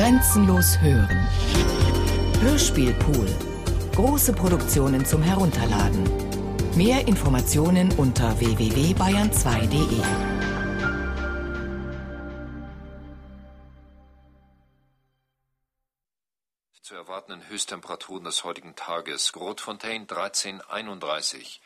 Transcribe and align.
Grenzenlos 0.00 0.80
hören. 0.80 1.28
Hörspielpool. 2.40 3.28
Große 3.94 4.32
Produktionen 4.32 5.04
zum 5.04 5.22
Herunterladen. 5.22 6.04
Mehr 6.74 7.06
Informationen 7.06 7.92
unter 7.98 8.40
www.bayern2.de. 8.40 10.00
Zu 16.80 16.94
erwartenden 16.94 17.46
Höchsttemperaturen 17.50 18.24
des 18.24 18.42
heutigen 18.42 18.74
Tages. 18.74 19.34
Grotfontein 19.34 20.06
1331. 20.08 21.60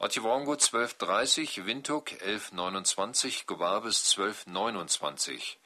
Otjiwongo 0.00 0.54
1230, 0.54 1.66
Windhoek 1.66 2.10
1129, 2.14 3.46
Gowabes 3.46 4.10
1229. 4.16 5.59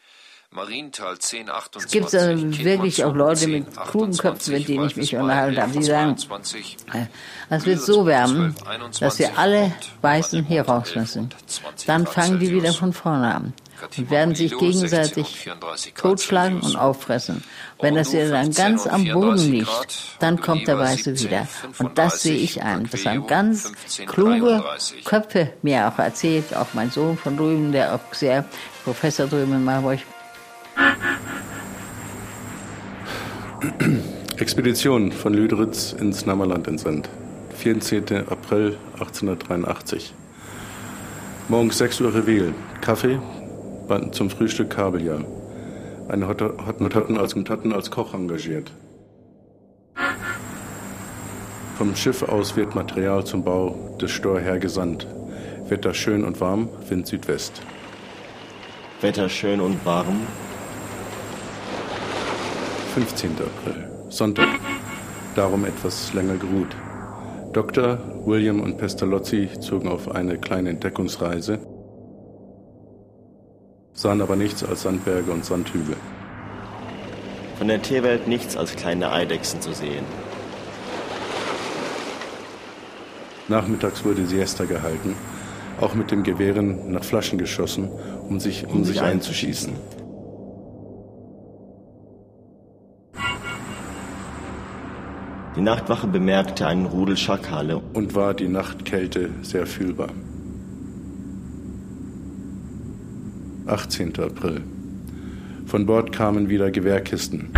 Marienthal 0.55 1.15
1028. 1.15 1.84
Es 1.84 1.91
gibt 1.91 2.15
also 2.15 2.65
wirklich 2.65 3.05
auch 3.05 3.12
Leute 3.12 3.48
mit 3.48 3.66
klugen 3.77 4.16
Köpfen, 4.16 4.55
mit 4.55 4.69
denen 4.69 4.87
ich 4.87 4.96
mich 4.96 5.16
unterhalten 5.16 5.60
habe, 5.60 5.73
die 5.73 5.83
sagen, 5.83 6.15
es 7.51 7.66
wird 7.66 7.80
so 7.80 8.06
wärmen, 8.06 8.55
dass 9.01 9.19
wir 9.19 9.37
alle 9.37 9.73
Weißen 10.01 10.45
hier 10.45 10.62
raus 10.62 10.95
müssen. 10.95 11.30
Dann 11.87 12.06
fangen 12.06 12.38
die 12.38 12.52
wieder 12.52 12.73
von 12.73 12.93
vorne 12.93 13.34
an 13.34 13.52
und 13.98 14.10
werden 14.10 14.37
sich 14.37 14.56
gegenseitig 14.56 15.51
totschlagen 15.96 16.60
und 16.60 16.77
auffressen. 16.77 17.43
Wenn 17.80 17.96
das 17.96 18.12
hier 18.12 18.30
dann 18.30 18.52
ganz 18.52 18.87
am 18.87 19.05
Boden 19.09 19.51
liegt, 19.51 20.21
dann 20.21 20.41
kommt 20.41 20.68
der 20.68 20.79
Weiße 20.79 21.18
wieder. 21.18 21.48
Und 21.80 21.98
das 21.98 22.23
sehe 22.23 22.37
ich 22.37 22.62
ein. 22.62 22.88
Das 22.93 23.05
haben 23.05 23.27
ganz 23.27 23.73
kluge 24.07 24.62
Köpfe 25.05 25.52
mir 25.62 25.88
auch 25.88 25.98
erzählt, 25.98 26.55
auch 26.55 26.68
mein 26.74 26.93
Sohn 26.93 27.18
von 27.18 27.37
drüben, 27.37 27.73
der 27.73 27.96
auch 27.96 28.15
sehr 28.15 28.45
Professor 28.84 29.27
drüben 29.27 29.55
in 29.55 29.65
Marburg 29.65 29.98
Expedition 34.37 35.12
von 35.12 35.32
Lüderitz 35.32 35.93
ins 35.93 36.26
Nammerland 36.26 36.68
entsandt. 36.68 37.09
14. 37.57 38.29
April 38.29 38.76
1883. 38.95 40.12
Morgens 41.49 41.79
6 41.79 42.01
Uhr 42.02 42.15
Reveil. 42.15 42.54
Kaffee, 42.80 43.18
zum 44.12 44.30
Frühstück 44.30 44.71
Kabeljau. 44.71 45.21
Eine 46.09 46.29
Hottentotten 46.29 47.16
als, 47.16 47.34
als 47.73 47.90
Koch 47.90 48.12
engagiert. 48.12 48.71
Vom 51.79 51.96
Schiff 51.96 52.23
aus 52.23 52.56
wird 52.56 52.74
Material 52.74 53.24
zum 53.24 53.45
Bau 53.45 53.96
des 54.01 54.10
Stor 54.10 54.40
hergesandt. 54.40 55.06
Wetter 55.68 55.95
schön 55.95 56.24
und 56.24 56.40
warm, 56.40 56.68
Wind 56.88 57.06
Südwest. 57.06 57.62
Wetter 59.01 59.29
schön 59.29 59.60
und 59.60 59.84
warm, 59.84 60.27
15. 62.95 63.30
April, 63.32 63.90
Sonntag, 64.09 64.47
darum 65.34 65.64
etwas 65.64 66.14
länger 66.14 66.37
geruht. 66.37 66.76
Dr. 67.53 67.98
William 68.25 68.60
und 68.60 68.78
Pestalozzi 68.78 69.48
zogen 69.59 69.88
auf 69.88 70.12
eine 70.12 70.38
kleine 70.38 70.70
Entdeckungsreise, 70.70 71.59
sahen 73.94 74.22
aber 74.22 74.37
nichts 74.37 74.62
als 74.62 74.82
Sandberge 74.82 75.32
und 75.32 75.44
Sandhügel. 75.44 75.97
Von 77.59 77.66
der 77.66 77.82
Tierwelt 77.82 78.28
nichts 78.28 78.56
als 78.56 78.76
kleine 78.76 79.10
Eidechsen 79.10 79.60
zu 79.60 79.72
sehen. 79.75 80.04
Nachmittags 83.48 84.04
wurde 84.04 84.25
Siesta 84.25 84.66
gehalten, 84.66 85.16
auch 85.81 85.97
mit 85.97 86.12
dem 86.12 86.22
Gewehren 86.22 86.92
nach 86.92 87.03
Flaschen 87.03 87.41
geschossen, 87.41 87.91
um 88.28 88.38
sich, 88.38 88.69
um, 88.69 88.75
um 88.75 88.84
sich 88.84 89.03
einzuschießen. 89.03 89.72
Die 95.56 95.60
Nachtwache 95.60 96.09
bemerkte 96.09 96.66
einen 96.66 96.87
Rudel 96.87 97.17
Schakale 97.17 97.81
und 97.93 98.17
war 98.17 98.34
die 98.34 98.49
Nachtkälte 98.49 99.31
sehr 99.43 99.67
fühlbar. 99.67 100.09
18. 103.67 104.19
April. 104.19 104.62
Von 105.67 105.87
Bord 105.87 106.11
kamen 106.12 106.49
wieder 106.49 106.73
Gewehrkisten. 106.73 107.51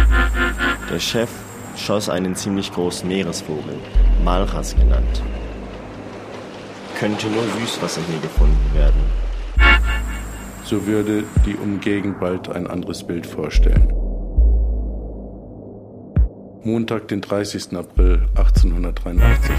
Der 0.90 1.00
Chef 1.00 1.30
schoss 1.74 2.10
einen 2.10 2.36
ziemlich 2.36 2.70
großen 2.70 3.08
Meeresvogel, 3.08 3.78
Malchas 4.22 4.76
genannt. 4.76 5.22
Könnte 6.98 7.28
nur 7.28 7.44
Süßwasser 7.60 8.02
hier 8.08 8.20
gefunden 8.20 8.74
werden. 8.74 9.00
So 10.64 10.86
würde 10.86 11.24
die 11.46 11.54
Umgegend 11.54 12.20
bald 12.20 12.48
ein 12.50 12.66
anderes 12.66 13.06
Bild 13.06 13.26
vorstellen. 13.26 13.95
Montag, 16.66 17.06
den 17.06 17.20
30. 17.20 17.76
April 17.76 18.26
1883. 18.34 19.54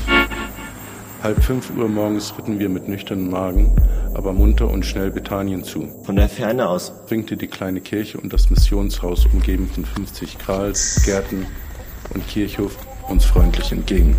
Halb 1.24 1.42
fünf 1.42 1.72
Uhr 1.78 1.88
morgens 1.88 2.38
ritten 2.38 2.60
wir 2.60 2.68
mit 2.68 2.90
nüchternem 2.90 3.30
Magen, 3.30 3.74
aber 4.14 4.34
munter 4.34 4.70
und 4.70 4.86
schnell 4.86 5.10
Bethanien 5.10 5.64
zu. 5.64 5.88
Von 6.04 6.18
der 6.18 6.28
Ferne 6.28 6.68
aus 6.68 6.92
winkte 7.08 7.38
die 7.38 7.48
kleine 7.48 7.80
Kirche 7.80 8.18
und 8.18 8.34
das 8.34 8.50
Missionshaus, 8.50 9.26
umgeben 9.26 9.70
von 9.70 9.86
50 9.86 10.38
Krals, 10.38 11.02
Gärten 11.06 11.46
und 12.14 12.28
Kirchhof, 12.28 12.78
uns 13.08 13.24
freundlich 13.24 13.72
entgegen. 13.72 14.14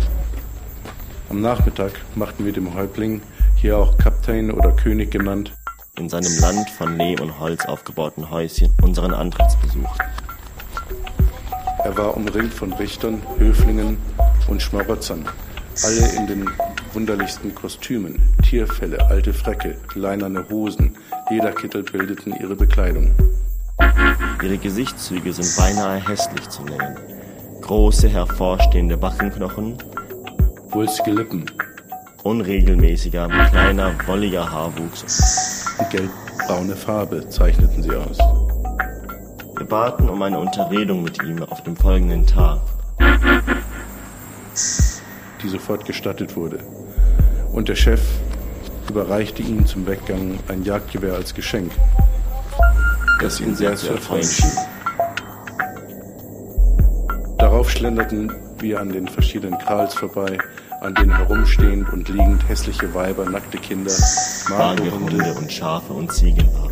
Am 1.29 1.41
Nachmittag 1.41 1.91
machten 2.15 2.43
wir 2.43 2.53
dem 2.53 2.73
Häuptling, 2.73 3.21
hier 3.55 3.77
auch 3.77 3.99
Kaptein 3.99 4.49
oder 4.49 4.71
König 4.71 5.11
genannt, 5.11 5.55
in 5.99 6.09
seinem 6.09 6.35
Land 6.41 6.67
von 6.71 6.97
Lehm 6.97 7.19
und 7.19 7.39
Holz 7.39 7.67
aufgebauten 7.67 8.31
Häuschen 8.31 8.73
unseren 8.81 9.13
Antrittsbesuch. 9.13 9.95
Er 11.89 11.97
war 11.97 12.15
umringt 12.15 12.53
von 12.53 12.71
Richtern, 12.73 13.19
Höflingen 13.39 13.97
und 14.47 14.61
Schmarotzern, 14.61 15.25
alle 15.83 16.07
in 16.17 16.27
den 16.27 16.49
wunderlichsten 16.93 17.55
Kostümen, 17.55 18.21
Tierfelle, 18.43 19.03
alte 19.09 19.33
Frecke, 19.33 19.75
leinerne 19.95 20.47
Hosen, 20.51 20.95
Lederkittel 21.31 21.81
bildeten 21.81 22.35
ihre 22.39 22.55
Bekleidung. 22.55 23.15
Ihre 24.43 24.59
Gesichtszüge 24.59 25.33
sind 25.33 25.51
beinahe 25.57 26.07
hässlich 26.07 26.47
zu 26.49 26.61
nennen. 26.61 26.95
Große, 27.61 28.07
hervorstehende 28.07 28.95
Backenknochen, 28.95 29.75
wulstige 30.69 31.09
Lippen, 31.09 31.45
unregelmäßiger, 32.21 33.29
kleiner, 33.49 33.95
wolliger 34.05 34.51
Haarwuchs 34.51 35.65
und 35.79 35.89
gelbbraune 35.89 36.75
Farbe 36.75 37.27
zeichneten 37.29 37.81
sie 37.81 37.95
aus. 37.95 38.19
Wir 39.59 39.67
baten 39.67 40.07
um 40.07 40.21
eine 40.21 40.39
Unterredung 40.39 41.03
mit 41.03 41.21
ihm 41.21 41.43
auf 41.43 41.61
dem 41.63 41.75
folgenden 41.75 42.25
Tag. 42.25 42.61
Die 45.43 45.49
sofort 45.49 45.83
gestattet 45.83 46.37
wurde. 46.37 46.59
Und 47.51 47.67
der 47.67 47.75
Chef 47.75 47.99
überreichte 48.89 49.41
ihm 49.41 49.65
zum 49.65 49.85
Weggang 49.85 50.39
ein 50.47 50.63
Jagdgewehr 50.63 51.13
als 51.13 51.33
Geschenk, 51.33 51.73
das 53.19 53.41
ihn 53.41 53.53
sehr 53.53 53.75
zu 53.75 53.89
erfreuen 53.89 54.23
schien. 54.23 54.49
Darauf 57.37 57.69
schlenderten 57.69 58.31
wir 58.59 58.79
an 58.79 58.93
den 58.93 59.09
verschiedenen 59.09 59.59
Krals 59.59 59.93
vorbei, 59.93 60.37
an 60.79 60.95
denen 60.95 61.17
herumstehend 61.17 61.91
und 61.91 62.07
liegend 62.07 62.47
hässliche 62.47 62.93
Weiber, 62.93 63.25
nackte 63.25 63.57
Kinder, 63.57 63.91
magere 64.49 64.91
Hunde 64.97 65.33
und 65.33 65.51
Schafe 65.51 65.91
und 65.91 66.13
Ziegen 66.13 66.47
waren. 66.53 66.68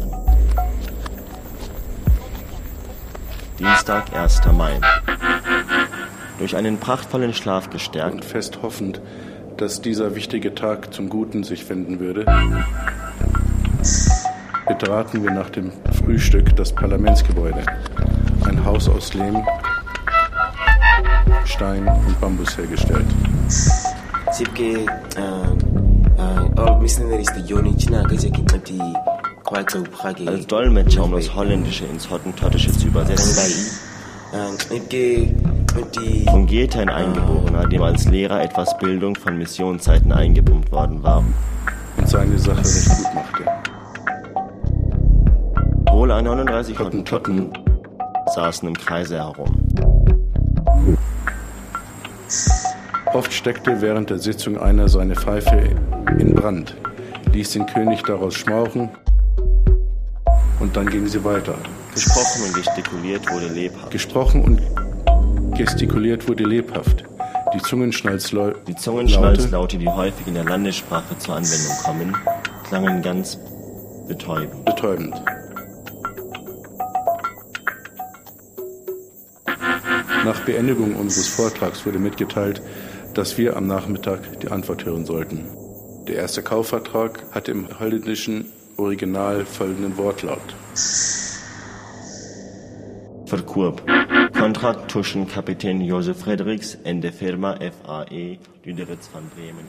Dienstag, 3.59 4.16
1. 4.16 4.41
Mai. 4.53 4.79
Durch 6.40 6.56
einen 6.56 6.79
prachtvollen 6.79 7.34
Schlaf 7.34 7.69
gestärkt 7.69 8.13
und 8.13 8.25
fest 8.25 8.59
hoffend, 8.62 9.01
dass 9.57 9.81
dieser 9.81 10.16
wichtige 10.16 10.53
Tag 10.53 10.94
zum 10.94 11.09
Guten 11.09 11.44
sich 11.44 11.68
wenden 11.69 12.00
würde, 12.00 12.25
betraten 14.68 15.23
wir 15.23 15.31
nach 15.31 15.50
dem 15.50 15.72
Frühstück 16.03 16.56
das 16.56 16.73
Parlamentsgebäude. 16.73 17.63
Ein 18.45 18.63
Haus 18.63 18.88
aus 18.88 19.13
Lehm, 19.13 19.44
Stein 21.45 21.88
und 21.88 22.21
Bambus 22.21 22.57
hergestellt. 22.57 23.07
Missionaries 26.88 27.27
the 27.36 27.42
Yoni 27.42 27.75
China 27.75 28.01
Gajakimati 28.03 29.16
als 29.51 30.47
Dolmetscher, 30.47 31.03
um 31.05 31.13
das 31.13 31.33
Holländische 31.33 31.85
ins 31.85 32.09
Hottentottische 32.09 32.71
zu 32.71 32.88
übersetzen, 32.88 33.79
fungierte 36.29 36.79
ein 36.79 36.89
Eingeborener, 36.89 37.65
dem 37.67 37.81
als 37.81 38.05
Lehrer 38.05 38.44
etwas 38.44 38.77
Bildung 38.77 39.15
von 39.15 39.38
Missionszeiten 39.38 40.11
eingepumpt 40.11 40.71
worden 40.71 41.01
war. 41.01 41.23
Und 41.95 42.09
seine 42.09 42.38
Sache 42.38 42.57
recht 42.57 42.89
gut 42.89 43.15
machte. 43.15 43.45
Wohl 45.91 46.09
39 46.09 46.77
Hottentotten 46.77 47.53
saßen 48.35 48.67
im 48.67 48.75
Kreise 48.75 49.15
herum. 49.15 49.55
Oft 53.13 53.31
steckte 53.31 53.81
während 53.81 54.09
der 54.09 54.19
Sitzung 54.19 54.57
einer 54.57 54.89
seine 54.89 55.15
Pfeife 55.15 55.69
in 56.19 56.35
Brand, 56.35 56.75
ließ 57.31 57.51
den 57.51 57.65
König 57.65 58.03
daraus 58.03 58.35
schmauchen 58.35 58.89
Und 60.59 60.75
dann 60.75 60.89
gingen 60.89 61.07
sie 61.07 61.24
weiter. 61.24 61.56
Gesprochen 61.94 62.44
und 62.48 62.54
gestikuliert 62.56 63.31
wurde 63.31 63.48
lebhaft. 63.48 63.92
Gesprochen 63.92 64.42
und 64.44 64.62
gestikuliert 65.57 66.27
wurde 66.27 66.44
lebhaft. 66.44 67.04
Die 67.54 67.59
Zungenschnalzlaute, 67.59 68.59
die, 68.68 68.75
Zungenschnalzlaute, 68.75 69.77
die 69.77 69.88
häufig 69.88 70.27
in 70.27 70.33
der 70.33 70.44
Landessprache 70.44 71.18
zur 71.18 71.36
Anwendung 71.36 71.77
kommen, 71.83 72.18
klangen 72.68 73.01
ganz 73.01 73.38
betäubend. 74.07 74.65
betäubend. 74.65 75.15
Nach 80.25 80.39
Beendigung 80.42 80.95
unseres 80.95 81.27
Vortrags 81.27 81.86
wurde 81.86 82.00
mitgeteilt, 82.00 82.62
dass 83.13 83.38
wir 83.38 83.56
am 83.56 83.65
Nachmittag 83.65 84.42
die 84.42 84.50
Antwort 84.50 84.83
hören 84.83 85.06
sollten. 85.06 85.45
Der 86.07 86.15
erste 86.15 86.44
Kaufvertrag 86.44 87.24
hatte 87.31 87.51
im 87.51 87.80
holländischen 87.80 88.51
Original 88.77 89.44
folgenden 89.45 89.97
Wortlaut. 89.97 90.56
Verkurb. 93.25 93.81
Kontrakt 94.38 94.91
zwischen 94.91 95.27
Kapitän 95.27 95.81
Josef 95.81 96.19
Fredericks 96.19 96.77
und 96.83 97.01
der 97.01 97.12
Firma 97.12 97.56
FAE 97.56 98.38
Lüderitz 98.63 99.09
van 99.12 99.24
Bremen 99.29 99.65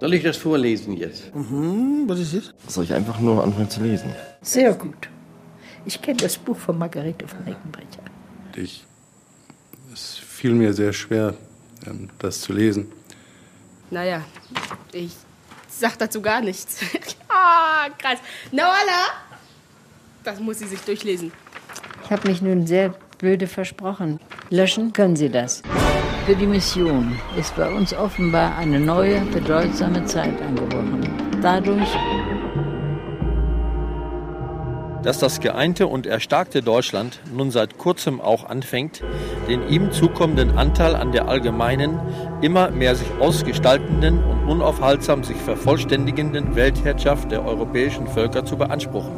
Soll 0.00 0.14
ich 0.14 0.22
das 0.22 0.38
vorlesen 0.38 0.96
jetzt? 0.96 1.34
Mhm, 1.34 2.04
was 2.06 2.18
ist 2.20 2.32
jetzt? 2.32 2.54
Soll 2.66 2.84
ich 2.84 2.94
einfach 2.94 3.20
nur 3.20 3.44
anfangen 3.44 3.68
zu 3.68 3.82
lesen? 3.82 4.12
Sehr 4.40 4.72
gut. 4.72 5.10
Ich 5.84 6.00
kenne 6.00 6.16
das 6.16 6.38
Buch 6.38 6.56
von 6.56 6.78
Margarete 6.78 7.28
von 7.28 7.40
Eckenbrecher. 7.46 8.02
Ich, 8.56 8.84
es 9.92 10.16
fiel 10.16 10.54
mir 10.54 10.72
sehr 10.72 10.92
schwer, 10.92 11.34
ähm, 11.86 12.08
das 12.18 12.40
zu 12.40 12.52
lesen. 12.52 12.92
Naja, 13.90 14.22
ich 14.92 15.12
sag 15.68 15.98
dazu 15.98 16.20
gar 16.20 16.40
nichts. 16.40 16.80
Ah, 17.32 17.86
oh, 17.86 17.92
krass. 17.96 18.18
Noala! 18.50 19.06
Das 20.24 20.40
muss 20.40 20.58
sie 20.58 20.66
sich 20.66 20.80
durchlesen. 20.80 21.32
Ich 22.04 22.10
habe 22.10 22.28
mich 22.28 22.42
nun 22.42 22.66
sehr 22.66 22.92
blöde 23.18 23.46
versprochen. 23.46 24.18
Löschen 24.50 24.92
können 24.92 25.14
Sie 25.14 25.28
das. 25.28 25.62
Für 26.26 26.34
die 26.34 26.46
Mission 26.46 27.16
ist 27.38 27.54
bei 27.54 27.70
uns 27.70 27.94
offenbar 27.94 28.58
eine 28.58 28.80
neue, 28.80 29.20
bedeutsame 29.26 30.04
Zeit 30.06 30.42
angebrochen. 30.42 31.08
Dadurch 31.40 31.88
dass 35.02 35.18
das 35.18 35.40
geeinte 35.40 35.86
und 35.86 36.06
erstarkte 36.06 36.62
Deutschland 36.62 37.20
nun 37.34 37.50
seit 37.50 37.78
kurzem 37.78 38.20
auch 38.20 38.44
anfängt, 38.44 39.02
den 39.48 39.68
ihm 39.68 39.92
zukommenden 39.92 40.58
Anteil 40.58 40.94
an 40.94 41.12
der 41.12 41.28
allgemeinen, 41.28 41.98
immer 42.42 42.70
mehr 42.70 42.94
sich 42.94 43.08
ausgestaltenden 43.18 44.22
und 44.22 44.48
unaufhaltsam 44.48 45.24
sich 45.24 45.36
vervollständigenden 45.36 46.54
Weltherrschaft 46.54 47.30
der 47.30 47.44
europäischen 47.44 48.06
Völker 48.06 48.44
zu 48.44 48.56
beanspruchen. 48.56 49.12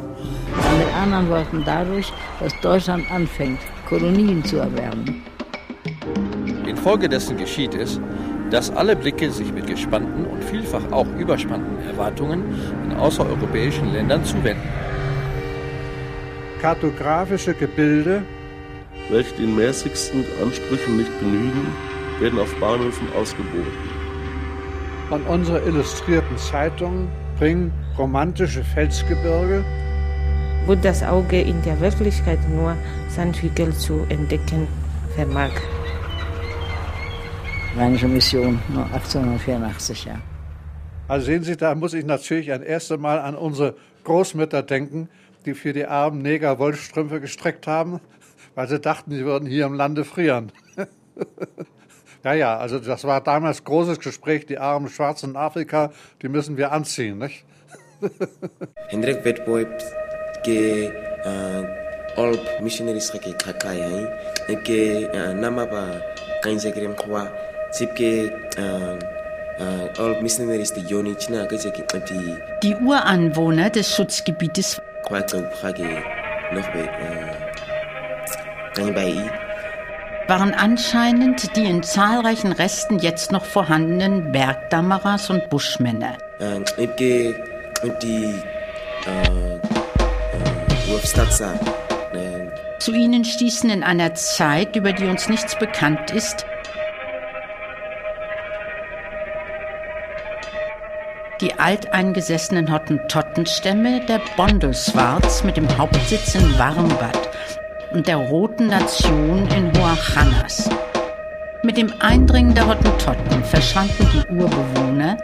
Mit 0.77 0.95
anderen 0.95 1.29
Worten 1.29 1.63
dadurch, 1.65 2.11
dass 2.39 2.53
Deutschland 2.61 3.09
anfängt, 3.11 3.59
Kolonien 3.87 4.43
zu 4.45 4.57
erwerben. 4.57 5.23
Infolgedessen 6.65 7.37
geschieht 7.37 7.75
es, 7.75 7.99
dass 8.49 8.69
alle 8.69 8.95
Blicke 8.95 9.31
sich 9.31 9.51
mit 9.51 9.67
gespannten 9.67 10.25
und 10.25 10.43
vielfach 10.43 10.91
auch 10.91 11.07
überspannten 11.17 11.85
Erwartungen 11.87 12.43
in 12.83 12.95
außereuropäischen 12.95 13.91
Ländern 13.93 14.23
zuwenden 14.23 14.69
kartografische 16.63 17.53
Gebilde, 17.53 18.23
welche 19.09 19.35
den 19.35 19.53
mäßigsten 19.53 20.23
Ansprüchen 20.41 20.95
nicht 20.95 21.11
genügen, 21.19 21.67
werden 22.21 22.39
auf 22.39 22.55
Bahnhöfen 22.55 23.05
ausgeboten. 23.17 23.89
Und 25.09 25.27
unsere 25.27 25.59
illustrierten 25.59 26.37
Zeitungen 26.37 27.09
bringen 27.37 27.73
romantische 27.97 28.63
Felsgebirge, 28.63 29.65
wo 30.65 30.73
das 30.75 31.03
Auge 31.03 31.41
in 31.41 31.61
der 31.63 31.81
Wirklichkeit 31.81 32.39
nur 32.49 32.77
Sandhügel 33.09 33.73
zu 33.73 34.05
entdecken 34.07 34.65
vermag. 35.15 35.51
Rheinische 37.75 38.07
Mission, 38.07 38.57
1884, 38.69 40.05
ja. 40.05 40.15
Also 41.09 41.25
sehen 41.25 41.43
Sie, 41.43 41.57
da 41.57 41.75
muss 41.75 41.93
ich 41.93 42.05
natürlich 42.05 42.53
ein 42.53 42.63
erstes 42.63 42.97
Mal 42.97 43.19
an 43.19 43.35
unsere 43.35 43.75
Großmütter 44.05 44.63
denken, 44.63 45.09
die 45.45 45.53
für 45.53 45.73
die 45.73 45.85
armen 45.85 46.21
Neger 46.21 46.59
Wollstrümpfe 46.59 47.19
gestreckt 47.19 47.67
haben, 47.67 47.99
weil 48.55 48.67
sie 48.67 48.79
dachten, 48.79 49.11
sie 49.11 49.25
würden 49.25 49.47
hier 49.47 49.65
im 49.65 49.73
Lande 49.73 50.05
frieren. 50.05 50.51
ja, 52.23 52.33
ja, 52.33 52.57
also 52.57 52.79
das 52.79 53.03
war 53.03 53.21
damals 53.21 53.63
großes 53.63 53.99
Gespräch, 53.99 54.45
die 54.45 54.57
armen 54.57 54.89
Schwarzen 54.89 55.31
in 55.31 55.35
Afrika, 55.35 55.91
die 56.21 56.29
müssen 56.29 56.57
wir 56.57 56.71
anziehen, 56.71 57.17
nicht? 57.17 57.45
Hendrik 58.89 59.23
Vetboy 59.23 59.65
ke 60.43 60.91
all 62.17 62.37
missionaries 62.61 63.09
ke 63.11 63.33
kakai 63.33 64.07
ke 64.67 65.07
nama 65.39 65.65
ba 65.65 66.01
kainzegrem 66.43 66.95
kwa 66.95 67.31
sipke 67.71 68.29
die 72.63 72.75
Uranwohner 72.75 73.69
des 73.69 73.95
Schutzgebietes 73.95 74.81
waren 80.27 80.53
anscheinend 80.53 81.55
die 81.55 81.65
in 81.65 81.83
zahlreichen 81.83 82.51
Resten 82.51 82.99
jetzt 82.99 83.31
noch 83.31 83.45
vorhandenen 83.45 84.31
Bergdammerers 84.31 85.29
und 85.29 85.49
Buschmänner. 85.49 86.17
Zu 92.79 92.93
ihnen 92.93 93.25
stießen 93.25 93.69
in 93.69 93.83
einer 93.83 94.13
Zeit, 94.13 94.75
über 94.75 94.93
die 94.93 95.05
uns 95.05 95.29
nichts 95.29 95.57
bekannt 95.57 96.11
ist, 96.11 96.45
die 101.43 101.59
alteingesessenen 101.59 102.71
Hottentottenstämme 102.71 103.99
der 104.05 104.21
Bondelswarz 104.37 105.43
mit 105.43 105.57
dem 105.57 105.77
Hauptsitz 105.77 106.35
in 106.35 106.57
Warmbad 106.57 107.29
und 107.91 108.07
der 108.07 108.15
Roten 108.15 108.67
Nation 108.67 109.45
in 109.49 109.69
Hoachanas. 109.77 110.69
Mit 111.61 111.75
dem 111.75 111.91
Eindringen 111.99 112.55
der 112.55 112.65
Hottentotten 112.65 113.43
verschwanden 113.43 114.07
die 114.13 114.33
Urbewohner. 114.33 115.17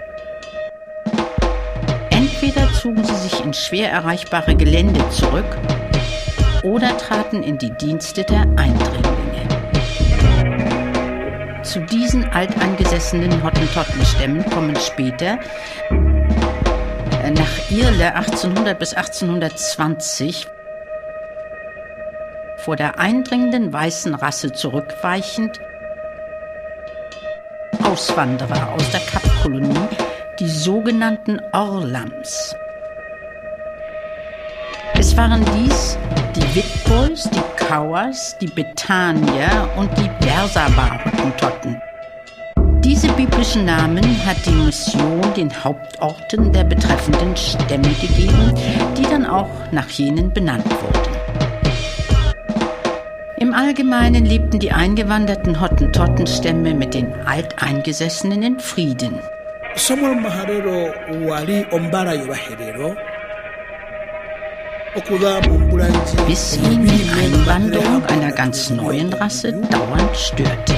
Entweder 2.10 2.70
zogen 2.74 3.06
sie 3.06 3.16
sich 3.16 3.42
in 3.46 3.54
schwer 3.54 3.90
erreichbare 3.90 4.56
Gelände 4.56 5.00
zurück 5.12 5.58
oder 6.64 6.98
traten 6.98 7.44
in 7.44 7.58
die 7.58 7.72
Dienste 7.72 8.26
der 8.26 8.42
Eindringlinge. 8.58 9.30
Zu 11.70 11.82
diesen 11.82 12.26
alteingesessenen 12.26 13.44
Hottentottenstämmen 13.44 14.44
kommen 14.50 14.76
später 14.78 15.38
nach 17.32 17.72
Irle 17.72 18.16
1800 18.16 18.78
bis 18.78 18.94
1820 18.94 20.48
vor 22.58 22.76
der 22.76 23.00
eindringenden 23.00 23.72
weißen 23.72 24.14
Rasse 24.16 24.52
zurückweichend 24.52 25.60
Auswanderer 27.84 28.74
aus 28.74 28.92
der 28.92 29.00
Kapkolonie, 29.00 29.88
die 30.40 30.50
sogenannten 30.50 31.40
Orlams. 31.54 32.56
Es 34.94 35.16
waren 35.18 35.44
dies 35.56 35.98
die 36.36 36.56
Witbois, 36.56 37.30
die 37.32 37.66
Kauers, 37.66 38.38
die 38.40 38.48
Betanier 38.48 39.70
und 39.78 39.90
die 39.98 40.10
Bersabar-Hottentotten. 40.26 41.82
Diese 42.90 43.08
biblischen 43.10 43.66
Namen 43.66 44.04
hat 44.26 44.44
die 44.48 44.50
Mission 44.50 45.22
den 45.38 45.64
Hauptorten 45.64 46.52
der 46.52 46.64
betreffenden 46.64 47.38
Stämme 47.38 47.94
gegeben, 48.02 48.52
die 48.98 49.04
dann 49.04 49.28
auch 49.28 49.48
nach 49.72 49.88
jenen 49.90 50.34
benannt 50.34 50.66
wurden. 50.66 51.14
Im 53.38 53.54
Allgemeinen 53.54 54.26
lebten 54.26 54.58
die 54.58 54.72
eingewanderten 54.72 55.62
Hottentottenstämme 55.62 56.74
mit 56.74 56.96
den 56.96 57.14
Alteingesessenen 57.28 58.42
in 58.42 58.60
Frieden. 58.60 59.20
Bis 66.26 66.58
ihn 66.58 66.88
die 66.88 67.10
Einwanderung 67.24 68.04
einer 68.08 68.32
ganz 68.32 68.72
neuen 68.72 69.14
Rasse 69.14 69.54
dauernd 69.70 70.18
störte. 70.18 70.74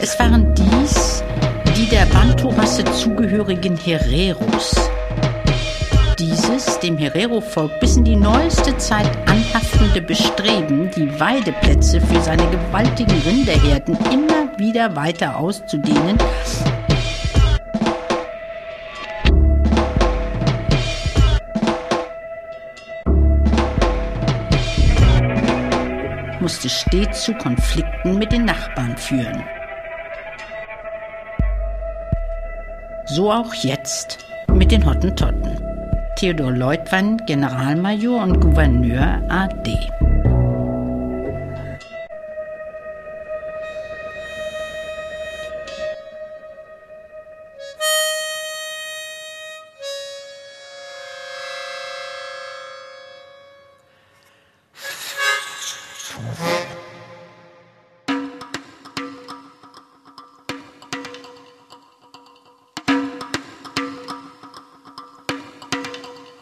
Es 0.00 0.18
waren 0.20 0.54
dies 0.54 1.24
die 1.76 1.88
der 1.88 2.06
Bantu-Rasse 2.06 2.84
zugehörigen 2.84 3.76
Hereros. 3.76 4.76
Dieses 6.16 6.78
dem 6.78 6.96
Herero-Volk 6.96 7.80
bis 7.80 7.96
in 7.96 8.04
die 8.04 8.14
neueste 8.14 8.76
Zeit 8.76 9.10
anhaftende 9.26 10.00
Bestreben, 10.00 10.90
die 10.94 11.18
Weideplätze 11.18 12.00
für 12.00 12.20
seine 12.22 12.48
gewaltigen 12.50 13.20
Rinderherden 13.26 13.98
immer 14.12 14.56
wieder 14.56 14.94
weiter 14.94 15.36
auszudehnen, 15.36 16.18
musste 26.44 26.68
stets 26.68 27.24
zu 27.24 27.32
Konflikten 27.32 28.18
mit 28.18 28.30
den 28.30 28.44
Nachbarn 28.44 28.94
führen. 28.98 29.42
So 33.06 33.32
auch 33.32 33.54
jetzt 33.54 34.26
mit 34.52 34.70
den 34.70 34.84
Hottentotten. 34.84 35.58
Theodor 36.16 36.52
Leutwann, 36.52 37.16
Generalmajor 37.24 38.22
und 38.22 38.40
Gouverneur 38.40 39.22
AD. 39.30 39.74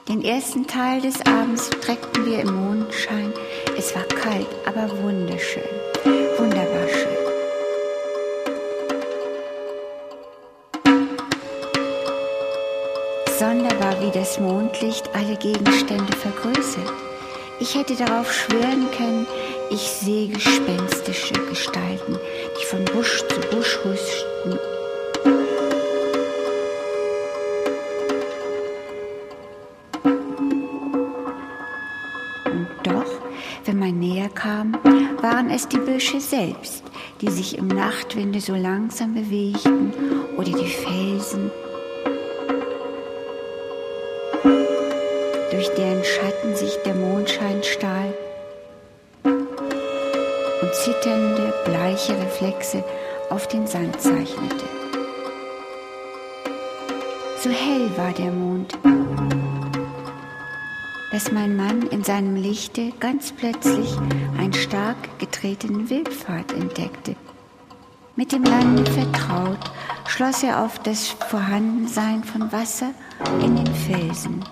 Den 0.08 0.22
ersten 0.22 0.66
Teil 0.66 1.00
des 1.00 1.24
Abends 1.24 1.68
streckten 1.68 2.26
wir 2.26 2.40
im 2.40 2.54
Mondschein. 2.54 3.32
Es 3.78 3.94
war 3.94 4.04
kalt, 4.04 4.46
aber 4.66 4.90
wunderschön. 5.02 5.62
Wunderbar 6.36 6.88
schön. 6.88 7.16
Sonderbar, 13.38 14.00
wie 14.02 14.10
das 14.10 14.38
Mondlicht 14.38 15.08
alle 15.14 15.36
Gegenstände 15.36 16.12
vergrößert. 16.14 16.92
Ich 17.62 17.76
hätte 17.76 17.94
darauf 17.94 18.32
schwören 18.32 18.90
können, 18.90 19.26
ich 19.72 19.80
sehe 19.80 20.28
gespenstische 20.28 21.34
Gestalten, 21.48 22.18
die 22.60 22.66
von 22.66 22.84
Busch 22.84 23.24
zu 23.28 23.40
Busch 23.50 23.78
huschten 23.84 24.58
kam, 34.42 34.74
waren 35.20 35.50
es 35.50 35.68
die 35.68 35.78
Büsche 35.78 36.20
selbst, 36.20 36.82
die 37.20 37.30
sich 37.30 37.56
im 37.56 37.68
Nachtwinde 37.68 38.40
so 38.40 38.54
langsam 38.54 39.14
bewegten 39.14 39.92
oder 40.36 40.50
die 40.50 40.66
Felsen, 40.66 41.50
durch 45.50 45.68
deren 45.76 46.02
Schatten 46.02 46.56
sich 46.56 46.76
der 46.84 46.94
Mondschein 46.94 47.62
stahl 47.62 47.91
und 47.91 47.91
zitternde, 50.82 51.54
bleiche 51.64 52.12
Reflexe 52.18 52.82
auf 53.30 53.46
den 53.46 53.68
Sand 53.68 54.00
zeichnete. 54.00 54.64
So 57.38 57.50
hell 57.50 57.88
war 57.96 58.12
der 58.12 58.32
Mond, 58.32 58.76
dass 61.12 61.30
mein 61.30 61.56
Mann 61.56 61.82
in 61.88 62.02
seinem 62.02 62.34
Lichte 62.34 62.92
ganz 62.98 63.30
plötzlich 63.30 63.96
einen 64.38 64.52
stark 64.52 64.96
getretenen 65.20 65.88
Wildpfad 65.88 66.52
entdeckte. 66.52 67.14
Mit 68.16 68.32
dem 68.32 68.42
Lande 68.42 68.84
vertraut, 68.90 69.70
schloss 70.08 70.42
er 70.42 70.64
auf 70.64 70.80
das 70.80 71.08
Vorhandensein 71.08 72.24
von 72.24 72.50
Wasser 72.50 72.90
in 73.40 73.54
den 73.54 73.72
Felsen. 73.72 74.44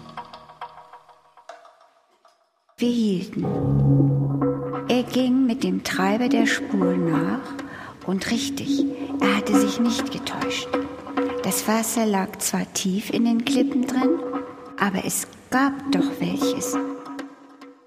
Wir 2.76 2.88
hielten. 2.88 4.49
Er 4.90 5.04
ging 5.04 5.46
mit 5.46 5.62
dem 5.62 5.84
Treiber 5.84 6.28
der 6.28 6.46
Spur 6.46 6.96
nach 6.96 7.38
und 8.06 8.28
richtig, 8.32 8.84
er 9.20 9.36
hatte 9.36 9.56
sich 9.56 9.78
nicht 9.78 10.10
getäuscht. 10.10 10.66
Das 11.44 11.68
Wasser 11.68 12.06
lag 12.06 12.38
zwar 12.38 12.64
tief 12.74 13.10
in 13.10 13.24
den 13.24 13.44
Klippen 13.44 13.86
drin, 13.86 14.18
aber 14.80 15.04
es 15.06 15.28
gab 15.52 15.74
doch 15.92 16.10
welches. 16.18 16.74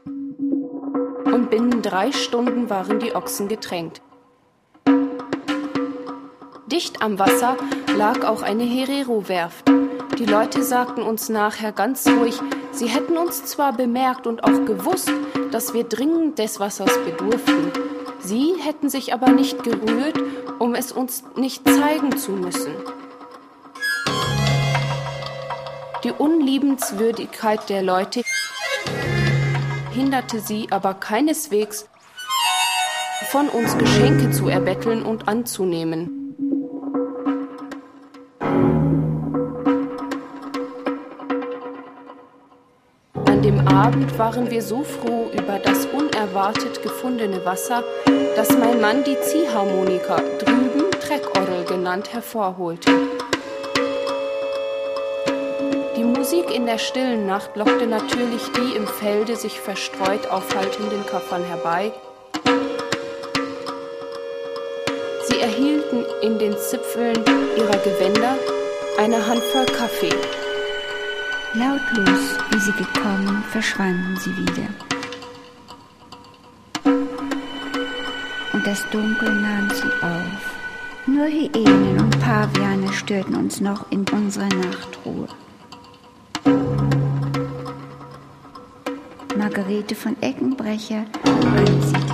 Und 0.05 1.49
binnen 1.49 1.81
drei 1.81 2.13
Stunden 2.13 2.69
waren 2.69 3.01
die 3.01 3.13
Ochsen 3.13 3.49
getränkt. 3.49 4.01
Dicht 6.67 7.01
am 7.01 7.19
Wasser 7.19 7.57
lag 7.97 8.23
auch 8.23 8.43
eine 8.43 8.63
Herero-Werft. 8.63 9.69
Die 10.19 10.25
Leute 10.25 10.63
sagten 10.63 11.01
uns 11.01 11.27
nachher 11.27 11.73
ganz 11.73 12.07
ruhig, 12.07 12.39
sie 12.71 12.87
hätten 12.87 13.17
uns 13.17 13.43
zwar 13.43 13.73
bemerkt 13.73 14.25
und 14.25 14.45
auch 14.45 14.63
gewusst, 14.63 15.11
dass 15.53 15.75
wir 15.75 15.83
dringend 15.83 16.39
des 16.39 16.59
Wassers 16.59 16.91
bedurften. 17.05 17.71
Sie 18.19 18.55
hätten 18.59 18.89
sich 18.89 19.13
aber 19.13 19.29
nicht 19.29 19.63
gerührt, 19.63 20.19
um 20.57 20.73
es 20.73 20.91
uns 20.91 21.23
nicht 21.35 21.63
zeigen 21.67 22.17
zu 22.17 22.31
müssen. 22.31 22.73
Die 26.03 26.11
Unliebenswürdigkeit 26.11 27.69
der 27.69 27.83
Leute 27.83 28.23
hinderte 29.91 30.39
sie 30.39 30.67
aber 30.71 30.95
keineswegs, 30.95 31.87
von 33.29 33.47
uns 33.47 33.77
Geschenke 33.77 34.31
zu 34.31 34.47
erbetteln 34.47 35.03
und 35.03 35.27
anzunehmen. 35.27 36.12
Abend 43.73 44.17
waren 44.19 44.49
wir 44.51 44.61
so 44.61 44.83
froh 44.83 45.31
über 45.33 45.59
das 45.59 45.85
unerwartet 45.87 46.81
gefundene 46.83 47.43
Wasser, 47.43 47.83
dass 48.35 48.49
mein 48.57 48.79
Mann 48.79 49.03
die 49.03 49.19
Ziehharmonika, 49.19 50.17
drüben 50.39 50.91
Treckorgel 51.01 51.65
genannt, 51.65 52.13
hervorholte. 52.13 52.91
Musik 56.23 56.55
in 56.55 56.65
der 56.65 56.77
stillen 56.77 57.25
Nacht 57.25 57.57
lockte 57.57 57.85
natürlich 57.85 58.41
die 58.53 58.77
im 58.77 58.87
Felde 58.87 59.35
sich 59.35 59.59
verstreut 59.59 60.25
aufhaltenden 60.31 61.05
Kaffern 61.05 61.43
herbei. 61.43 61.91
Sie 65.27 65.39
erhielten 65.41 66.05
in 66.21 66.39
den 66.39 66.57
Zipfeln 66.57 67.17
ihrer 67.57 67.77
Gewänder 67.79 68.37
eine 68.97 69.27
Handvoll 69.27 69.65
Kaffee. 69.65 70.42
Lautlos, 71.55 72.37
wie 72.49 72.59
sie 72.59 72.71
gekommen, 72.71 73.43
verschwanden 73.51 74.17
sie 74.17 74.35
wieder. 74.35 74.69
Und 78.53 78.65
das 78.65 78.83
Dunkel 78.89 79.31
nahm 79.31 79.69
sie 79.69 79.91
auf. 80.01 80.55
Nur 81.05 81.27
Hyänen 81.27 81.99
und 81.99 82.19
Paviane 82.19 82.91
störten 82.91 83.35
uns 83.35 83.61
noch 83.61 83.91
in 83.91 84.03
unserer 84.09 84.49
Nachtruhe. 84.49 85.27
Margarete 89.37 89.93
von 89.93 90.15
Eckenbrecher, 90.21 91.05
Einsiedlerfrau. 91.55 92.12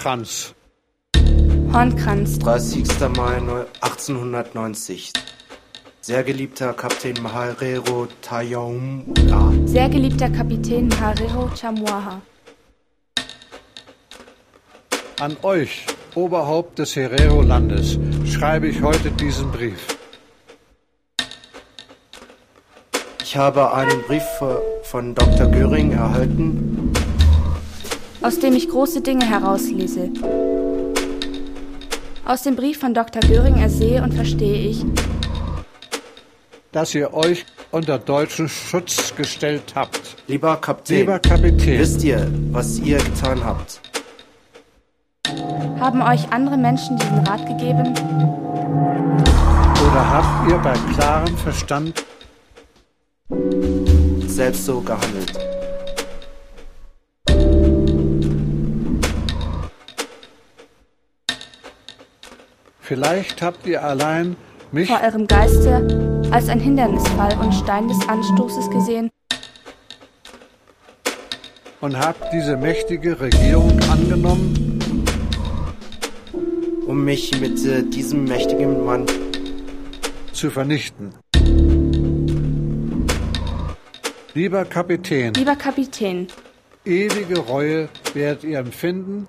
Hornkranz. 0.00 0.54
Hornkranz. 1.72 2.38
30. 2.38 2.86
Mai 3.14 3.38
1890. 3.82 5.12
Sehr 6.00 6.22
geliebter 6.22 6.72
Kapitän 6.72 7.22
Maharero 7.22 8.08
Tayaumga. 8.22 9.52
Sehr 9.66 9.90
geliebter 9.90 10.30
Kapitän 10.30 10.88
Maharero 10.88 11.50
Chamwaha. 11.54 12.22
An 15.20 15.36
euch, 15.42 15.84
Oberhaupt 16.14 16.78
des 16.78 16.96
Herero-Landes, 16.96 17.98
schreibe 18.24 18.68
ich 18.68 18.80
heute 18.80 19.10
diesen 19.10 19.52
Brief. 19.52 19.98
Ich 23.22 23.36
habe 23.36 23.74
einen 23.74 24.00
Brief 24.08 24.24
von 24.84 25.14
Dr. 25.14 25.46
Göring 25.50 25.92
erhalten, 25.92 26.79
aus 28.22 28.38
dem 28.38 28.54
ich 28.54 28.68
große 28.68 29.00
Dinge 29.00 29.26
herauslese. 29.26 30.10
Aus 32.24 32.42
dem 32.42 32.56
Brief 32.56 32.78
von 32.78 32.94
Dr. 32.94 33.22
Göring 33.22 33.56
ersehe 33.56 34.02
und 34.02 34.14
verstehe 34.14 34.68
ich, 34.68 34.84
dass 36.72 36.94
ihr 36.94 37.12
euch 37.14 37.44
unter 37.70 37.98
deutschen 37.98 38.48
Schutz 38.48 39.14
gestellt 39.16 39.72
habt. 39.74 40.16
Lieber 40.28 40.56
Kapitän, 40.56 40.98
Lieber 40.98 41.18
Kapitän, 41.18 41.78
wisst 41.78 42.04
ihr, 42.04 42.30
was 42.52 42.78
ihr 42.78 42.98
getan 42.98 43.44
habt? 43.44 43.80
Haben 45.80 46.02
euch 46.02 46.30
andere 46.32 46.56
Menschen 46.56 46.96
diesen 46.98 47.18
Rat 47.26 47.46
gegeben? 47.46 47.94
Oder 49.90 50.12
habt 50.12 50.50
ihr 50.50 50.58
bei 50.58 50.74
klarem 50.94 51.36
Verstand 51.38 52.04
selbst 54.26 54.66
so 54.66 54.80
gehandelt? 54.80 55.49
Vielleicht 62.90 63.40
habt 63.40 63.68
ihr 63.68 63.84
allein 63.84 64.34
mich 64.72 64.88
vor 64.88 65.00
eurem 65.00 65.28
Geiste 65.28 66.26
als 66.32 66.48
ein 66.48 66.58
Hindernisfall 66.58 67.38
und 67.38 67.54
Stein 67.54 67.86
des 67.86 68.08
Anstoßes 68.08 68.68
gesehen. 68.68 69.10
und 71.80 71.96
habt 71.96 72.32
diese 72.32 72.56
mächtige 72.56 73.20
Regierung 73.20 73.78
angenommen, 73.88 74.80
um 76.84 77.04
mich 77.04 77.40
mit 77.40 77.64
äh, 77.64 77.84
diesem 77.84 78.24
mächtigen 78.24 78.84
Mann 78.84 79.06
zu 80.32 80.50
vernichten. 80.50 81.14
Lieber 84.34 84.64
Kapitän, 84.64 85.34
lieber 85.34 85.54
Kapitän, 85.54 86.26
ewige 86.84 87.38
Reue 87.38 87.88
werdet 88.14 88.42
ihr 88.42 88.58
empfinden, 88.58 89.28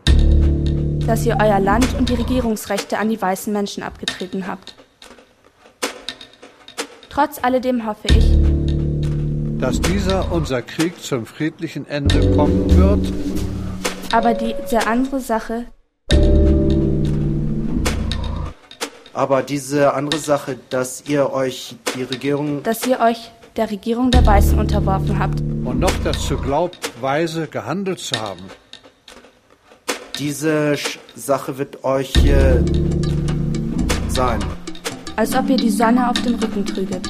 dass 1.08 1.26
ihr 1.26 1.38
euer 1.42 1.60
Land 1.60 1.88
und 1.98 2.10
die 2.10 2.16
Regierungsrechte 2.16 2.98
an 2.98 3.10
die 3.10 3.22
weißen 3.22 3.52
Menschen 3.52 3.84
abgetreten 3.84 4.48
habt. 4.48 4.76
Trotz 7.10 7.44
alledem 7.44 7.86
hoffe 7.86 8.08
ich, 8.08 8.32
dass 9.60 9.80
dieser 9.80 10.32
unser 10.32 10.62
Krieg 10.62 11.00
zum 11.02 11.26
friedlichen 11.26 11.88
Ende 11.88 12.36
kommen 12.36 12.76
wird. 12.76 13.14
Aber 14.12 14.34
diese 14.34 14.88
andere 14.88 15.20
Sache. 15.20 15.66
Aber 19.14 19.44
diese 19.44 19.94
andere 19.94 20.20
Sache, 20.20 20.58
dass 20.70 21.04
ihr 21.08 21.32
euch 21.32 21.76
die 21.96 22.04
Regierung. 22.04 22.64
Dass 22.64 22.88
ihr 22.88 23.00
euch 23.00 23.32
der 23.56 23.70
Regierung 23.70 24.10
der 24.10 24.26
Weißen 24.26 24.58
unterworfen 24.58 25.20
habt. 25.20 25.42
Und 25.42 25.80
noch 25.80 25.94
dazu 26.04 26.38
glaubt, 26.38 26.80
weise 27.02 27.48
gehandelt 27.48 28.00
zu 28.00 28.20
haben. 28.20 28.42
Diese 30.22 30.76
Sache 31.16 31.58
wird 31.58 31.84
euch 31.84 32.14
hier 32.16 32.64
sein. 34.08 34.40
Als 35.16 35.36
ob 35.36 35.50
ihr 35.50 35.58
die 35.58 35.72
Sonne 35.72 36.08
auf 36.08 36.22
dem 36.22 36.36
Rücken 36.36 36.64
trüget. 36.64 37.10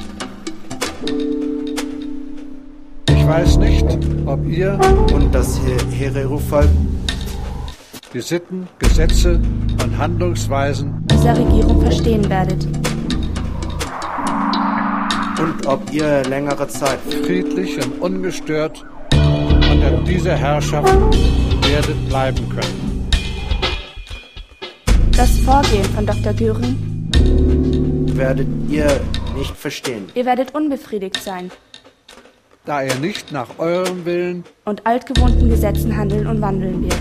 Ich 3.10 3.26
weiß 3.26 3.58
nicht, 3.58 3.84
ob 4.24 4.48
ihr 4.48 4.80
und 5.12 5.30
das 5.30 5.60
Herero-Volk 5.90 6.70
die 8.14 8.22
Sitten, 8.22 8.66
Gesetze 8.78 9.38
und 9.84 9.98
Handlungsweisen 9.98 11.06
dieser 11.10 11.36
Regierung 11.36 11.82
verstehen 11.82 12.26
werdet. 12.30 12.66
Und 15.38 15.66
ob 15.66 15.92
ihr 15.92 16.22
längere 16.24 16.66
Zeit 16.66 16.98
friedlich 17.26 17.76
und 17.76 18.00
ungestört 18.00 18.82
unter 19.12 20.02
dieser 20.06 20.34
Herrschaft 20.34 20.94
werdet 21.68 22.08
bleiben 22.08 22.48
können. 22.48 22.91
Das 25.22 25.38
Vorgehen 25.38 25.84
von 25.94 26.04
Dr. 26.04 26.32
Göring 26.32 26.76
werdet 28.16 28.48
ihr 28.68 29.00
nicht 29.36 29.56
verstehen. 29.56 30.08
Ihr 30.16 30.26
werdet 30.26 30.52
unbefriedigt 30.52 31.22
sein. 31.22 31.52
Da 32.64 32.82
er 32.82 32.96
nicht 32.96 33.30
nach 33.30 33.56
eurem 33.60 34.04
Willen 34.04 34.42
und 34.64 34.84
altgewohnten 34.84 35.48
Gesetzen 35.48 35.96
handeln 35.96 36.26
und 36.26 36.40
wandeln 36.40 36.82
wird. 36.82 36.98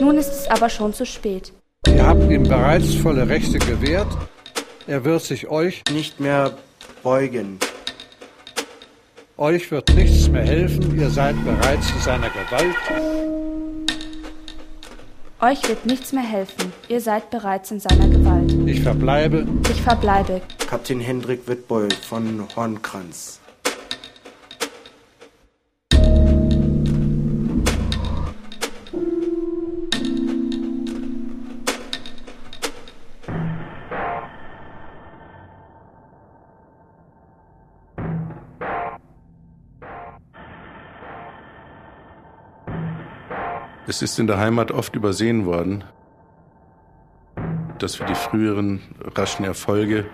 Nun 0.00 0.16
ist 0.18 0.30
es 0.30 0.46
aber 0.48 0.68
schon 0.68 0.94
zu 0.94 1.04
spät. 1.04 1.52
Ihr 1.88 2.06
habt 2.06 2.30
ihm 2.30 2.44
bereits 2.44 2.94
volle 2.94 3.28
Rechte 3.28 3.58
gewährt. 3.58 4.16
Er 4.86 5.04
wird 5.04 5.22
sich 5.22 5.48
euch 5.48 5.82
nicht 5.92 6.20
mehr 6.20 6.52
beugen. 7.02 7.58
Euch 9.36 9.68
wird 9.72 9.92
nichts 9.96 10.28
mehr 10.28 10.44
helfen. 10.44 10.96
Ihr 10.96 11.10
seid 11.10 11.34
bereits 11.44 11.90
in 11.90 12.00
seiner 12.02 12.30
Gewalt. 12.30 12.76
Euch 15.42 15.66
wird 15.66 15.86
nichts 15.86 16.12
mehr 16.12 16.22
helfen. 16.22 16.70
Ihr 16.88 17.00
seid 17.00 17.30
bereits 17.30 17.70
in 17.70 17.80
seiner 17.80 18.08
Gewalt. 18.08 18.52
Ich 18.66 18.82
verbleibe. 18.82 19.46
Ich 19.70 19.80
verbleibe. 19.80 20.42
Kapitän 20.66 21.00
Hendrik 21.00 21.48
Wittbold 21.48 21.94
von 21.94 22.46
Hornkranz. 22.54 23.39
Es 43.90 44.02
ist 44.02 44.20
in 44.20 44.28
der 44.28 44.38
Heimat 44.38 44.70
oft 44.70 44.94
übersehen 44.94 45.46
worden, 45.46 45.82
dass 47.80 47.96
für 47.96 48.04
die 48.04 48.14
früheren 48.14 48.82
raschen 49.16 49.44
Erfolge 49.44 50.06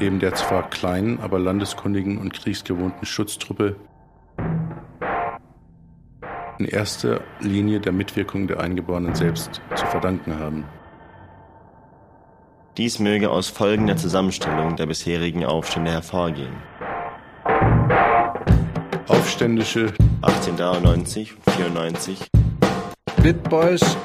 neben 0.00 0.18
der 0.18 0.32
zwar 0.32 0.70
kleinen, 0.70 1.20
aber 1.20 1.38
landeskundigen 1.38 2.16
und 2.16 2.32
kriegsgewohnten 2.32 3.04
Schutztruppe 3.04 3.76
in 6.58 6.64
erster 6.64 7.20
Linie 7.40 7.80
der 7.80 7.92
Mitwirkung 7.92 8.46
der 8.46 8.58
Eingeborenen 8.60 9.14
selbst 9.14 9.60
zu 9.74 9.84
verdanken 9.88 10.38
haben. 10.38 10.64
Dies 12.78 12.98
möge 12.98 13.28
aus 13.28 13.48
folgender 13.48 13.98
Zusammenstellung 13.98 14.76
der 14.76 14.86
bisherigen 14.86 15.44
Aufstände 15.44 15.90
hervorgehen. 15.90 16.71
Aufständische. 19.08 19.92
1893 20.22 21.34
und 21.34 21.54
94 21.54 22.28
Bitboys. 23.22 23.96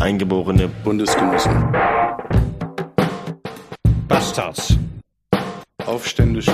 Eingeborene. 0.00 0.68
Bundesgenossen. 0.84 1.72
Bastards. 4.06 4.76
Aufständische. 5.86 6.52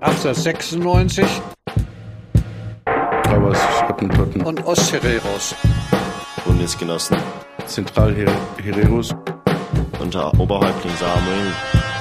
1896 0.00 1.26
Towers, 3.24 3.58
Hottentotten. 3.88 4.42
Und 4.42 4.64
Osthereros 4.66 5.54
Bundesgenossen. 6.44 7.16
Zentralhereros 7.66 9.14
unter 10.00 10.32
Oberhäuptling 10.38 10.94
Samuel. 10.96 11.52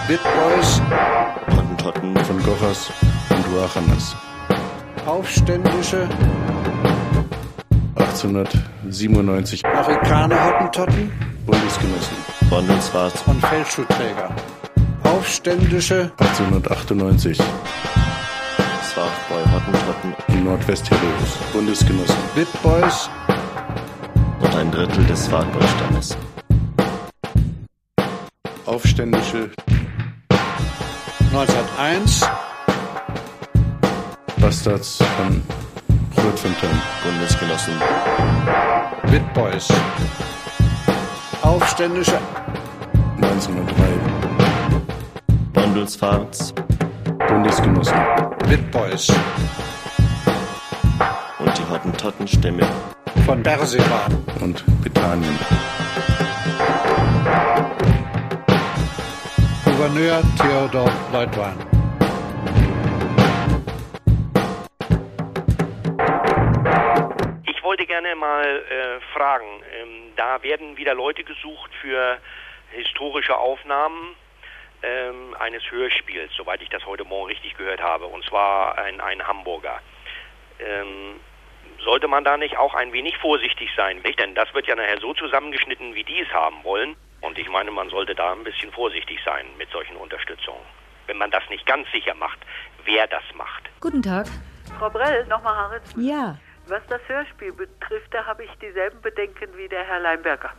Bitboys. 0.07 0.81
Hottentotten. 1.55 2.15
Von 2.25 2.43
Gochas 2.43 2.91
Ruachanas 3.53 4.15
Aufständische 5.05 6.07
1897 7.95 9.65
Afrikaner 9.65 10.45
Hottentotten. 10.45 11.11
Bundesgenossen. 11.45 12.17
Bondenswarz 12.49 13.23
und 13.25 13.45
Feldschuhträger 13.45 14.29
Aufständische 15.03 16.11
1898 16.17 17.37
Swartboy 18.83 19.43
Hottentotten. 19.53 20.15
Und 20.27 20.43
Nordwestheroes 20.45 21.37
Bundesgenossen. 21.53 22.15
Bitboys 22.35 23.09
und 24.39 24.55
ein 24.55 24.71
Drittel 24.71 25.03
des 25.05 25.25
Swartboy-Stammes 25.25 26.17
Aufständische. 28.65 29.49
1901 31.31 32.29
Bastards 34.39 34.97
von 35.17 35.41
Grootfontein 36.15 36.81
Bundesgenossen. 37.03 37.73
Bitboys 39.09 39.67
Aufständische 41.41 42.17
1903 43.17 43.85
Bondelsfarts 45.53 46.53
Bundesgenossen. 47.27 47.97
Bitboys 48.47 49.11
und 51.39 51.57
die 51.57 51.69
Hottentottenstämme 51.69 52.67
von 53.25 53.43
Berseba 53.43 54.07
und 54.41 54.63
Bethanien 54.83 55.37
Gouverneur 59.65 60.21
Theodor 60.37 60.91
Leutwein 61.11 61.66
fragen, 69.13 69.63
ähm, 69.73 70.13
da 70.15 70.41
werden 70.43 70.77
wieder 70.77 70.93
Leute 70.93 71.23
gesucht 71.23 71.71
für 71.81 72.19
historische 72.71 73.37
Aufnahmen 73.37 74.15
ähm, 74.83 75.35
eines 75.39 75.63
Hörspiels, 75.71 76.31
soweit 76.35 76.61
ich 76.61 76.69
das 76.69 76.85
heute 76.85 77.03
Morgen 77.03 77.27
richtig 77.27 77.55
gehört 77.57 77.81
habe, 77.81 78.05
und 78.05 78.23
zwar 78.25 78.77
ein, 78.77 78.99
ein 79.01 79.25
Hamburger. 79.25 79.79
ähm, 80.59 81.19
sollte 81.83 82.07
man 82.07 82.23
da 82.23 82.37
nicht 82.37 82.57
auch 82.57 82.73
ein 82.73 82.91
wenig 82.91 83.17
vorsichtig 83.17 83.69
sein? 83.75 83.99
Nicht? 83.99 84.19
Denn 84.19 84.35
das 84.35 84.53
wird 84.53 84.67
ja 84.67 84.75
nachher 84.75 84.99
so 84.99 85.13
zusammengeschnitten, 85.13 85.93
wie 85.95 86.03
die 86.03 86.21
es 86.21 86.29
haben 86.33 86.63
wollen. 86.63 86.95
Und 87.21 87.37
ich 87.37 87.49
meine, 87.49 87.71
man 87.71 87.89
sollte 87.89 88.15
da 88.15 88.31
ein 88.31 88.43
bisschen 88.43 88.71
vorsichtig 88.71 89.19
sein 89.25 89.45
mit 89.57 89.69
solchen 89.71 89.95
Unterstützungen. 89.95 90.61
Wenn 91.07 91.17
man 91.17 91.31
das 91.31 91.43
nicht 91.49 91.65
ganz 91.65 91.89
sicher 91.91 92.13
macht, 92.15 92.39
wer 92.85 93.07
das 93.07 93.23
macht. 93.35 93.63
Guten 93.79 94.01
Tag. 94.01 94.27
Frau 94.77 94.89
Brell, 94.89 95.25
nochmal 95.27 95.55
Haritz. 95.55 95.93
Ja. 95.97 96.37
Was 96.67 96.81
das 96.89 97.01
Hörspiel 97.07 97.53
betrifft, 97.53 98.13
da 98.13 98.25
habe 98.25 98.43
ich 98.43 98.51
dieselben 98.59 99.01
Bedenken 99.01 99.49
wie 99.55 99.67
der 99.67 99.83
Herr 99.83 99.99
Leinberger. 99.99 100.51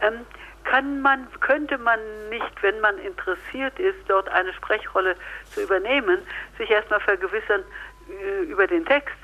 Ähm, 0.00 0.26
kann 0.64 1.00
man, 1.02 1.28
könnte 1.40 1.78
man 1.78 2.00
nicht, 2.30 2.62
wenn 2.62 2.80
man 2.80 2.98
interessiert 2.98 3.78
ist, 3.78 3.98
dort 4.08 4.28
eine 4.28 4.52
Sprechrolle 4.54 5.14
zu 5.50 5.62
übernehmen, 5.62 6.20
sich 6.58 6.70
erstmal 6.70 7.00
vergewissern 7.00 7.62
äh, 8.08 8.44
über 8.44 8.66
den 8.66 8.84
Text? 8.84 9.16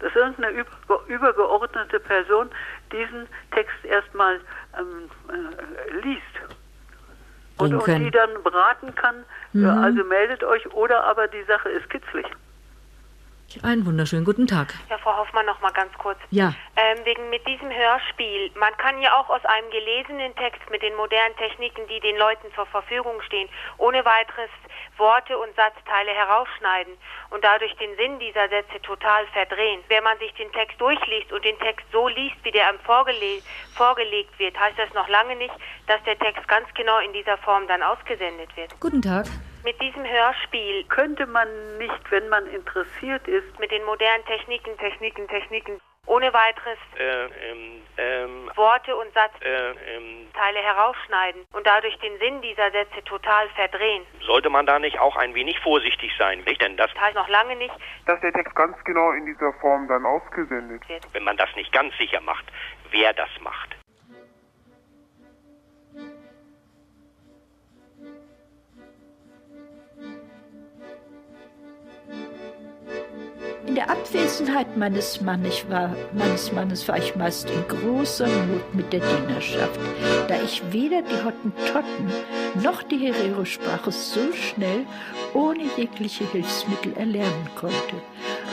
Dass 0.00 0.14
irgendeine 0.14 0.64
übergeordnete 1.08 2.00
Person 2.00 2.50
diesen 2.90 3.26
Text 3.52 3.84
erstmal 3.84 4.40
ähm, 4.78 5.10
äh, 5.28 6.00
liest. 6.00 6.22
Und, 7.58 7.74
und, 7.74 7.86
die 7.86 8.10
dann 8.10 8.42
beraten 8.42 8.94
kann, 8.94 9.24
mhm. 9.52 9.68
also 9.68 10.02
meldet 10.04 10.42
euch, 10.42 10.72
oder 10.72 11.04
aber 11.04 11.28
die 11.28 11.42
Sache 11.44 11.68
ist 11.68 11.88
kitzlig. 11.90 12.26
Einen 13.62 13.84
wunderschönen 13.84 14.24
guten 14.24 14.46
Tag. 14.46 14.74
Ja, 14.88 14.98
Frau 14.98 15.16
Hoffmann, 15.16 15.44
noch 15.46 15.60
mal 15.60 15.72
ganz 15.72 15.92
kurz. 15.98 16.18
Ja. 16.30 16.54
Ähm, 16.76 17.04
wegen 17.04 17.28
mit 17.30 17.46
diesem 17.46 17.70
Hörspiel. 17.70 18.50
Man 18.54 18.76
kann 18.78 19.00
ja 19.02 19.18
auch 19.18 19.28
aus 19.28 19.44
einem 19.44 19.70
gelesenen 19.70 20.34
Text 20.36 20.62
mit 20.70 20.82
den 20.82 20.94
modernen 20.94 21.34
Techniken, 21.36 21.82
die 21.88 22.00
den 22.00 22.16
Leuten 22.16 22.46
zur 22.54 22.66
Verfügung 22.66 23.20
stehen, 23.22 23.48
ohne 23.78 24.04
weiteres 24.04 24.50
Worte 24.96 25.36
und 25.36 25.54
Satzteile 25.56 26.12
herausschneiden 26.12 26.94
und 27.30 27.42
dadurch 27.42 27.74
den 27.76 27.96
Sinn 27.96 28.18
dieser 28.20 28.48
Sätze 28.48 28.80
total 28.82 29.26
verdrehen. 29.32 29.80
Wenn 29.88 30.04
man 30.04 30.18
sich 30.18 30.32
den 30.34 30.52
Text 30.52 30.80
durchliest 30.80 31.32
und 31.32 31.44
den 31.44 31.58
Text 31.58 31.86
so 31.90 32.06
liest, 32.08 32.36
wie 32.44 32.52
der 32.52 32.68
einem 32.68 32.78
vorgele 32.80 33.42
vorgelegt 33.74 34.38
wird, 34.38 34.58
heißt 34.58 34.78
das 34.78 34.92
noch 34.94 35.08
lange 35.08 35.34
nicht, 35.36 35.54
dass 35.86 36.02
der 36.04 36.18
Text 36.18 36.46
ganz 36.46 36.68
genau 36.74 36.98
in 37.00 37.12
dieser 37.12 37.36
Form 37.38 37.66
dann 37.66 37.82
ausgesendet 37.82 38.54
wird. 38.56 38.78
Guten 38.78 39.02
Tag 39.02 39.26
mit 39.64 39.80
diesem 39.80 40.04
Hörspiel 40.04 40.84
könnte 40.84 41.26
man 41.26 41.48
nicht, 41.78 42.10
wenn 42.10 42.28
man 42.28 42.46
interessiert 42.46 43.26
ist, 43.28 43.58
mit 43.58 43.70
den 43.70 43.84
modernen 43.84 44.24
Techniken, 44.24 44.76
Techniken, 44.78 45.28
Techniken, 45.28 45.80
ohne 46.06 46.32
weiteres 46.32 46.78
äh, 46.98 47.24
ähm, 47.50 47.82
ähm, 47.98 48.50
Worte 48.56 48.96
und 48.96 49.12
Satzteile 49.12 49.74
äh, 49.84 49.96
ähm, 49.96 50.64
herausschneiden 50.64 51.44
und 51.52 51.66
dadurch 51.66 51.96
den 51.98 52.18
Sinn 52.18 52.40
dieser 52.40 52.70
Sätze 52.70 53.04
total 53.04 53.48
verdrehen. 53.50 54.04
Sollte 54.26 54.50
man 54.50 54.66
da 54.66 54.78
nicht 54.78 54.98
auch 54.98 55.16
ein 55.16 55.34
wenig 55.34 55.58
vorsichtig 55.60 56.10
sein, 56.18 56.40
nicht? 56.40 56.60
Denn 56.60 56.76
das 56.76 56.90
heißt 56.98 57.14
noch 57.14 57.28
lange 57.28 57.54
nicht, 57.56 57.74
dass 58.06 58.20
der 58.20 58.32
Text 58.32 58.54
ganz 58.56 58.76
genau 58.84 59.12
in 59.12 59.26
dieser 59.26 59.52
Form 59.60 59.86
dann 59.88 60.04
ausgesendet 60.04 60.88
wird. 60.88 61.06
Wenn 61.12 61.24
man 61.24 61.36
das 61.36 61.54
nicht 61.54 61.72
ganz 61.72 61.96
sicher 61.98 62.20
macht, 62.20 62.46
wer 62.90 63.12
das 63.12 63.30
macht. 63.40 63.79
Der 73.80 73.88
Abwesenheit 73.88 74.76
meines 74.76 75.22
Mannes, 75.22 75.64
war, 75.70 75.96
meines 76.12 76.52
Mannes 76.52 76.86
war 76.86 76.98
ich 76.98 77.16
meist 77.16 77.48
in 77.48 77.66
großer 77.66 78.26
Not 78.26 78.74
mit 78.74 78.92
der 78.92 79.00
Dienerschaft, 79.00 79.80
da 80.28 80.34
ich 80.42 80.62
weder 80.70 81.00
die 81.00 81.24
Hottentotten 81.24 82.12
noch 82.62 82.82
die 82.82 82.98
Herero-Sprache 82.98 83.90
so 83.90 84.34
schnell 84.34 84.84
ohne 85.32 85.62
jegliche 85.78 86.30
Hilfsmittel 86.30 86.92
erlernen 86.94 87.48
konnte. 87.58 87.96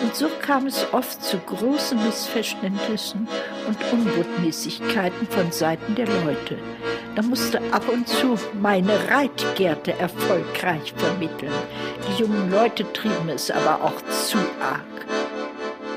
Und 0.01 0.15
so 0.15 0.29
kam 0.41 0.65
es 0.65 0.85
oft 0.93 1.21
zu 1.21 1.37
großen 1.39 2.01
Missverständnissen 2.05 3.27
und 3.67 3.77
Unbotmäßigkeiten 3.91 5.27
von 5.27 5.51
Seiten 5.51 5.95
der 5.95 6.07
Leute. 6.07 6.57
Da 7.15 7.21
musste 7.21 7.59
ab 7.71 7.89
und 7.89 8.07
zu 8.07 8.37
meine 8.61 9.09
Reitgerte 9.09 9.97
erfolgreich 9.99 10.93
vermitteln. 10.95 11.51
Die 12.07 12.21
jungen 12.21 12.51
Leute 12.51 12.91
trieben 12.93 13.29
es 13.29 13.51
aber 13.51 13.83
auch 13.83 14.01
zu 14.09 14.37
arg. 14.61 14.97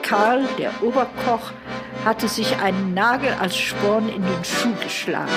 Karl, 0.03 0.45
der 0.59 0.73
Oberkoch, 0.83 1.53
hatte 2.05 2.29
sich 2.29 2.57
einen 2.61 2.95
Nagel 2.95 3.33
als 3.41 3.57
Sporn 3.57 4.09
in 4.09 4.23
den 4.23 4.45
Schuh 4.45 4.75
geschlagen. 4.83 5.31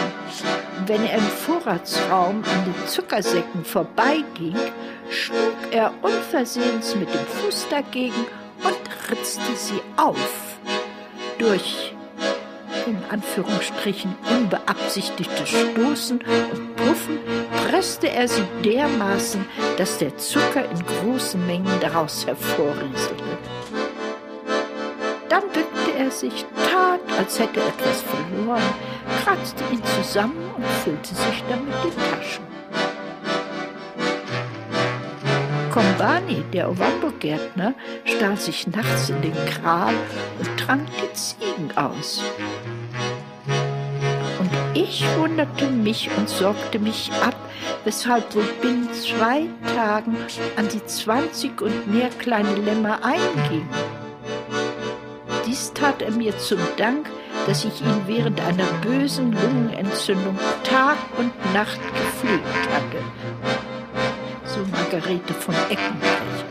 Wenn 0.87 1.05
er 1.05 1.17
im 1.17 1.23
Vorratsraum 1.23 2.43
an 2.43 2.65
den 2.65 2.87
Zuckersäcken 2.87 3.65
vorbeiging, 3.65 4.55
schlug 5.09 5.55
er 5.71 5.93
unversehens 6.01 6.95
mit 6.95 7.13
dem 7.13 7.25
Fuß 7.25 7.67
dagegen 7.69 8.25
und 8.63 9.11
ritzte 9.11 9.55
sie 9.55 9.81
auf. 9.97 10.57
Durch 11.37 11.92
in 12.85 12.97
Anführungsstrichen 13.09 14.15
unbeabsichtigtes 14.29 15.49
Stoßen 15.49 16.19
und 16.19 16.75
Puffen 16.75 17.19
presste 17.69 18.09
er 18.09 18.27
sie 18.27 18.43
dermaßen, 18.63 19.45
dass 19.77 19.97
der 19.97 20.17
Zucker 20.17 20.65
in 20.69 20.83
großen 20.85 21.45
Mengen 21.45 21.79
daraus 21.81 22.25
hervorrieselte. 22.25 23.23
Dann 25.29 25.43
bückte 25.43 25.93
er 25.97 26.11
sich, 26.11 26.45
tat, 26.71 26.99
als 27.17 27.39
hätte 27.39 27.59
er 27.59 27.67
etwas 27.67 28.01
verloren, 28.01 28.61
kratzte 29.23 29.63
ihn 29.71 29.81
zusammen 29.97 30.51
und 30.55 30.65
füllte 30.83 31.15
sich 31.15 31.43
damit 31.49 31.73
die 31.83 32.11
Taschen. 32.11 32.53
Kombani, 35.73 36.43
der 36.53 36.69
Ovambo-Gärtner, 36.69 37.73
stahl 38.05 38.37
sich 38.37 38.67
nachts 38.67 39.09
in 39.09 39.23
den 39.23 39.45
Kral 39.47 39.95
und 40.37 40.59
trank 40.59 40.87
die 41.01 41.13
Ziegen 41.13 41.75
aus. 41.75 42.21
Ich 44.73 45.05
wunderte 45.17 45.67
mich 45.67 46.09
und 46.17 46.27
sorgte 46.29 46.79
mich 46.79 47.11
ab, 47.21 47.35
weshalb 47.83 48.33
wohl 48.35 48.47
binnen 48.61 48.91
zwei 48.93 49.45
Tagen 49.75 50.17
an 50.55 50.67
die 50.67 50.83
zwanzig 50.85 51.61
und 51.61 51.87
mehr 51.93 52.09
kleine 52.09 52.55
Lämmer 52.55 53.03
einging. 53.03 53.67
Dies 55.45 55.71
tat 55.73 56.01
er 56.01 56.11
mir 56.11 56.37
zum 56.37 56.59
Dank, 56.77 57.09
dass 57.45 57.65
ich 57.65 57.81
ihn 57.81 58.01
während 58.07 58.39
einer 58.41 58.65
bösen 58.81 59.33
Lungenentzündung 59.33 60.37
Tag 60.63 60.97
und 61.17 61.31
Nacht 61.53 61.79
gepflegt 61.93 62.69
hatte 62.73 63.03
so 64.53 64.59
Margarete 64.71 65.33
von 65.33 65.55
Eckenreich. 65.69 66.45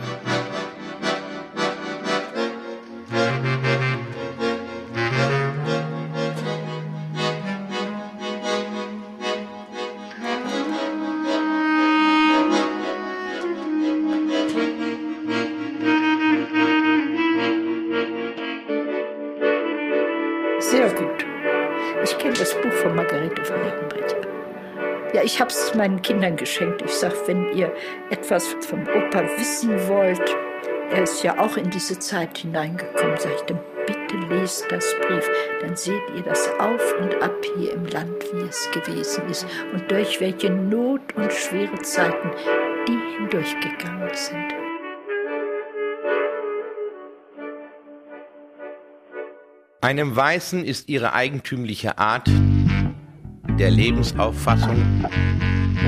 Meinen 25.74 26.02
Kindern 26.02 26.36
geschenkt. 26.36 26.82
Ich 26.82 26.92
sage, 26.92 27.14
wenn 27.26 27.52
ihr 27.56 27.72
etwas 28.10 28.56
vom 28.60 28.82
Opa 28.82 29.22
wissen 29.36 29.70
wollt, 29.88 30.36
er 30.90 31.04
ist 31.04 31.22
ja 31.22 31.38
auch 31.38 31.56
in 31.56 31.70
diese 31.70 31.98
Zeit 31.98 32.38
hineingekommen, 32.38 33.16
sage 33.16 33.34
ich, 33.36 33.42
dann 33.42 33.60
bitte 33.86 34.16
lest 34.28 34.70
das 34.70 34.94
Brief. 35.00 35.28
Dann 35.60 35.74
seht 35.76 36.02
ihr 36.14 36.22
das 36.22 36.50
auf 36.58 36.94
und 37.00 37.14
ab 37.22 37.34
hier 37.56 37.72
im 37.72 37.86
Land, 37.86 38.22
wie 38.32 38.46
es 38.46 38.70
gewesen 38.72 39.28
ist 39.28 39.46
und 39.72 39.90
durch 39.90 40.20
welche 40.20 40.50
Not 40.50 41.00
und 41.14 41.32
schwere 41.32 41.80
Zeiten 41.82 42.30
die 42.86 42.98
hindurchgegangen 43.16 44.10
sind. 44.14 44.54
Einem 49.80 50.14
Weißen 50.14 50.64
ist 50.64 50.88
ihre 50.88 51.12
eigentümliche 51.12 51.98
Art 51.98 52.28
der 53.58 53.70
Lebensauffassung 53.70 55.04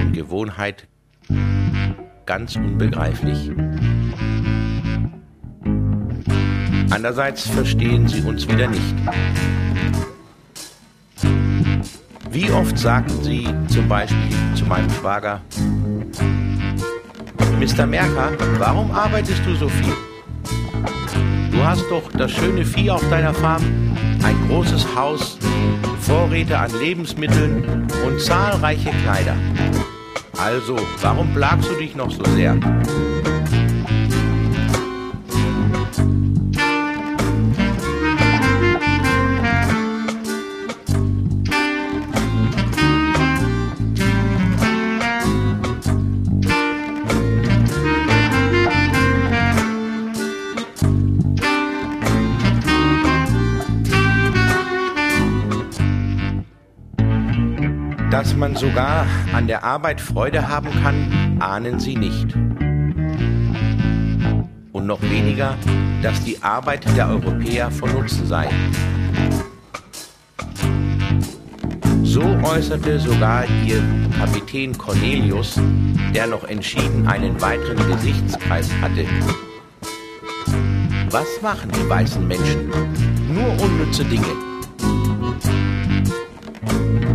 und 0.01 0.13
Gewohnheit 0.13 0.87
ganz 2.27 2.57
unbegreiflich. 2.57 3.51
Andererseits 6.91 7.49
verstehen 7.49 8.07
sie 8.09 8.23
uns 8.23 8.49
wieder 8.49 8.69
nicht. 8.69 8.95
Wie 12.31 12.51
oft 12.51 12.79
sagten 12.79 13.23
sie 13.23 13.49
zum 13.69 13.89
Beispiel 13.89 14.37
zu 14.55 14.65
meinem 14.65 14.91
Schwager, 14.91 15.41
Mr. 17.61 17.87
Merker, 17.87 18.33
warum 18.59 18.91
arbeitest 18.91 19.45
du 19.47 19.55
so 19.55 19.69
viel? 19.69 19.93
Du 21.51 21.65
hast 21.65 21.85
doch 21.91 22.11
das 22.13 22.33
schöne 22.33 22.65
Vieh 22.65 22.91
auf 22.91 23.09
deiner 23.09 23.33
Farm, 23.33 23.63
ein 24.25 24.37
großes 24.49 24.95
Haus, 24.97 25.39
Vorräte 26.07 26.59
an 26.59 26.71
Lebensmitteln 26.79 27.89
und 28.07 28.21
zahlreiche 28.21 28.91
Kleider. 29.03 29.37
Also, 30.37 30.77
warum 31.01 31.33
plagst 31.33 31.71
du 31.71 31.75
dich 31.77 31.97
noch 31.97 32.11
so 32.11 32.23
sehr? 32.37 32.55
Man 58.55 58.61
sogar 58.61 59.07
an 59.33 59.47
der 59.47 59.65
Arbeit 59.65 60.01
Freude 60.01 60.49
haben 60.49 60.71
kann, 60.83 61.37
ahnen 61.41 61.81
sie 61.81 61.97
nicht. 61.97 62.35
Und 64.73 64.87
noch 64.87 65.03
weniger, 65.03 65.57
dass 66.03 66.23
die 66.25 66.41
Arbeit 66.43 66.85
der 66.97 67.09
Europäer 67.09 67.71
von 67.71 67.93
Nutzen 67.93 68.27
sei. 68.27 68.49
So 72.03 72.23
äußerte 72.23 73.01
sogar 73.01 73.45
ihr 73.65 73.83
Kapitän 74.19 74.77
Cornelius, 74.77 75.61
der 76.15 76.27
noch 76.27 76.45
entschieden 76.45 77.07
einen 77.09 77.41
weiteren 77.41 77.91
Gesichtskreis 77.91 78.71
hatte. 78.81 79.05
Was 81.11 81.27
machen 81.43 81.71
die 81.73 81.89
weißen 81.89 82.27
Menschen? 82.27 82.71
Nur 83.33 83.61
unnütze 83.61 84.05
Dinge. 84.05 84.54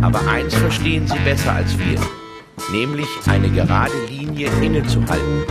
Aber 0.02 0.26
eins 0.28 0.54
verstehen 0.54 1.06
sie 1.06 1.18
besser 1.20 1.52
als 1.52 1.78
wir, 1.78 2.00
nämlich 2.72 3.08
eine 3.26 3.48
gerade 3.50 3.92
Linie 4.08 4.48
innezuhalten, 4.62 5.44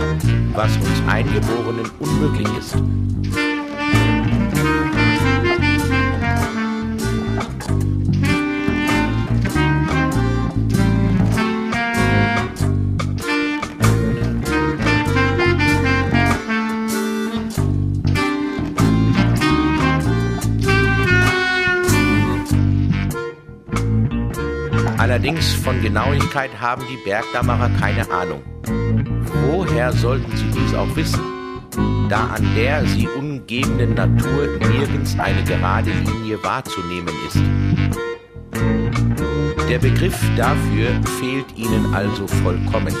was 0.54 0.74
uns 0.76 1.02
Eingeborenen 1.08 1.90
unmöglich 2.00 2.48
ist. 2.58 2.76
Allerdings 25.10 25.54
von 25.54 25.82
Genauigkeit 25.82 26.52
haben 26.60 26.84
die 26.88 26.96
Bergdammerer 27.04 27.68
keine 27.80 28.08
Ahnung. 28.12 28.42
Woher 29.44 29.92
sollten 29.92 30.30
sie 30.36 30.48
dies 30.52 30.72
auch 30.72 30.94
wissen, 30.94 31.20
da 32.08 32.28
an 32.28 32.46
der 32.54 32.86
sie 32.86 33.08
umgebenden 33.08 33.94
Natur 33.94 34.46
nirgends 34.60 35.18
eine 35.18 35.42
gerade 35.42 35.90
Linie 35.90 36.40
wahrzunehmen 36.44 37.12
ist? 37.26 37.42
Der 39.68 39.80
Begriff 39.80 40.16
dafür 40.36 40.90
fehlt 41.18 41.58
ihnen 41.58 41.92
also 41.92 42.28
vollkommen. 42.28 42.94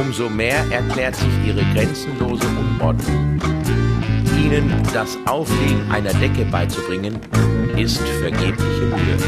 Umso 0.00 0.30
mehr 0.30 0.64
erklärt 0.70 1.16
sich 1.16 1.46
ihre 1.46 1.62
grenzenlose 1.74 2.46
Unordnung. 2.46 3.38
Ihnen 4.42 4.72
das 4.94 5.18
Auflegen 5.26 5.90
einer 5.90 6.14
Decke 6.14 6.46
beizubringen, 6.46 7.20
ist 7.76 7.98
vergebliche 7.98 8.86
Mühe. 8.86 9.18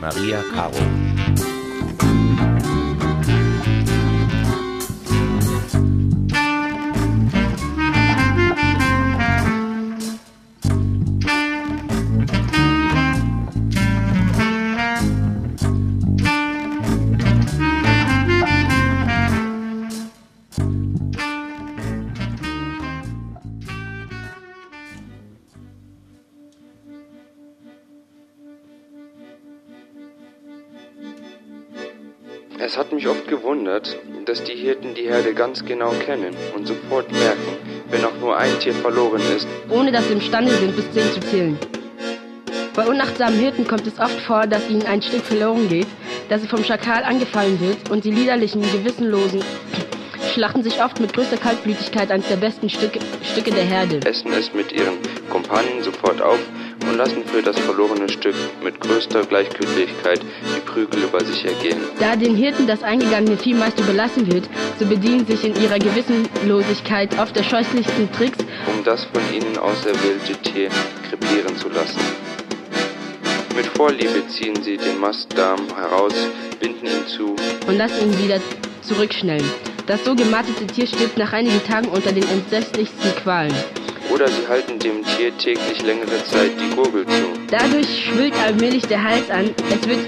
Maria 0.00 0.42
Caro 0.54 1.13
oft 33.74 33.84
gewundert, 33.84 34.28
dass 34.28 34.42
die 34.44 34.54
Hirten 34.54 34.94
die 34.94 35.02
Herde 35.02 35.34
ganz 35.34 35.64
genau 35.64 35.90
kennen 35.90 36.34
und 36.54 36.66
sofort 36.66 37.10
merken, 37.12 37.56
wenn 37.90 38.04
auch 38.04 38.16
nur 38.20 38.36
ein 38.36 38.58
Tier 38.60 38.74
verloren 38.74 39.20
ist, 39.36 39.46
ohne 39.68 39.92
dass 39.92 40.06
sie 40.06 40.14
imstande 40.14 40.52
sind, 40.52 40.74
bis 40.76 40.90
zehn 40.92 41.12
zu 41.12 41.20
zählen. 41.20 41.58
Bei 42.74 42.86
unachtsamen 42.86 43.38
Hirten 43.38 43.66
kommt 43.66 43.86
es 43.86 43.98
oft 44.00 44.18
vor, 44.20 44.46
dass 44.46 44.68
ihnen 44.68 44.86
ein 44.86 45.00
Stück 45.00 45.22
verloren 45.22 45.68
geht, 45.68 45.86
dass 46.28 46.42
sie 46.42 46.48
vom 46.48 46.64
Schakal 46.64 47.04
angefallen 47.04 47.60
wird 47.60 47.90
und 47.90 48.04
die 48.04 48.10
liederlichen, 48.10 48.62
gewissenlosen 48.62 49.42
schlachten 50.32 50.64
sich 50.64 50.82
oft 50.82 50.98
mit 50.98 51.12
größter 51.12 51.36
Kaltblütigkeit 51.36 52.10
eines 52.10 52.26
der 52.26 52.36
besten 52.36 52.68
Stücke, 52.68 52.98
Stücke 53.22 53.52
der 53.52 53.64
Herde. 53.64 54.00
Essen 54.04 54.32
es 54.32 54.52
mit 54.52 54.72
ihren 54.72 54.94
Kumpanen 55.30 55.82
sofort 55.82 56.20
auf 56.20 56.40
und 56.94 56.98
lassen 56.98 57.24
für 57.24 57.42
das 57.42 57.58
verlorene 57.58 58.08
Stück 58.08 58.36
mit 58.62 58.80
größter 58.80 59.24
Gleichgültigkeit 59.24 60.20
die 60.22 60.60
Prügel 60.60 61.02
über 61.02 61.24
sich 61.24 61.44
ergehen. 61.44 61.78
Da 61.98 62.14
den 62.14 62.36
Hirten 62.36 62.68
das 62.68 62.84
eingegangene 62.84 63.36
Vieh 63.36 63.54
meist 63.54 63.80
überlassen 63.80 64.32
wird, 64.32 64.48
so 64.78 64.86
bedienen 64.86 65.26
sich 65.26 65.44
in 65.44 65.60
ihrer 65.60 65.78
Gewissenlosigkeit 65.78 67.18
oft 67.18 67.34
der 67.34 67.42
scheußlichsten 67.42 68.12
Tricks, 68.12 68.38
um 68.66 68.84
das 68.84 69.04
von 69.06 69.22
ihnen 69.34 69.58
auserwählte 69.58 70.36
Tier 70.42 70.68
krepieren 71.08 71.56
zu 71.56 71.68
lassen. 71.68 72.00
Mit 73.56 73.66
Vorliebe 73.66 74.26
ziehen 74.28 74.62
sie 74.62 74.76
den 74.76 74.98
Mastdarm 74.98 75.66
heraus, 75.74 76.14
binden 76.60 76.86
ihn 76.86 77.06
zu 77.08 77.34
und 77.66 77.76
lassen 77.76 78.12
ihn 78.12 78.24
wieder 78.24 78.40
zurückschnellen. 78.82 79.50
Das 79.86 80.04
so 80.04 80.14
gemattete 80.14 80.66
Tier 80.66 80.86
stirbt 80.86 81.18
nach 81.18 81.32
einigen 81.32 81.62
Tagen 81.64 81.88
unter 81.88 82.12
den 82.12 82.26
entsetzlichsten 82.28 83.14
Qualen. 83.16 83.52
Oder 84.14 84.28
sie 84.28 84.46
halten 84.48 84.78
dem 84.78 85.04
Tier 85.04 85.36
täglich 85.38 85.82
längere 85.82 86.22
Zeit 86.30 86.52
die 86.60 86.72
Gurgel 86.76 87.04
zu. 87.04 87.40
Dadurch 87.50 88.04
schwillt 88.04 88.34
allmählich 88.46 88.86
der 88.86 89.02
Hals 89.02 89.28
an, 89.28 89.50
es 89.68 89.88
wird, 89.88 89.98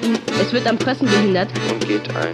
es 0.41 0.53
wird 0.53 0.69
am 0.69 0.79
Pressen 0.79 1.09
behindert 1.09 1.49
und 1.73 1.89
geht 1.89 2.09
ein. 2.15 2.33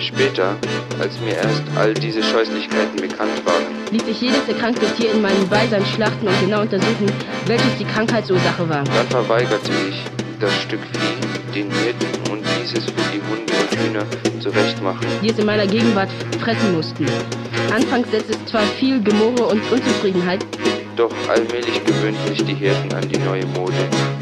Später, 0.00 0.56
als 1.00 1.20
mir 1.20 1.36
erst 1.36 1.62
all 1.76 1.94
diese 1.94 2.24
Scheußlichkeiten 2.24 2.96
bekannt 2.96 3.40
waren, 3.44 3.66
ließ 3.92 4.02
ich 4.10 4.20
jedes 4.20 4.48
erkrankte 4.48 4.84
Tier 4.96 5.12
in 5.12 5.22
meinem 5.22 5.48
Beisein 5.48 5.86
schlachten 5.94 6.26
und 6.26 6.40
genau 6.40 6.62
untersuchen, 6.62 7.06
welches 7.46 7.78
die 7.78 7.84
Krankheitsursache 7.84 8.68
war. 8.68 8.82
Dann 8.82 9.08
verweigerte 9.08 9.70
ich 9.88 10.02
das 10.40 10.52
Stück 10.62 10.80
Vieh 10.80 11.54
den 11.54 11.70
Hirten 11.70 12.32
und 12.32 12.40
ließ 12.58 12.72
es 12.72 12.84
für 12.84 13.12
die 13.14 13.22
Hunde 13.30 13.52
und 13.52 13.78
Hühner 13.78 14.06
zurechtmachen, 14.40 15.06
die 15.22 15.30
es 15.30 15.38
in 15.38 15.46
meiner 15.46 15.68
Gegenwart 15.68 16.10
fressen 16.40 16.74
mussten. 16.74 17.06
Anfangs 17.72 18.10
setzte 18.10 18.32
es 18.32 18.44
zwar 18.50 18.62
viel 18.78 19.00
Gemurre 19.02 19.46
und 19.46 19.62
Unzufriedenheit, 19.70 20.44
doch 20.96 21.10
allmählich 21.28 21.84
gewöhnten 21.84 22.26
sich 22.28 22.44
die 22.44 22.54
Hirten 22.54 22.92
an 22.94 23.06
die 23.08 23.18
neue 23.18 23.46
Mode 23.46 23.74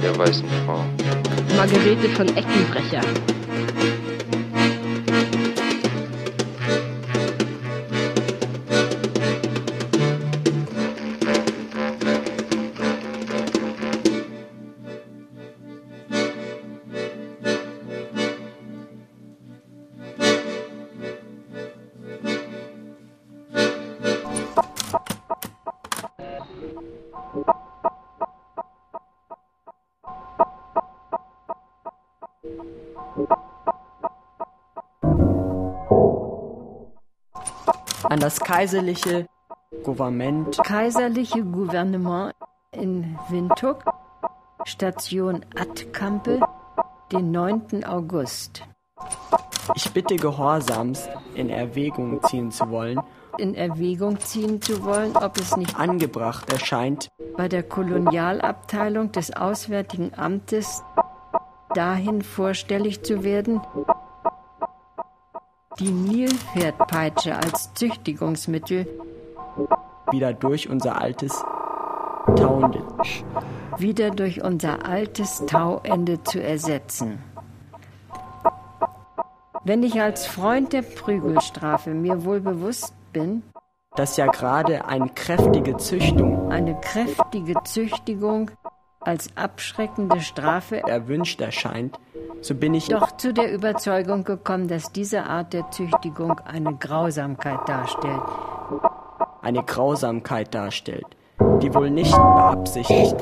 der 0.03 0.17
weißen 0.19 0.45
Frau. 0.67 0.85
Margarete 1.57 2.09
von 2.11 2.27
Eckenbrecher. 2.37 3.01
Das 38.25 38.41
kaiserliche 38.41 39.27
Gouvernement. 39.83 40.59
Kaiserliche 40.65 41.45
Gouvernement 41.45 42.33
in 42.73 43.19
Windhoek, 43.29 43.85
Station 44.65 45.45
Atkampe, 45.55 46.41
den 47.13 47.33
9. 47.33 47.85
August. 47.85 48.63
Ich 49.75 49.93
bitte 49.93 50.17
Gehorsams 50.17 51.07
in 51.35 51.51
Erwägung 51.51 52.23
ziehen 52.23 52.51
zu 52.51 52.71
wollen, 52.71 52.99
in 53.37 53.55
Erwägung 53.55 54.19
ziehen 54.21 54.63
zu 54.63 54.83
wollen, 54.85 55.15
ob 55.19 55.37
es 55.37 55.59
nicht 55.59 55.79
angebracht 55.79 56.51
erscheint, 56.51 57.09
bei 57.37 57.49
der 57.49 57.63
Kolonialabteilung 57.63 59.13
des 59.13 59.37
Auswärtigen 59.37 60.13
Amtes 60.17 60.83
dahin 61.75 62.23
vorstellig 62.23 63.03
zu 63.03 63.23
werden, 63.23 63.61
die 65.79 65.91
Nilpferdpeitsche 65.91 67.35
als 67.37 67.73
Züchtigungsmittel 67.75 68.87
wieder 70.11 70.33
durch 70.33 70.69
unser 70.69 71.01
altes 71.01 71.33
Tauende 72.37 72.83
wieder 73.79 74.11
durch 74.11 74.43
unser 74.43 74.87
altes 74.87 75.45
Tauende 75.47 76.23
zu 76.23 76.43
ersetzen. 76.43 77.19
Wenn 79.65 79.83
ich 79.83 80.01
als 80.01 80.27
Freund 80.27 80.73
der 80.73 80.83
Prügelstrafe 80.83 81.91
mir 81.91 82.25
wohl 82.25 82.41
bewusst 82.41 82.95
bin, 83.13 83.43
dass 83.97 84.17
ja 84.17 84.27
gerade 84.27 84.87
eine 84.87 85.09
kräftige 85.09 85.77
Züchtung, 85.77 86.51
eine 86.51 86.79
kräftige 86.81 87.55
Züchtigung 87.65 88.51
als 89.01 89.29
abschreckende 89.37 90.21
Strafe 90.21 90.83
erwünscht 90.83 91.41
erscheint, 91.41 91.99
so 92.45 92.55
bin 92.55 92.75
ich 92.75 92.89
doch 92.89 93.17
zu 93.17 93.33
der 93.33 93.51
Überzeugung 93.51 94.23
gekommen, 94.23 94.69
dass 94.69 94.93
diese 94.93 95.25
Art 95.25 95.55
der 95.55 95.71
Züchtigung 95.71 96.39
eine 96.41 96.75
Grausamkeit 96.75 97.67
darstellt. 97.67 98.21
Eine 99.41 99.63
Grausamkeit 99.63 100.55
darstellt, 100.55 101.07
die 101.63 101.73
wohl 101.73 101.91
nicht 101.91 102.13
beabsichtigt 102.13 103.17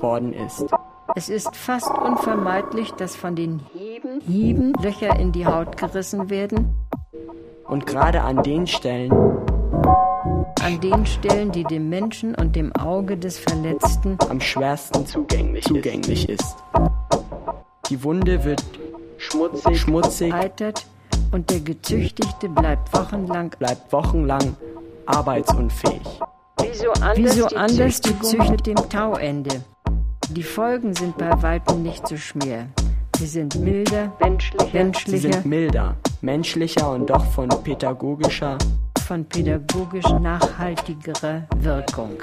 worden 0.00 0.32
ist. 0.32 0.66
Es 1.14 1.28
ist 1.28 1.54
fast 1.54 1.90
unvermeidlich, 1.96 2.90
dass 2.92 3.14
von 3.14 3.36
den 3.36 3.60
Hieben, 3.72 4.20
Hieben 4.20 4.72
Löcher 4.82 5.16
in 5.18 5.30
die 5.30 5.46
Haut 5.46 5.76
gerissen 5.76 6.28
werden. 6.28 6.74
Und 7.68 7.86
gerade 7.86 8.22
an 8.22 8.42
den 8.42 8.66
Stellen, 8.66 9.12
an 10.60 10.80
den 10.80 11.06
Stellen, 11.06 11.52
die 11.52 11.62
dem 11.62 11.88
Menschen 11.88 12.34
und 12.34 12.56
dem 12.56 12.74
Auge 12.74 13.16
des 13.16 13.38
Verletzten 13.38 14.18
am 14.28 14.40
schwersten 14.40 15.06
zugänglich, 15.06 15.64
zugänglich 15.64 16.28
ist. 16.28 16.40
ist. 16.40 16.99
Die 17.90 18.04
Wunde 18.04 18.44
wird 18.44 18.62
schmutzig, 19.18 19.80
schmutzig 19.80 20.32
eitert 20.32 20.86
und 21.32 21.50
der 21.50 21.58
Gezüchtigte 21.58 22.48
bleibt 22.48 22.92
wochenlang, 22.94 23.50
bleibt 23.58 23.92
wochenlang 23.92 24.56
arbeitsunfähig. 25.06 26.20
Wieso 26.62 26.92
anders, 26.92 27.16
Wieso 27.16 27.46
anders 27.48 28.00
die 28.00 28.20
Züchtigung 28.20 28.50
mit 28.50 28.66
dem 28.66 28.76
Tauende? 28.76 29.64
Die 30.30 30.44
Folgen 30.44 30.94
sind 30.94 31.18
bei 31.18 31.30
Weitem 31.42 31.82
nicht 31.82 32.06
so 32.06 32.16
schwer. 32.16 32.68
Sie 33.18 33.26
sind 33.26 33.56
milder, 33.56 34.12
menschlicher, 34.20 34.72
menschlicher. 34.72 35.18
Sie 35.18 35.32
sind 35.32 35.44
milder, 35.46 35.96
menschlicher 36.20 36.92
und 36.92 37.10
doch 37.10 37.24
von 37.32 37.48
pädagogischer, 37.48 38.56
von 39.04 39.24
pädagogisch 39.24 40.08
nachhaltigerer 40.20 41.42
Wirkung. 41.56 42.18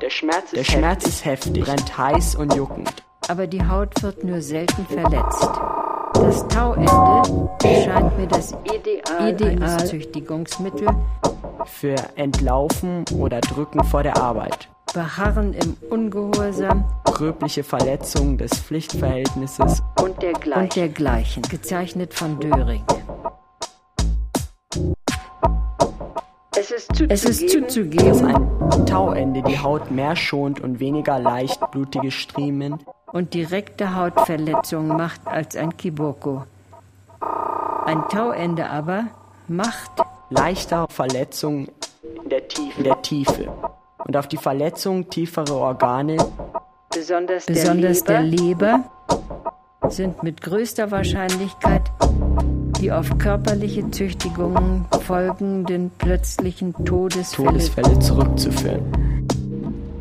Der 0.00 0.08
Schmerz 0.10 0.52
ist, 0.52 0.56
Der 0.56 0.64
Schmerz 0.64 1.04
heftig. 1.04 1.12
ist 1.14 1.24
heftig, 1.26 1.64
brennt 1.64 1.98
heiß 1.98 2.34
und 2.36 2.54
juckend. 2.54 3.05
Aber 3.28 3.46
die 3.46 3.66
Haut 3.66 4.02
wird 4.02 4.22
nur 4.22 4.40
selten 4.40 4.86
verletzt. 4.86 5.48
Das 6.14 6.46
Tauende 6.48 7.50
scheint 7.62 8.16
mir 8.16 8.26
das 8.28 8.54
Ideal, 8.64 9.32
Ideal 9.32 9.50
eines 9.50 9.86
Züchtigungsmittel 9.86 10.88
für 11.66 11.96
Entlaufen 12.14 13.04
oder 13.18 13.40
Drücken 13.40 13.82
vor 13.84 14.02
der 14.02 14.16
Arbeit. 14.16 14.68
Beharren 14.94 15.52
im 15.52 15.76
Ungehorsam, 15.90 16.84
gröbliche 17.04 17.64
Verletzung 17.64 18.38
des 18.38 18.52
Pflichtverhältnisses 18.54 19.82
und 20.00 20.22
dergleichen, 20.22 20.62
und 20.62 20.76
dergleichen 20.76 21.42
gezeichnet 21.42 22.14
von 22.14 22.38
Döring. 22.38 22.84
Es 26.56 27.24
ist 27.24 27.50
zuzugeben, 27.50 28.24
ein 28.24 28.86
Tauende 28.86 29.42
die 29.42 29.58
Haut 29.58 29.90
mehr 29.90 30.16
schont 30.16 30.58
und 30.60 30.80
weniger 30.80 31.18
leicht 31.18 31.70
blutige 31.70 32.10
Striemen. 32.10 32.78
Und 33.12 33.34
direkte 33.34 33.94
Hautverletzungen 33.94 34.96
macht 34.96 35.26
als 35.26 35.54
ein 35.54 35.76
Kiboko. 35.76 36.44
Ein 37.84 38.08
Tauende 38.08 38.70
aber 38.70 39.04
macht 39.48 39.90
leichter 40.30 40.86
Verletzungen 40.88 41.68
in 42.22 42.30
der 42.30 42.48
Tiefe. 42.48 42.78
In 42.78 42.84
der 42.84 43.02
Tiefe. 43.02 43.52
Und 43.98 44.16
auf 44.16 44.26
die 44.26 44.38
Verletzung 44.38 45.10
tieferer 45.10 45.56
Organe, 45.56 46.16
besonders, 46.90 47.46
der, 47.46 47.54
besonders 47.54 48.00
Leber, 48.00 48.12
der 48.12 48.22
Leber, 48.22 48.84
sind 49.88 50.22
mit 50.22 50.40
größter 50.40 50.90
Wahrscheinlichkeit 50.90 51.82
die 52.80 52.92
auf 52.92 53.18
körperliche 53.18 53.90
Züchtigungen 53.90 54.84
folgenden 55.00 55.90
plötzlichen 55.98 56.74
Todesfälle, 56.84 57.48
Todesfälle 57.48 57.98
zurückzuführen. 57.98 59.26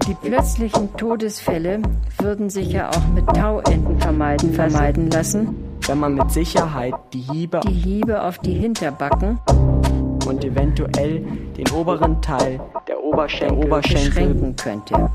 Die 0.08 0.14
plötzlichen 0.14 0.96
Todesfälle 0.98 1.80
würden 2.20 2.50
sich 2.50 2.72
ja 2.72 2.90
auch 2.90 3.08
mit 3.14 3.26
Tauenden 3.28 4.00
vermeiden, 4.00 4.54
vermeiden 4.54 5.10
lassen, 5.10 5.56
wenn 5.88 6.00
man 6.00 6.16
mit 6.16 6.32
Sicherheit 6.32 6.94
die 7.14 7.22
Hiebe, 7.22 7.62
die 7.68 7.74
Hiebe 7.74 8.22
auf 8.22 8.38
die 8.40 8.54
Hinterbacken 8.54 9.40
und 10.28 10.44
eventuell 10.44 11.26
den 11.58 11.70
oberen 11.72 12.22
Teil 12.22 12.60
der 12.88 13.04
Oberschenkel, 13.04 13.58
der 13.58 13.66
Oberschenkel 13.66 14.10
beschränken 14.10 14.56
könnte. 14.56 15.10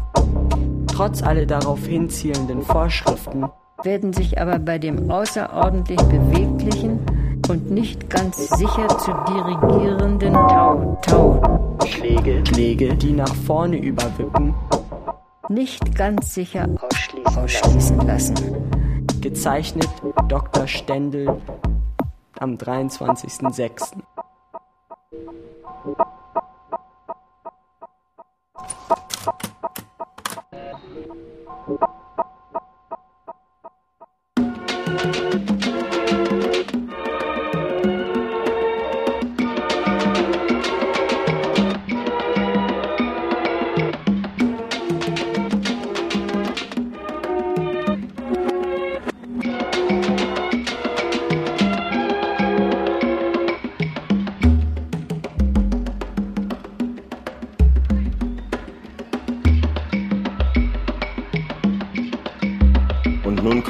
Trotz 0.88 1.23
aller 1.23 1.46
darauf 1.46 1.87
hinzielenden 1.87 2.62
Vorschriften 2.62 3.44
werden 3.85 4.12
sich 4.12 4.40
aber 4.40 4.59
bei 4.59 4.79
dem 4.79 5.11
außerordentlich 5.11 6.01
beweglichen 6.03 6.99
und 7.48 7.70
nicht 7.70 8.11
ganz 8.11 8.48
sicher 8.48 8.88
zu 8.98 9.12
dirigierenden 9.29 10.35
Tau, 10.35 10.98
Tau 11.03 11.79
Schläge, 11.87 12.42
Schläge, 12.46 12.94
die 12.96 13.12
nach 13.12 13.35
vorne 13.35 13.79
überwippen, 13.79 14.55
nicht 15.48 15.94
ganz 15.94 16.35
sicher 16.35 16.68
ausschließen, 16.81 17.37
ausschließen 17.37 18.07
lassen. 18.07 18.37
Gezeichnet 19.20 19.88
Dr. 20.29 20.66
Stendel 20.66 21.40
am 22.38 22.55
23.06. 22.55 23.96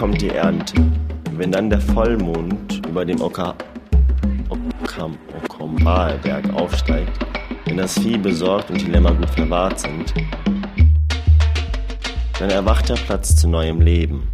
kommt 0.00 0.22
die 0.22 0.30
Ernte. 0.30 0.82
Wenn 1.36 1.52
dann 1.52 1.68
der 1.68 1.78
Vollmond 1.78 2.86
über 2.88 3.04
dem 3.04 3.20
Oka 3.20 3.54
Okam 4.48 5.18
Okombalberg 5.44 6.54
aufsteigt, 6.54 7.12
wenn 7.66 7.76
das 7.76 7.98
Vieh 7.98 8.16
besorgt 8.16 8.70
und 8.70 8.80
die 8.80 8.90
Lämmer 8.90 9.12
gut 9.12 9.28
verwahrt 9.28 9.78
sind, 9.78 10.14
dann 12.38 12.48
erwacht 12.48 12.88
der 12.88 12.94
Platz 12.94 13.36
zu 13.36 13.46
neuem 13.46 13.82
Leben. 13.82 14.28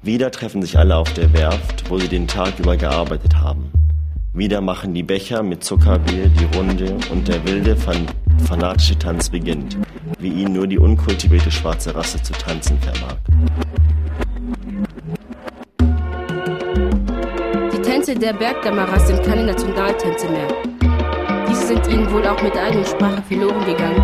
Wieder 0.00 0.30
treffen 0.30 0.62
sich 0.62 0.78
alle 0.78 0.94
auf 0.94 1.12
der 1.12 1.32
Werft, 1.32 1.90
wo 1.90 1.98
sie 1.98 2.06
den 2.06 2.28
Tag 2.28 2.60
über 2.60 2.76
gearbeitet 2.76 3.34
haben. 3.34 3.72
Wieder 4.32 4.60
machen 4.60 4.94
die 4.94 5.02
Becher 5.02 5.42
mit 5.42 5.64
Zuckerbier 5.64 6.28
die 6.28 6.56
Runde 6.56 6.96
und 7.10 7.26
der 7.26 7.44
wilde, 7.44 7.74
fan 7.74 8.06
fanatische 8.46 8.96
Tanz 8.96 9.28
beginnt, 9.28 9.76
wie 10.20 10.42
ihn 10.42 10.52
nur 10.52 10.68
die 10.68 10.78
unkultivierte 10.78 11.50
schwarze 11.50 11.96
Rasse 11.96 12.22
zu 12.22 12.32
tanzen 12.32 12.78
vermag. 12.78 13.16
Tänze 18.04 18.20
der 18.20 18.34
Bergdammerer 18.34 19.00
sind 19.00 19.22
keine 19.22 19.44
Nationaltänze 19.44 20.28
mehr. 20.28 20.48
Diese 21.48 21.68
sind 21.68 21.88
ihnen 21.88 22.12
wohl 22.12 22.26
auch 22.26 22.42
mit 22.42 22.54
der 22.54 22.64
eigenen 22.64 22.84
Sprache 22.84 23.22
verloren 23.22 23.64
gegangen. 23.64 24.02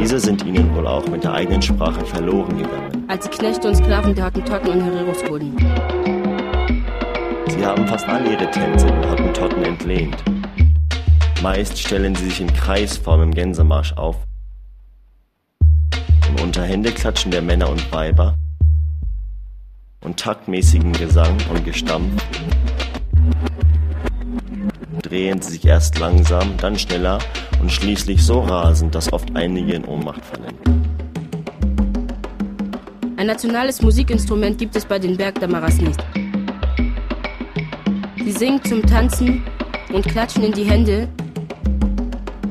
Diese 0.00 0.20
sind 0.20 0.44
ihnen 0.46 0.72
wohl 0.76 0.86
auch 0.86 1.04
mit 1.08 1.24
der 1.24 1.32
eigenen 1.32 1.60
Sprache 1.60 2.04
verloren 2.06 2.56
gegangen. 2.56 3.04
Als 3.08 3.28
die 3.28 3.36
Knechte 3.36 3.66
und 3.66 3.74
Sklaven 3.74 4.14
der 4.14 4.26
Hottentotten 4.26 4.70
und 4.70 4.80
Hereros 4.80 5.28
wurden. 5.28 5.56
Sie 7.48 7.66
haben 7.66 7.84
fast 7.88 8.08
alle 8.08 8.34
ihre 8.34 8.48
Tänze 8.48 8.86
den 8.86 9.10
Hottentotten 9.10 9.64
entlehnt. 9.64 10.22
Meist 11.42 11.76
stellen 11.80 12.14
sie 12.14 12.26
sich 12.26 12.40
in 12.40 12.52
Kreisform 12.52 13.22
im 13.22 13.34
Gänsemarsch 13.34 13.92
auf. 13.94 14.18
Im 16.28 16.44
Unterhändeklatschen 16.44 17.32
der 17.32 17.42
Männer 17.42 17.70
und 17.70 17.90
Weiber 17.90 18.36
und 20.08 20.18
taktmäßigem 20.18 20.94
Gesang 20.94 21.36
und 21.50 21.66
Gestampf 21.66 22.22
drehen 25.02 25.40
sie 25.42 25.52
sich 25.52 25.66
erst 25.66 25.98
langsam, 25.98 26.56
dann 26.56 26.78
schneller 26.78 27.18
und 27.60 27.70
schließlich 27.70 28.24
so 28.24 28.40
rasend, 28.40 28.94
dass 28.94 29.12
oft 29.12 29.36
einige 29.36 29.74
in 29.74 29.84
Ohnmacht 29.84 30.22
fallen. 30.24 30.56
Ein 33.18 33.26
nationales 33.26 33.82
Musikinstrument 33.82 34.56
gibt 34.56 34.76
es 34.76 34.86
bei 34.86 34.98
den 34.98 35.16
Bergdammeras 35.16 35.76
nicht. 35.76 36.02
Sie 38.16 38.32
singen 38.32 38.64
zum 38.64 38.82
Tanzen 38.86 39.44
und 39.92 40.06
klatschen 40.06 40.42
in 40.42 40.52
die 40.52 40.64
Hände 40.64 41.06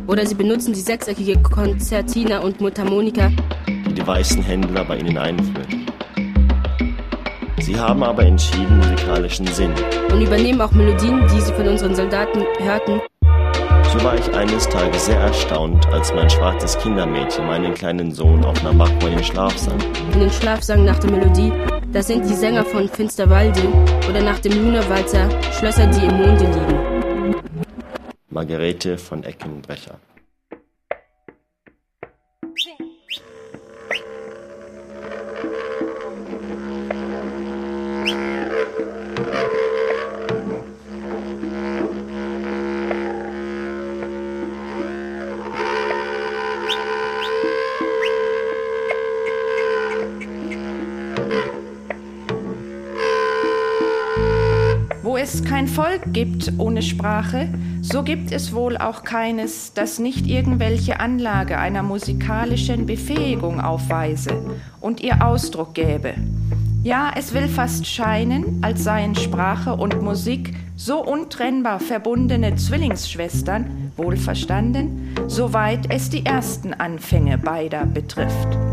oder 0.06 0.28
sie 0.28 0.36
benutzen 0.36 0.74
die 0.74 0.82
sechseckige 0.82 1.42
Konzertina 1.42 2.40
und 2.40 2.62
Mundharmonika, 2.62 3.32
die 3.68 3.94
die 3.96 4.06
weißen 4.06 4.44
Händler 4.44 4.86
bei 4.86 4.98
ihnen 4.98 5.18
einführen. 5.18 5.67
Sie 7.68 7.78
haben 7.78 8.02
aber 8.02 8.24
entschieden 8.24 8.78
musikalischen 8.78 9.46
Sinn. 9.48 9.74
Und 10.10 10.22
übernehmen 10.22 10.62
auch 10.62 10.72
Melodien, 10.72 11.28
die 11.28 11.42
sie 11.42 11.52
von 11.52 11.68
unseren 11.68 11.94
Soldaten 11.94 12.46
hörten. 12.60 13.02
So 13.92 14.02
war 14.06 14.16
ich 14.18 14.34
eines 14.34 14.70
Tages 14.70 15.08
sehr 15.08 15.20
erstaunt, 15.20 15.86
als 15.88 16.14
mein 16.14 16.30
schwarzes 16.30 16.78
Kindermädchen 16.78 17.46
meinen 17.46 17.74
kleinen 17.74 18.14
Sohn 18.14 18.46
auf 18.46 18.58
einer 18.62 18.72
Markmor 18.72 19.10
den 19.10 19.22
Schlaf 19.22 19.58
sang. 19.58 19.78
In 20.14 20.22
den 20.22 20.32
Schlaf 20.32 20.64
sang 20.64 20.86
nach 20.86 20.98
der 21.00 21.12
Melodie, 21.12 21.52
das 21.92 22.08
sind 22.08 22.24
die 22.24 22.36
Sänger 22.36 22.64
von 22.64 22.88
Finsterwalde 22.88 23.62
oder 24.10 24.22
nach 24.22 24.40
dem 24.40 24.54
Hühnerwalzer 24.54 25.28
Schlösser, 25.52 25.88
die 25.88 26.06
im 26.06 26.16
Monde 26.16 26.46
liegen. 26.46 27.36
Margarete 28.30 28.98
von 28.98 29.24
Eckenbrecher. 29.24 30.00
Es 55.28 55.44
kein 55.44 55.68
Volk 55.68 56.14
gibt 56.14 56.54
ohne 56.58 56.82
Sprache, 56.82 57.50
so 57.82 58.04
gibt 58.04 58.32
es 58.32 58.54
wohl 58.54 58.78
auch 58.78 59.04
keines, 59.04 59.74
das 59.74 60.00
nicht 60.00 60.26
irgendwelche 60.26 61.02
Anlage 61.02 61.58
einer 61.58 61.84
musikalischen 61.84 62.86
Befähigung 62.86 63.60
aufweise 63.60 64.42
und 64.80 65.02
ihr 65.02 65.26
Ausdruck 65.26 65.74
gäbe. 65.74 66.14
Ja, 66.84 67.12
es 67.16 67.34
will 67.34 67.50
fast 67.50 67.86
scheinen, 67.86 68.60
als 68.62 68.86
seien 68.86 69.16
Sprache 69.16 69.76
und 69.76 70.02
Musik 70.02 70.56
so 70.78 71.04
untrennbar 71.04 71.82
verbundene 71.82 72.56
Zwillingsschwestern, 72.56 73.92
wohlverstanden, 73.98 75.14
soweit 75.28 75.92
es 75.92 76.10
die 76.10 76.26
ersten 76.26 76.74
Anfänge 76.74 77.38
beider 77.38 77.86
betrifft. 77.86 78.67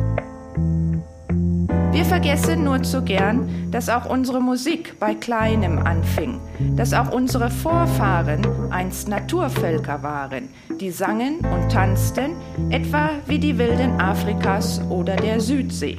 Wir 1.94 2.04
vergessen 2.04 2.64
nur 2.64 2.82
zu 2.82 3.02
gern, 3.02 3.70
dass 3.70 3.88
auch 3.88 4.06
unsere 4.06 4.40
Musik 4.40 4.98
bei 4.98 5.14
Kleinem 5.14 5.78
anfing, 5.78 6.40
dass 6.76 6.92
auch 6.92 7.12
unsere 7.12 7.50
Vorfahren 7.50 8.44
einst 8.72 9.06
Naturvölker 9.06 10.02
waren, 10.02 10.48
die 10.80 10.90
sangen 10.90 11.38
und 11.38 11.70
tanzten, 11.70 12.32
etwa 12.70 13.10
wie 13.28 13.38
die 13.38 13.56
Wilden 13.58 14.00
Afrikas 14.00 14.80
oder 14.90 15.14
der 15.14 15.38
Südsee. 15.38 15.98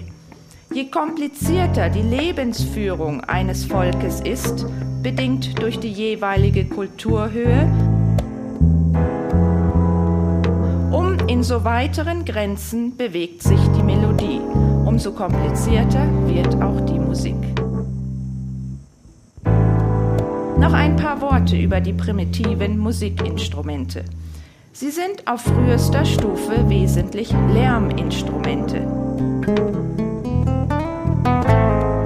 Je 0.73 0.89
komplizierter 0.89 1.89
die 1.89 2.01
Lebensführung 2.01 3.21
eines 3.21 3.63
Volkes 3.63 4.19
ist, 4.19 4.65
bedingt 5.01 5.61
durch 5.61 5.79
die 5.79 5.93
jeweilige 5.93 6.65
Kulturhöhe, 6.65 7.71
um 10.91 11.15
in 11.29 11.41
so 11.41 11.63
weiteren 11.63 12.25
Grenzen 12.25 12.97
bewegt 12.97 13.43
sich 13.43 13.61
die 13.77 13.83
Melodie 13.83 14.41
umso 14.85 15.11
komplizierter 15.11 16.07
wird 16.27 16.61
auch 16.61 16.79
die 16.85 16.99
Musik. 16.99 17.35
Noch 20.57 20.73
ein 20.73 20.95
paar 20.95 21.19
Worte 21.21 21.57
über 21.57 21.81
die 21.81 21.93
primitiven 21.93 22.77
Musikinstrumente. 22.77 24.05
Sie 24.71 24.91
sind 24.91 25.27
auf 25.27 25.41
frühester 25.41 26.05
Stufe 26.05 26.69
wesentlich 26.69 27.31
Lärminstrumente, 27.53 28.81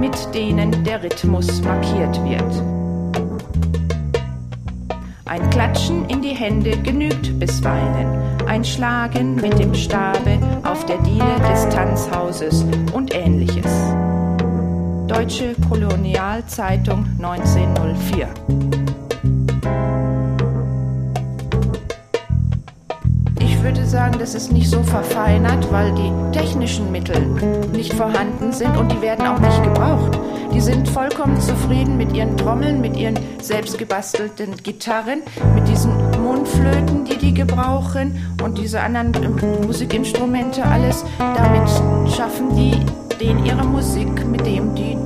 mit 0.00 0.34
denen 0.34 0.84
der 0.84 1.02
Rhythmus 1.02 1.62
markiert 1.62 2.22
wird. 2.24 2.79
Ein 5.30 5.48
Klatschen 5.50 6.08
in 6.08 6.22
die 6.22 6.34
Hände 6.34 6.76
genügt 6.76 7.38
bisweilen, 7.38 8.18
ein 8.48 8.64
Schlagen 8.64 9.36
mit 9.36 9.60
dem 9.60 9.72
Stabe 9.76 10.40
auf 10.64 10.84
der 10.86 10.98
Diele 11.02 11.38
des 11.48 11.68
Tanzhauses 11.68 12.64
und 12.92 13.14
ähnliches. 13.14 13.70
Deutsche 15.06 15.54
Kolonialzeitung 15.68 17.06
1904 17.22 18.89
Ich 23.60 23.66
würde 23.66 23.84
sagen, 23.84 24.18
das 24.18 24.34
ist 24.34 24.50
nicht 24.50 24.70
so 24.70 24.82
verfeinert, 24.82 25.70
weil 25.70 25.92
die 25.92 26.10
technischen 26.32 26.90
Mittel 26.90 27.20
nicht 27.74 27.92
vorhanden 27.92 28.52
sind 28.52 28.74
und 28.74 28.90
die 28.90 29.02
werden 29.02 29.26
auch 29.26 29.38
nicht 29.38 29.62
gebraucht. 29.62 30.18
Die 30.50 30.62
sind 30.62 30.88
vollkommen 30.88 31.38
zufrieden 31.38 31.98
mit 31.98 32.14
ihren 32.14 32.38
Trommeln, 32.38 32.80
mit 32.80 32.96
ihren 32.96 33.18
selbstgebastelten 33.42 34.56
Gitarren, 34.62 35.20
mit 35.54 35.68
diesen 35.68 35.92
Mundflöten, 36.22 37.04
die 37.04 37.18
die 37.18 37.34
gebrauchen 37.34 38.32
und 38.42 38.56
diese 38.56 38.80
anderen 38.80 39.36
Musikinstrumente, 39.66 40.64
alles. 40.64 41.04
Damit 41.18 41.68
schaffen 42.16 42.56
die 42.56 42.72
den 43.22 43.44
ihre 43.44 43.66
Musik, 43.66 44.26
mit 44.26 44.46
dem 44.46 44.74
die 44.74 44.96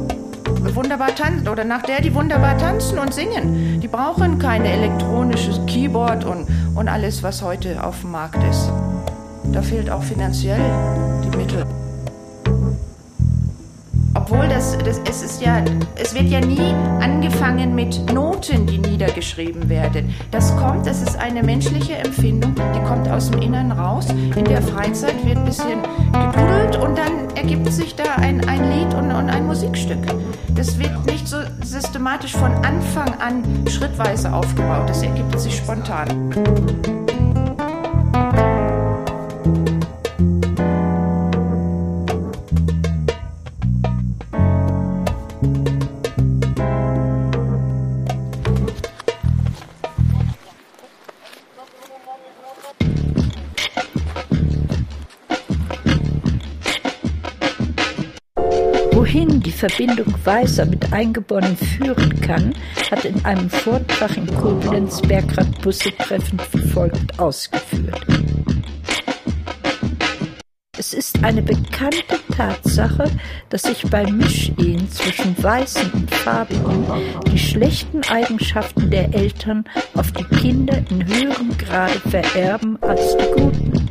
wunderbar 0.72 1.14
tanzen 1.14 1.48
oder 1.48 1.64
nach 1.64 1.82
der 1.82 2.00
die 2.00 2.14
wunderbar 2.14 2.56
tanzen 2.56 2.98
und 2.98 3.12
singen. 3.12 3.80
Die 3.80 3.88
brauchen 3.88 4.38
keine 4.38 4.68
elektronisches 4.68 5.60
Keyboard 5.66 6.24
und, 6.24 6.46
und 6.74 6.88
alles, 6.88 7.22
was 7.22 7.42
heute 7.42 7.82
auf 7.84 8.00
dem 8.00 8.12
Markt 8.12 8.42
ist. 8.50 8.70
Da 9.52 9.62
fehlt 9.62 9.90
auch 9.90 10.02
finanziell 10.02 10.60
die 11.24 11.36
Mittel 11.36 11.66
obwohl 14.34 14.48
das, 14.48 14.76
das 14.78 15.00
es 15.08 15.22
ist 15.22 15.42
ja, 15.42 15.62
es 15.96 16.14
wird 16.14 16.24
ja 16.24 16.40
nie 16.40 16.72
angefangen 17.00 17.74
mit 17.74 18.12
Noten, 18.12 18.66
die 18.66 18.78
niedergeschrieben 18.78 19.68
werden. 19.68 20.12
Das 20.30 20.56
kommt, 20.56 20.86
das 20.86 21.02
ist 21.02 21.16
eine 21.16 21.42
menschliche 21.42 21.94
Empfindung, 21.94 22.54
die 22.54 22.80
kommt 22.84 23.08
aus 23.08 23.30
dem 23.30 23.42
Innern 23.42 23.70
raus. 23.72 24.08
In 24.10 24.44
der 24.44 24.62
Freizeit 24.62 25.24
wird 25.24 25.38
ein 25.38 25.44
bisschen 25.44 25.82
gedudelt 26.12 26.76
und 26.76 26.98
dann 26.98 27.36
ergibt 27.36 27.70
sich 27.72 27.94
da 27.94 28.16
ein, 28.16 28.46
ein 28.48 28.70
Lied 28.72 28.94
und, 28.94 29.12
und 29.12 29.30
ein 29.30 29.46
Musikstück. 29.46 30.04
Das 30.54 30.78
wird 30.78 31.06
nicht 31.06 31.28
so 31.28 31.36
systematisch 31.62 32.32
von 32.32 32.52
Anfang 32.64 33.14
an 33.20 33.44
schrittweise 33.68 34.32
aufgebaut, 34.32 34.88
das 34.88 35.02
ergibt 35.02 35.38
sich 35.38 35.56
spontan. 35.56 37.13
Weißer 60.34 60.66
mit 60.66 60.92
Eingeborenen 60.92 61.56
führen 61.56 62.20
kann, 62.20 62.54
hat 62.90 63.04
in 63.04 63.24
einem 63.24 63.48
Vortrag 63.48 64.16
in 64.16 64.26
Koblenz 64.34 65.00
Bergrad 65.00 65.62
Busse 65.62 65.92
treffend 65.96 66.42
wie 66.52 66.68
folgt 66.70 67.20
ausgeführt. 67.20 68.04
Es 70.76 70.92
ist 70.92 71.22
eine 71.22 71.40
bekannte 71.40 72.18
Tatsache, 72.36 73.08
dass 73.50 73.62
sich 73.62 73.88
bei 73.88 74.10
Mischehen 74.10 74.90
zwischen 74.90 75.40
Weißen 75.40 75.92
und 75.92 76.12
Farbigen 76.12 76.84
die 77.30 77.38
schlechten 77.38 78.02
Eigenschaften 78.02 78.90
der 78.90 79.14
Eltern 79.14 79.64
auf 79.94 80.10
die 80.10 80.24
Kinder 80.24 80.78
in 80.90 81.06
höherem 81.06 81.56
Grade 81.58 82.00
vererben 82.10 82.76
als 82.82 83.16
die 83.18 83.40
guten. 83.40 83.83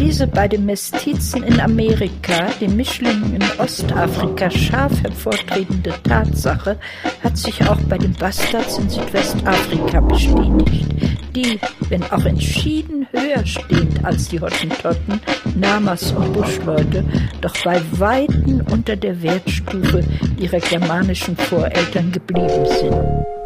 Diese 0.00 0.26
bei 0.26 0.48
den 0.48 0.64
Mestizen 0.64 1.42
in 1.42 1.60
Amerika, 1.60 2.48
den 2.58 2.74
Mischlingen 2.74 3.34
in 3.34 3.42
Ostafrika 3.58 4.50
scharf 4.50 4.92
hervortretende 5.02 5.92
Tatsache 6.02 6.78
hat 7.22 7.36
sich 7.36 7.60
auch 7.68 7.76
bei 7.82 7.98
den 7.98 8.14
Bastards 8.14 8.78
in 8.78 8.88
Südwestafrika 8.88 10.00
bestätigt, 10.00 10.88
die, 11.36 11.60
wenn 11.90 12.02
auch 12.04 12.24
entschieden 12.24 13.06
höher 13.12 13.44
stehend 13.44 14.02
als 14.02 14.28
die 14.30 14.40
Hottentotten, 14.40 15.20
Namas 15.54 16.12
und 16.12 16.32
Buschleute, 16.32 17.04
doch 17.42 17.54
bei 17.62 17.78
Weitem 17.92 18.62
unter 18.70 18.96
der 18.96 19.22
Wertstufe 19.22 20.02
ihrer 20.38 20.60
germanischen 20.60 21.36
Voreltern 21.36 22.10
geblieben 22.10 22.64
sind. 22.80 23.39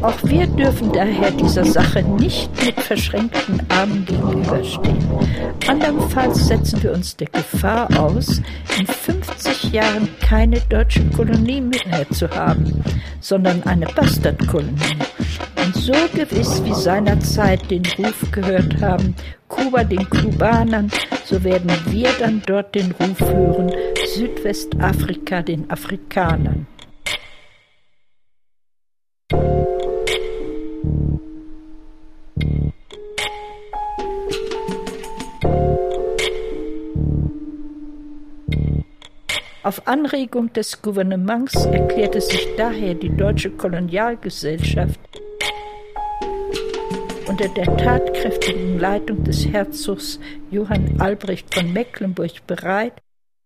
Auch 0.00 0.16
wir 0.22 0.46
dürfen 0.46 0.92
daher 0.92 1.32
dieser 1.32 1.64
Sache 1.64 2.02
nicht 2.02 2.50
mit 2.64 2.80
verschränkten 2.80 3.60
Armen 3.68 4.04
gegenüberstehen. 4.04 5.04
Andernfalls 5.66 6.46
setzen 6.46 6.80
wir 6.82 6.92
uns 6.92 7.16
der 7.16 7.26
Gefahr 7.28 7.88
aus, 7.98 8.40
in 8.78 8.86
50 8.86 9.72
Jahren 9.72 10.08
keine 10.20 10.60
deutsche 10.68 11.04
Kolonie 11.10 11.60
mehr 11.60 12.08
zu 12.10 12.30
haben, 12.30 12.84
sondern 13.20 13.62
eine 13.64 13.86
Bastardkolonie. 13.86 14.98
Und 15.64 15.74
so 15.74 15.92
gewiss 16.14 16.62
wie 16.64 16.74
seinerzeit 16.74 17.68
den 17.68 17.82
Ruf 17.98 18.30
gehört 18.30 18.80
haben, 18.80 19.16
Kuba 19.48 19.82
den 19.82 20.08
Kubanern, 20.08 20.90
so 21.24 21.42
werden 21.42 21.70
wir 21.86 22.10
dann 22.20 22.40
dort 22.46 22.74
den 22.74 22.92
Ruf 22.92 23.20
hören, 23.20 23.72
Südwestafrika 24.14 25.42
den 25.42 25.68
Afrikanern. 25.68 26.66
Auf 39.68 39.86
Anregung 39.86 40.50
des 40.54 40.80
Gouvernements 40.80 41.66
erklärte 41.66 42.22
sich 42.22 42.48
daher 42.56 42.94
die 42.94 43.14
deutsche 43.14 43.50
Kolonialgesellschaft 43.50 44.98
unter 47.28 47.48
der 47.48 47.76
tatkräftigen 47.76 48.78
Leitung 48.78 49.24
des 49.24 49.46
Herzogs 49.46 50.20
Johann 50.50 50.98
Albrecht 50.98 51.54
von 51.54 51.70
Mecklenburg 51.70 52.46
bereit, 52.46 52.94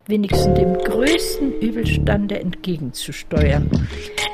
wenigstens 0.07 0.59
dem 0.59 0.79
größten 0.79 1.61
Übelstande 1.61 2.41
entgegenzusteuern. 2.41 3.69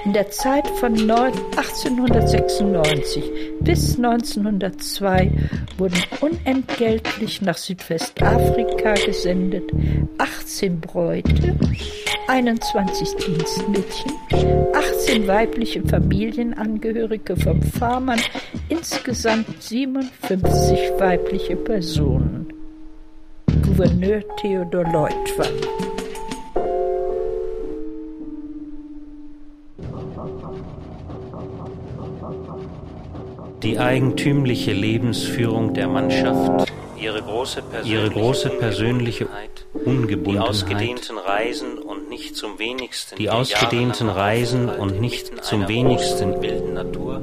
In 0.04 0.12
der 0.12 0.30
Zeit 0.30 0.68
von 0.68 0.92
1896 0.92 3.24
bis 3.60 3.96
1902 3.96 5.32
wurden 5.76 6.00
unentgeltlich 6.20 7.42
nach 7.42 7.58
Südwestafrika 7.58 8.94
gesendet 8.94 9.72
18 10.18 10.80
Bräute, 10.80 11.56
21 12.28 13.16
Dienstmädchen, 13.16 14.12
18 14.72 15.26
weibliche 15.26 15.82
Familienangehörige 15.82 17.36
vom 17.36 17.60
Farmern, 17.62 18.20
insgesamt 18.68 19.60
57 19.62 20.92
weibliche 20.98 21.56
Personen. 21.56 22.47
Gouverneur 23.78 24.24
Theodor 24.34 24.82
Leutwann. 24.86 25.54
Die 33.62 33.78
eigentümliche 33.78 34.72
Lebensführung 34.72 35.74
der 35.74 35.86
Mannschaft, 35.86 36.72
ihre 37.00 37.22
große 37.22 37.62
persönliche, 37.62 37.94
ihre 37.94 38.10
große 38.10 38.48
persönliche 38.50 39.28
Ungebundenheit, 39.72 40.26
die 40.26 40.50
ausgedehnten 40.50 41.18
Reisen 41.18 41.78
und 41.78 42.08
nicht 42.08 42.34
zum 42.34 42.58
wenigsten 42.58 43.14
die 43.14 43.30
ausgedehnten 43.30 44.08
Reisen 44.08 44.68
und 44.68 45.00
nicht 45.00 45.44
zum 45.44 45.68
wenigsten 45.68 46.42
wilden 46.42 46.74
Natur 46.74 47.22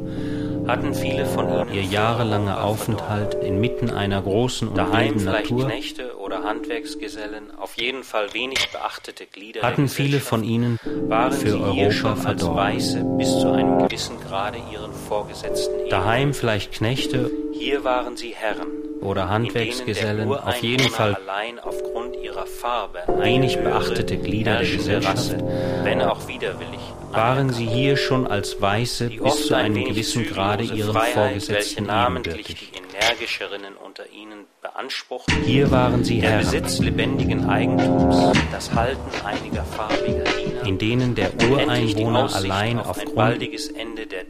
hatten 0.67 0.93
viele 0.93 1.25
von 1.25 1.47
ihnen 1.47 1.73
ihr 1.73 1.83
jahrelanger 1.83 2.63
Aufenthalt 2.63 3.35
inmitten 3.35 3.91
einer 3.91 4.21
großen 4.21 4.69
und 4.69 4.77
daheim 4.77 5.19
vielleicht 5.19 5.51
Natur, 5.51 5.65
Knechte 5.67 6.17
oder 6.17 6.43
Handwerksgesellen, 6.43 7.55
auf 7.57 7.77
jeden 7.77 8.03
Fall 8.03 8.33
wenig 8.33 8.69
beachtete 8.71 9.25
Glieder 9.25 9.61
hatten 9.61 9.87
viele 9.87 10.19
von 10.19 10.43
ihnen 10.43 10.79
waren 11.07 11.31
für 11.31 11.59
Europa 11.59 12.15
als 12.25 12.45
Weiße 12.45 13.03
bis 13.17 13.39
zu 13.39 13.51
einem 13.51 13.79
gewissen 13.79 14.19
Grade 14.19 14.57
ihren 14.71 14.93
Vorgesetzten 14.93 15.89
daheim 15.89 16.33
vielleicht 16.33 16.71
Knechte, 16.71 17.31
hier 17.53 17.83
waren 17.83 18.17
sie 18.17 18.33
Herren 18.35 18.67
oder 19.01 19.29
Handwerksgesellen, 19.29 20.33
auf 20.33 20.57
jeden 20.57 20.89
Fall 20.89 21.15
allein 21.15 21.59
aufgrund 21.59 22.15
ihrer 22.15 22.47
Farbe 22.47 23.03
wenig 23.07 23.57
beachtete 23.57 24.17
Glieder 24.17 24.57
der 24.59 24.69
Gesellschaft, 24.69 25.35
wenn 25.83 26.01
auch 26.01 26.27
widerwillig 26.27 26.94
waren 27.15 27.51
sie 27.51 27.65
hier 27.65 27.97
schon 27.97 28.27
als 28.27 28.61
Weiße 28.61 29.09
bis 29.09 29.47
zu 29.47 29.55
einem 29.55 29.85
gewissen 29.85 30.25
Grade 30.25 30.63
ihren 30.63 30.95
Vorgesetzten 30.95 31.89
ebenbürtig. 31.89 32.71
energischerinnen 32.99 33.75
unter 33.75 34.09
ihnen 34.09 34.45
beanspruchten. 34.61 35.43
Hier 35.43 35.71
waren 35.71 36.03
sie 36.03 36.19
der 36.19 36.31
Herren. 36.31 36.45
Besitz 36.45 36.79
lebendigen 36.79 37.49
Eigentums, 37.49 38.37
das 38.51 38.73
Halten 38.73 39.25
einiger 39.25 39.63
farbiger 39.63 40.23
Diener, 40.23 40.65
in 40.65 40.77
denen 40.77 41.15
der 41.15 41.31
Ureinwohner 41.49 42.33
allein 42.33 42.79
auf 42.79 42.97
aufgrund 42.97 43.41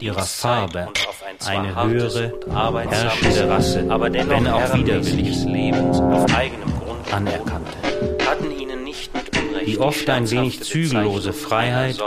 ihrer 0.00 0.22
Farbe 0.22 0.88
ein 1.44 1.58
eine 1.58 1.84
höhere, 1.84 2.32
herrschende 2.88 3.48
Rasse, 3.48 3.86
aber 3.88 4.12
wenn 4.12 4.46
auch 4.46 4.74
widerwilliges 4.74 5.44
Lebens 5.44 6.00
auf 6.00 6.34
eigenem 6.34 6.72
Grund 6.80 7.12
anerkannte. 7.12 7.85
Die 9.66 9.78
oft 9.78 10.08
ein 10.08 10.30
wenig 10.30 10.62
zügellose 10.62 11.32
Freiheit, 11.32 11.98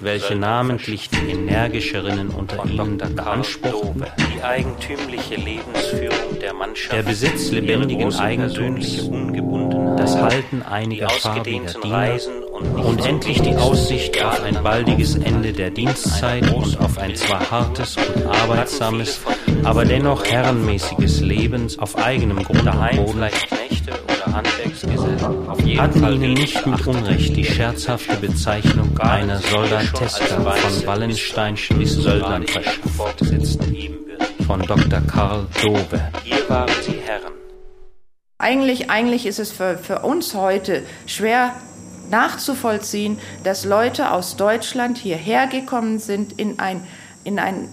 welche 0.00 0.34
namentlich 0.36 1.10
die 1.10 1.30
energischerinnen 1.30 2.30
unter 2.30 2.64
ihnen 2.64 2.98
beanspruchten, 2.98 4.04
die 4.34 4.42
eigentümliche 4.42 5.34
Lebensführung 5.36 6.38
der 6.40 6.54
Mannschaft, 6.54 6.92
der 6.92 7.02
Besitz 7.02 7.50
lebendigen 7.50 8.14
Eigentums, 8.14 9.10
das 9.96 10.16
Halten 10.16 10.62
einiger 10.62 11.08
farbiger 11.08 11.42
Diener 11.44 12.18
und 12.52 13.04
endlich 13.04 13.40
die 13.42 13.56
Aussicht 13.56 14.22
auf 14.22 14.42
ein 14.42 14.62
baldiges 14.62 15.16
Ende 15.16 15.52
der 15.52 15.70
Dienstzeit 15.70 16.52
und 16.52 16.78
auf 16.80 16.98
ein 16.98 17.14
zwar 17.16 17.50
hartes 17.50 17.96
und 17.96 18.26
arbeitsames, 18.26 19.20
aber 19.64 19.84
dennoch 19.84 20.24
herrenmäßiges 20.24 21.20
Leben 21.20 21.68
auf 21.78 21.96
eigenem 21.96 22.42
Grund 22.42 22.66
und 22.66 22.96
Boden 22.96 23.24
hatten 24.34 26.12
ihnen 26.12 26.34
nicht 26.34 26.66
mit 26.66 26.86
Unrecht 26.86 27.36
die 27.36 27.44
scherzhafte 27.44 28.16
Bezeichnung 28.16 28.98
einer 28.98 29.38
Soldateska 29.38 30.40
von 30.40 30.86
Wallensteinschen 30.86 31.86
Söldnern 31.86 32.46
verschafft, 32.46 32.80
von 34.46 34.60
Dr. 34.62 35.00
Karl 35.02 35.46
Dove. 35.62 36.10
Hier 36.24 36.48
waren 36.48 36.70
sie 36.82 37.00
Herren. 37.04 37.32
Eigentlich, 38.38 38.90
eigentlich 38.90 39.26
ist 39.26 39.38
es 39.38 39.52
für, 39.52 39.78
für 39.78 40.00
uns 40.00 40.34
heute 40.34 40.82
schwer 41.06 41.54
nachzuvollziehen, 42.10 43.18
dass 43.44 43.64
Leute 43.64 44.10
aus 44.10 44.36
Deutschland 44.36 44.98
hierher 44.98 45.46
gekommen 45.46 45.98
sind 45.98 46.32
in 46.38 46.58
ein, 46.58 46.82
in 47.22 47.38
ein 47.38 47.68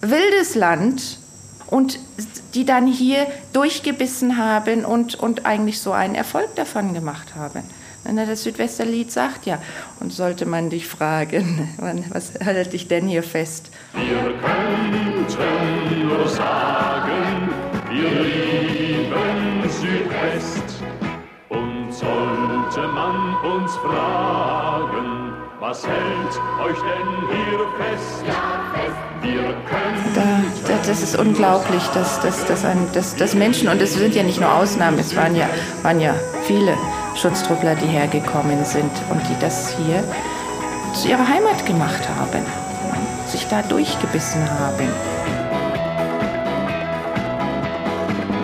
wildes 0.00 0.54
Land 0.54 1.18
und 1.68 1.98
die 2.54 2.64
dann 2.64 2.86
hier 2.86 3.26
durchgebissen 3.52 4.36
haben 4.36 4.84
und, 4.84 5.14
und 5.14 5.46
eigentlich 5.46 5.80
so 5.80 5.92
einen 5.92 6.14
Erfolg 6.14 6.54
davon 6.56 6.94
gemacht 6.94 7.34
haben. 7.34 7.62
Das 8.04 8.42
Südwesterlied 8.42 9.12
sagt 9.12 9.44
ja, 9.44 9.60
und 10.00 10.12
sollte 10.12 10.46
man 10.46 10.70
dich 10.70 10.86
fragen, 10.86 11.68
was 12.10 12.32
hält 12.40 12.72
dich 12.72 12.88
denn 12.88 13.06
hier 13.06 13.22
fest? 13.22 13.70
Wir 13.92 14.32
könnten 14.40 16.08
nur 16.08 16.26
sagen, 16.26 17.50
wir 17.90 18.22
lieben 18.22 19.68
Südwest. 19.68 20.62
Und 21.50 21.92
sollte 21.92 22.88
man 22.88 23.34
uns 23.36 23.74
fragen, 23.76 25.17
was 25.60 25.84
hält 25.84 26.40
euch 26.64 26.78
denn 26.78 27.08
hier 27.28 27.58
fest? 27.78 28.24
Ja, 28.26 28.62
fest. 28.74 29.08
Da, 30.14 30.22
da, 30.68 30.78
das 30.86 31.02
ist 31.02 31.18
unglaublich, 31.18 31.82
dass, 31.94 32.20
dass, 32.20 32.46
dass, 32.46 32.64
ein, 32.64 32.78
dass, 32.92 33.16
dass 33.16 33.34
Menschen, 33.34 33.68
und 33.68 33.82
es 33.82 33.94
sind 33.94 34.14
ja 34.14 34.22
nicht 34.22 34.40
nur 34.40 34.52
Ausnahmen, 34.52 34.98
es 34.98 35.16
waren 35.16 35.34
ja, 35.34 35.48
waren 35.82 36.00
ja 36.00 36.14
viele 36.46 36.74
Schutztruppler, 37.16 37.74
die 37.74 37.86
hergekommen 37.86 38.64
sind 38.64 38.90
und 39.10 39.20
die 39.28 39.38
das 39.40 39.74
hier 39.76 40.04
zu 40.94 41.08
ihrer 41.08 41.26
Heimat 41.26 41.66
gemacht 41.66 42.08
haben, 42.18 42.44
sich 43.26 43.46
da 43.48 43.62
durchgebissen 43.62 44.42
haben. 44.60 44.88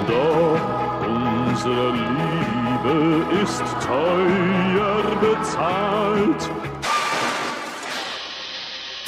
Doch 0.09 0.61
unsere 1.07 1.93
Liebe 1.93 3.43
ist 3.43 3.63
teuer 3.81 5.03
bezahlt. 5.21 6.51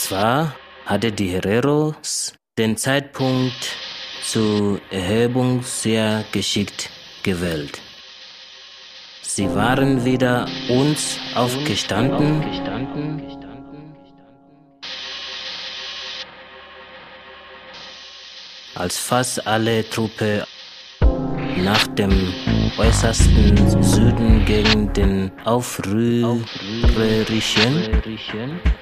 Zwar 0.07 0.54
hatte 0.84 1.11
die 1.11 1.30
Hereros 1.30 2.32
den 2.57 2.76
Zeitpunkt 2.76 3.74
zur 4.22 4.80
Erhebung 4.92 5.64
sehr 5.64 6.24
geschickt 6.30 6.90
gewählt. 7.24 7.80
Sie 9.22 9.52
waren 9.52 10.04
wieder 10.04 10.46
uns 10.68 11.18
aufgestanden, 11.34 12.40
als 18.76 18.98
fast 18.98 19.44
alle 19.44 19.90
Truppe 19.90 20.46
nach 21.57 21.86
dem 21.88 22.32
äußersten 22.78 23.82
Süden 23.82 24.44
gegen 24.44 24.92
den 24.92 25.32
aufrührerischen 25.44 28.00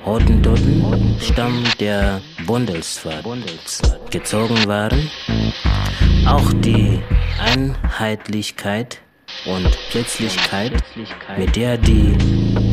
Hottentoten-Stamm 0.05 1.65
der 1.81 2.21
Bundeswehr 2.47 3.23
gezogen 4.11 4.67
waren. 4.67 5.11
Auch 6.27 6.53
die 6.55 7.01
Einheitlichkeit 7.41 9.01
und 9.47 9.71
Plötzlichkeit, 9.91 10.73
mit 11.39 11.57
der 11.57 11.79
die 11.79 12.15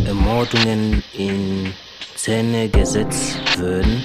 Ermordungen 0.05 1.01
in 1.13 1.73
Szene 2.15 2.67
gesetzt 2.69 3.39
würden, 3.57 4.03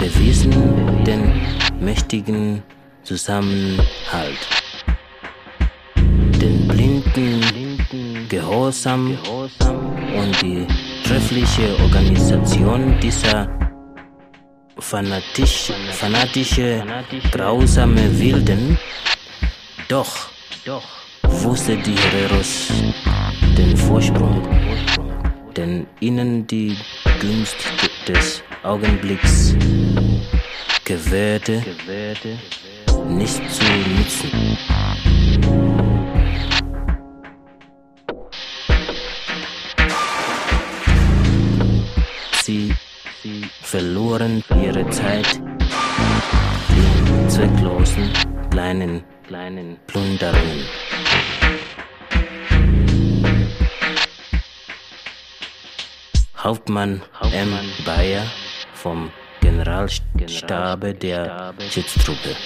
bewiesen 0.00 1.04
den 1.04 1.46
mächtigen 1.80 2.62
Zusammenhalt 3.02 4.63
blinden 7.14 8.28
Gehorsam 8.28 9.16
und 9.30 10.42
die 10.42 10.66
treffliche 11.04 11.78
Organisation 11.80 12.98
dieser 13.00 13.48
fanatisch, 14.78 15.72
fanatische, 15.92 16.84
grausame 17.30 18.18
Wilden. 18.18 18.78
Doch, 19.88 20.28
wusste 21.22 21.76
die 21.76 21.96
Hereros 21.96 22.68
den 23.56 23.76
Vorsprung, 23.76 24.42
denn 25.56 25.86
ihnen 26.00 26.46
die 26.48 26.76
Gunst 27.20 27.56
des 28.08 28.42
Augenblicks 28.64 29.54
gewährte, 30.84 31.62
nicht 33.08 33.50
zu 33.50 33.64
nützen. 33.96 34.58
Verloren 43.64 44.44
ihre 44.62 44.88
Zeit 44.90 45.40
in 46.68 47.30
zwecklosen 47.30 48.10
kleinen, 48.50 49.02
kleinen 49.26 49.78
Plunderungen. 49.86 50.64
Hauptmann 56.36 57.02
M. 57.32 57.58
Bayer 57.86 58.26
vom 58.74 59.10
Generalstabe 59.40 60.92
der 60.94 61.54
Schutztruppe. 61.70 62.36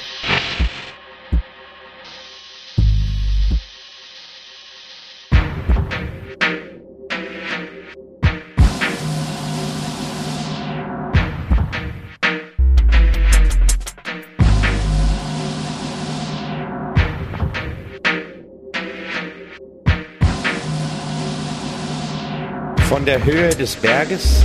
Der 23.08 23.24
Höhe 23.24 23.48
des 23.48 23.74
Berges? 23.74 24.44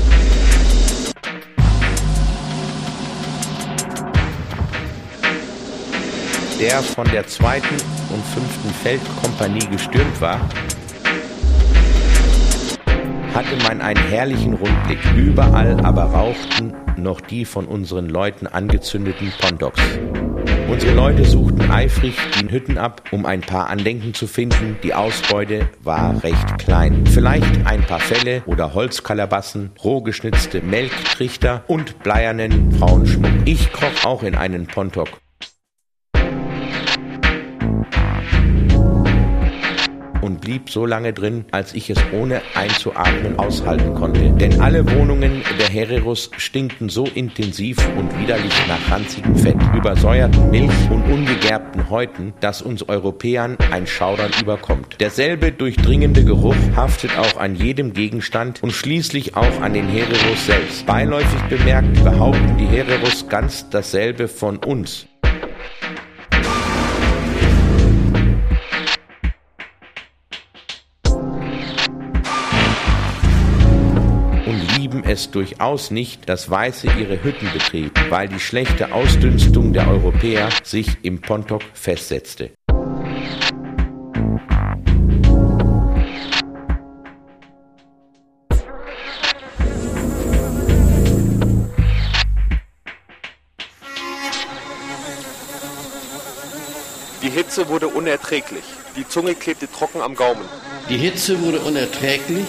Der 6.61 6.81
von 6.81 7.05
der 7.11 7.27
zweiten 7.27 7.75
und 8.09 8.23
fünften 8.33 8.73
Feldkompanie 8.81 9.67
gestürmt 9.69 10.21
war, 10.21 10.39
hatte 13.33 13.55
man 13.63 13.81
einen 13.81 14.03
herrlichen 14.09 14.53
Rundblick. 14.53 14.99
Überall 15.15 15.79
aber 15.83 16.03
rauchten 16.03 16.73
noch 16.97 17.21
die 17.21 17.45
von 17.45 17.65
unseren 17.65 18.07
Leuten 18.07 18.47
angezündeten 18.47 19.31
Pontoks. 19.39 19.81
Unsere 20.69 20.93
Leute 20.93 21.25
suchten 21.25 21.69
eifrig 21.69 22.15
die 22.39 22.49
Hütten 22.49 22.77
ab, 22.77 23.03
um 23.11 23.25
ein 23.25 23.41
paar 23.41 23.69
Andenken 23.69 24.13
zu 24.13 24.27
finden. 24.27 24.77
Die 24.83 24.93
Ausbeute 24.93 25.69
war 25.83 26.23
recht 26.23 26.57
klein. 26.57 27.05
Vielleicht 27.05 27.65
ein 27.65 27.81
paar 27.81 27.99
Felle 27.99 28.43
oder 28.45 28.73
Holzkalabassen, 28.73 29.71
rohgeschnitzte 29.83 30.61
Melktrichter 30.61 31.63
und 31.67 32.01
bleiernen 32.03 32.71
Frauenschmuck. 32.71 33.31
Ich 33.45 33.71
kroch 33.71 34.05
auch 34.05 34.23
in 34.23 34.35
einen 34.35 34.67
Pontok 34.67 35.22
blieb 40.43 40.69
so 40.69 40.85
lange 40.85 41.13
drin, 41.13 41.45
als 41.51 41.73
ich 41.73 41.89
es 41.89 41.97
ohne 42.11 42.41
einzuatmen 42.53 43.39
aushalten 43.39 43.93
konnte. 43.93 44.31
Denn 44.31 44.61
alle 44.61 44.89
Wohnungen 44.91 45.41
der 45.57 45.69
Hereros 45.69 46.29
stinkten 46.37 46.89
so 46.89 47.05
intensiv 47.05 47.77
und 47.97 48.19
widerlich 48.19 48.53
nach 48.67 48.91
ranzigem 48.91 49.35
Fett, 49.35 49.57
übersäuerten 49.75 50.51
Milch 50.51 50.89
und 50.89 51.03
ungegerbten 51.11 51.89
Häuten, 51.89 52.33
dass 52.41 52.61
uns 52.61 52.87
Europäern 52.87 53.57
ein 53.71 53.87
Schaudern 53.87 54.31
überkommt. 54.41 54.97
Derselbe 54.99 55.51
durchdringende 55.51 56.25
Geruch 56.25 56.55
haftet 56.75 57.17
auch 57.17 57.37
an 57.37 57.55
jedem 57.55 57.93
Gegenstand 57.93 58.61
und 58.61 58.71
schließlich 58.71 59.35
auch 59.35 59.61
an 59.61 59.73
den 59.73 59.87
Hereros 59.87 60.45
selbst. 60.45 60.85
Beiläufig 60.85 61.41
bemerkt 61.49 62.03
behaupten 62.03 62.57
die 62.57 62.65
Hereros 62.65 63.27
ganz 63.29 63.69
dasselbe 63.69 64.27
von 64.27 64.57
uns. 64.57 65.07
Es 75.13 75.29
durchaus 75.29 75.91
nicht, 75.91 76.27
dass 76.27 76.49
Weiße 76.49 76.87
ihre 76.99 77.23
Hütten 77.23 77.49
betreten, 77.53 78.01
weil 78.09 78.27
die 78.27 78.39
schlechte 78.39 78.91
Ausdünstung 78.91 79.71
der 79.71 79.87
Europäer 79.87 80.49
sich 80.63 80.97
im 81.03 81.21
Pontok 81.21 81.61
festsetzte. 81.73 82.51
Die 97.21 97.29
Hitze 97.29 97.69
wurde 97.69 97.87
unerträglich. 97.87 98.63
Die 98.95 99.07
Zunge 99.07 99.35
klebte 99.35 99.71
trocken 99.71 100.01
am 100.01 100.15
Gaumen. 100.15 100.43
Die 100.89 100.97
Hitze 100.97 101.39
wurde 101.41 101.59
unerträglich. 101.59 102.47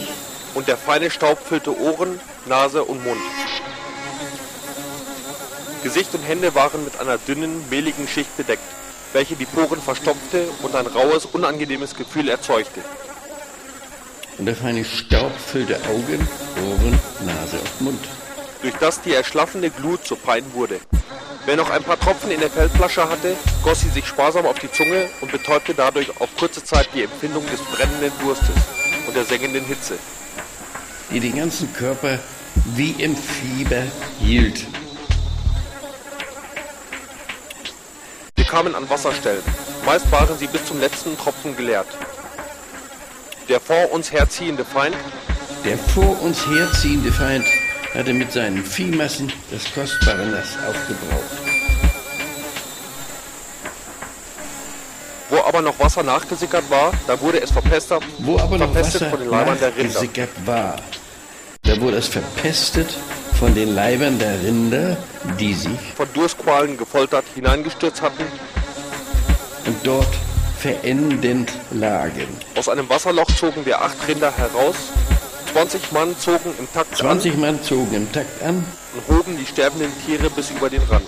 Und 0.54 0.68
der 0.68 0.76
feine 0.76 1.10
Staub 1.10 1.38
füllte 1.38 1.76
Ohren, 1.78 2.20
Nase 2.46 2.84
und 2.84 3.02
Mund. 3.02 3.20
Gesicht 5.82 6.14
und 6.14 6.22
Hände 6.22 6.54
waren 6.54 6.84
mit 6.84 6.98
einer 7.00 7.18
dünnen, 7.18 7.64
mehligen 7.70 8.06
Schicht 8.06 8.36
bedeckt, 8.36 8.62
welche 9.12 9.34
die 9.36 9.46
Poren 9.46 9.80
verstopfte 9.80 10.48
und 10.62 10.74
ein 10.74 10.86
raues, 10.86 11.24
unangenehmes 11.26 11.94
Gefühl 11.94 12.28
erzeugte. 12.28 12.80
Und 14.36 14.46
der 14.46 14.56
feine 14.56 14.84
Staub 14.84 15.32
füllte 15.38 15.76
Augen, 15.88 16.28
Ohren, 16.56 17.00
Nase 17.24 17.58
und 17.58 17.80
Mund. 17.80 18.04
Durch 18.62 18.74
das 18.74 19.00
die 19.00 19.14
erschlaffende 19.14 19.70
Glut 19.70 20.06
zu 20.06 20.16
Pein 20.16 20.44
wurde. 20.52 20.80
Wer 21.46 21.56
noch 21.56 21.70
ein 21.70 21.82
paar 21.82 22.00
Tropfen 22.00 22.30
in 22.30 22.40
der 22.40 22.50
Feldflasche 22.50 23.08
hatte, 23.08 23.36
goss 23.62 23.82
sie 23.82 23.90
sich 23.90 24.06
sparsam 24.06 24.46
auf 24.46 24.58
die 24.58 24.72
Zunge 24.72 25.08
und 25.20 25.30
betäubte 25.30 25.74
dadurch 25.74 26.20
auf 26.20 26.30
kurze 26.36 26.64
Zeit 26.64 26.88
die 26.94 27.02
Empfindung 27.02 27.44
des 27.46 27.60
brennenden 27.60 28.12
Durstes 28.20 28.56
und 29.06 29.14
der 29.14 29.24
sengenden 29.24 29.64
Hitze 29.64 29.98
die 31.10 31.20
den 31.20 31.36
ganzen 31.36 31.72
Körper 31.72 32.18
wie 32.74 32.92
im 32.92 33.16
Fieber 33.16 33.82
hielt. 34.20 34.66
Wir 38.36 38.44
kamen 38.44 38.74
an 38.74 38.88
Wasserstellen. 38.88 39.42
Meist 39.84 40.10
waren 40.10 40.38
sie 40.38 40.46
bis 40.46 40.64
zum 40.64 40.80
letzten 40.80 41.16
Tropfen 41.18 41.56
geleert. 41.56 41.88
Der 43.48 43.60
vor 43.60 43.92
uns 43.92 44.12
herziehende 44.12 44.64
Feind, 44.64 44.96
der 45.64 45.76
vor 45.76 46.22
uns 46.22 46.46
herziehende 46.46 47.12
Feind 47.12 47.44
hatte 47.94 48.12
mit 48.12 48.32
seinen 48.32 48.64
Viehmassen 48.64 49.32
das 49.50 49.72
kostbare 49.72 50.26
Nass 50.26 50.56
aufgebraucht. 50.66 51.43
Aber 55.54 55.62
noch 55.62 55.78
Wasser 55.78 56.02
nachgesickert 56.02 56.68
war, 56.68 56.92
da 57.06 57.20
wurde 57.20 57.40
es 57.40 57.52
verpestert, 57.52 58.02
Wo 58.18 58.36
aber 58.40 58.58
noch 58.58 58.74
Wasser 58.74 59.08
von 59.08 59.20
den 59.20 59.30
Leibern 59.30 59.58
der 59.60 59.68
Rinder. 59.68 59.84
nachgesickert 59.84 60.30
war, 60.44 60.76
da 61.62 61.80
wurde 61.80 61.96
es 61.98 62.08
verpestet 62.08 62.88
von 63.38 63.54
den 63.54 63.72
Leibern 63.72 64.18
der 64.18 64.42
Rinder, 64.42 64.96
die 65.38 65.54
sich 65.54 65.78
von 65.96 66.08
Durstqualen 66.12 66.76
gefoltert 66.76 67.24
hineingestürzt 67.36 68.02
hatten 68.02 68.24
und 69.66 69.76
dort 69.84 70.08
verendend 70.58 71.52
lagen. 71.70 72.26
Aus 72.56 72.68
einem 72.68 72.88
Wasserloch 72.88 73.30
zogen 73.36 73.64
wir 73.64 73.80
acht 73.80 74.08
Rinder 74.08 74.36
heraus. 74.36 74.74
20 75.52 75.92
Mann 75.92 76.18
zogen 76.18 76.52
im 76.58 76.72
Takt 76.72 76.96
20 76.96 77.34
an 77.34 77.40
Mann 77.40 77.62
zogen 77.62 77.94
im 77.94 78.10
Takt 78.10 78.42
an 78.42 78.64
und 78.96 79.16
hoben 79.16 79.38
die 79.38 79.46
sterbenden 79.46 79.92
Tiere 80.04 80.30
bis 80.30 80.50
über 80.50 80.68
den 80.68 80.82
Rand. 80.82 81.06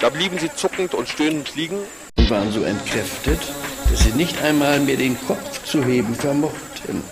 Da 0.00 0.08
blieben 0.08 0.38
sie 0.38 0.50
zuckend 0.54 0.94
und 0.94 1.10
stöhnend 1.10 1.54
liegen 1.56 1.76
waren 2.30 2.52
so 2.52 2.62
entkräftet, 2.62 3.40
dass 3.90 4.00
sie 4.00 4.12
nicht 4.12 4.40
einmal 4.42 4.80
mehr 4.80 4.96
den 4.96 5.18
Kopf 5.26 5.64
zu 5.64 5.84
heben 5.84 6.14
vermochten. 6.14 7.02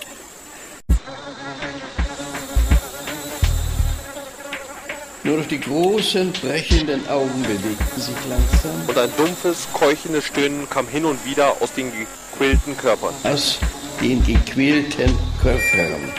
Nur 5.23 5.37
noch 5.37 5.45
die 5.45 5.59
großen, 5.59 6.31
brechenden 6.31 7.07
Augen 7.09 7.43
bewegten 7.43 8.01
sich 8.01 8.15
langsam. 8.29 8.71
Und 8.87 8.97
ein 8.97 9.11
dumpfes, 9.17 9.67
keuchendes 9.73 10.25
Stöhnen 10.25 10.67
kam 10.69 10.87
hin 10.87 11.05
und 11.05 11.23
wieder 11.25 11.53
aus 11.61 11.73
den 11.73 11.91
gequälten 11.91 12.75
Körpern. 12.77 13.13
Aus 13.23 13.59
den 14.01 14.23
gequälten 14.23 15.13
Körpern. 15.41 16.13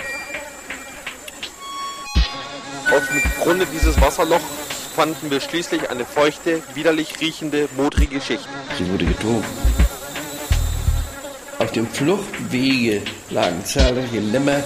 Aus 2.93 3.03
dem 3.09 3.43
Grunde 3.43 3.67
dieses 3.73 3.99
Wasserlochs 4.01 4.60
fanden 5.01 5.31
wir 5.31 5.41
schließlich 5.41 5.89
eine 5.89 6.05
feuchte, 6.05 6.63
widerlich 6.75 7.23
riechende, 7.23 7.71
modrige 7.75 8.21
Schicht. 8.21 8.47
Sie 8.77 8.87
wurde 8.93 9.07
getrunken. 9.07 9.47
Auf 11.59 11.73
dem 11.73 11.89
Fluchtwege 11.89 13.01
lagen 13.31 13.65
zahlreiche 13.65 14.21
Lämmer 14.21 14.63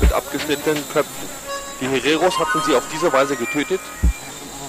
mit 0.00 0.12
abgeschnittenen 0.12 0.80
Köpfen. 0.92 1.28
Die 1.80 1.88
Hereros 1.88 2.38
hatten 2.38 2.60
sie 2.64 2.76
auf 2.76 2.84
diese 2.94 3.12
Weise 3.12 3.34
getötet, 3.34 3.80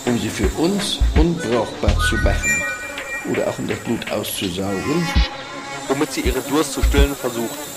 um 0.06 0.18
sie 0.18 0.30
für 0.30 0.50
uns 0.60 0.98
unbrauchbar 1.16 1.96
zu 2.10 2.16
machen 2.16 2.64
oder 3.30 3.48
auch 3.48 3.60
um 3.60 3.68
das 3.68 3.78
Blut 3.78 4.12
auszusaugen, 4.12 5.08
womit 5.88 6.14
sie 6.14 6.22
ihren 6.22 6.44
Durst 6.50 6.74
zu 6.74 6.82
stillen 6.82 7.16
versuchten. 7.16 7.73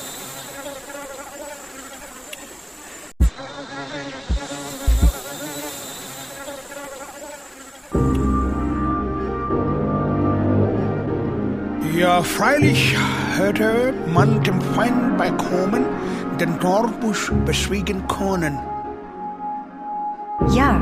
Ja, 11.97 12.22
freilich 12.22 12.94
hätte 13.38 13.94
man 14.12 14.42
dem 14.42 14.61
Feind 14.61 15.16
bei 15.16 15.30
Kommen 15.30 15.86
den 16.38 16.59
Dornbusch 16.61 17.32
beschwiegen 17.47 18.07
können. 18.07 18.59
Ja, 20.51 20.78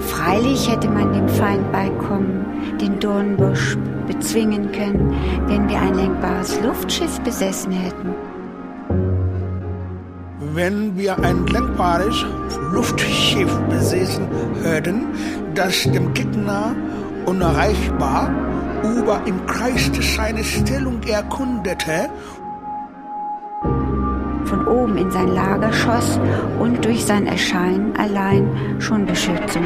freilich 0.00 0.68
hätte 0.68 0.88
man 0.88 1.12
dem 1.12 1.28
Feind 1.28 1.70
beikommen, 1.70 2.44
den 2.80 2.98
Dornbusch 2.98 3.76
bezwingen 4.08 4.72
können, 4.72 5.14
wenn 5.46 5.68
wir 5.68 5.80
ein 5.80 5.94
lenkbares 5.94 6.60
Luftschiff 6.60 7.20
besessen 7.20 7.70
hätten. 7.70 8.12
Wenn 10.54 10.96
wir 10.96 11.16
ein 11.22 11.46
lenkbares 11.46 12.24
Luftschiff 12.72 13.54
besessen 13.68 14.26
hätten, 14.64 15.06
das 15.54 15.84
dem 15.84 16.12
Gegner 16.14 16.74
unerreichbar 17.26 18.30
über 18.82 19.22
im 19.26 19.44
Kreis 19.46 19.90
seine 20.16 20.44
Stellung 20.44 21.02
erkundete 21.02 22.10
von 24.46 24.66
oben 24.68 24.96
in 24.96 25.10
sein 25.10 25.28
Lager 25.28 25.72
schoss 25.72 26.18
und 26.58 26.84
durch 26.84 27.04
sein 27.04 27.26
Erscheinen 27.26 27.96
allein 27.96 28.48
schon 28.78 29.04
Beschützung. 29.04 29.64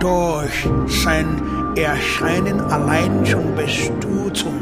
Durch 0.00 0.68
sein 0.86 1.26
Erscheinen 1.76 2.60
allein 2.60 3.24
schon 3.26 3.54
Bestürzung 3.54 4.60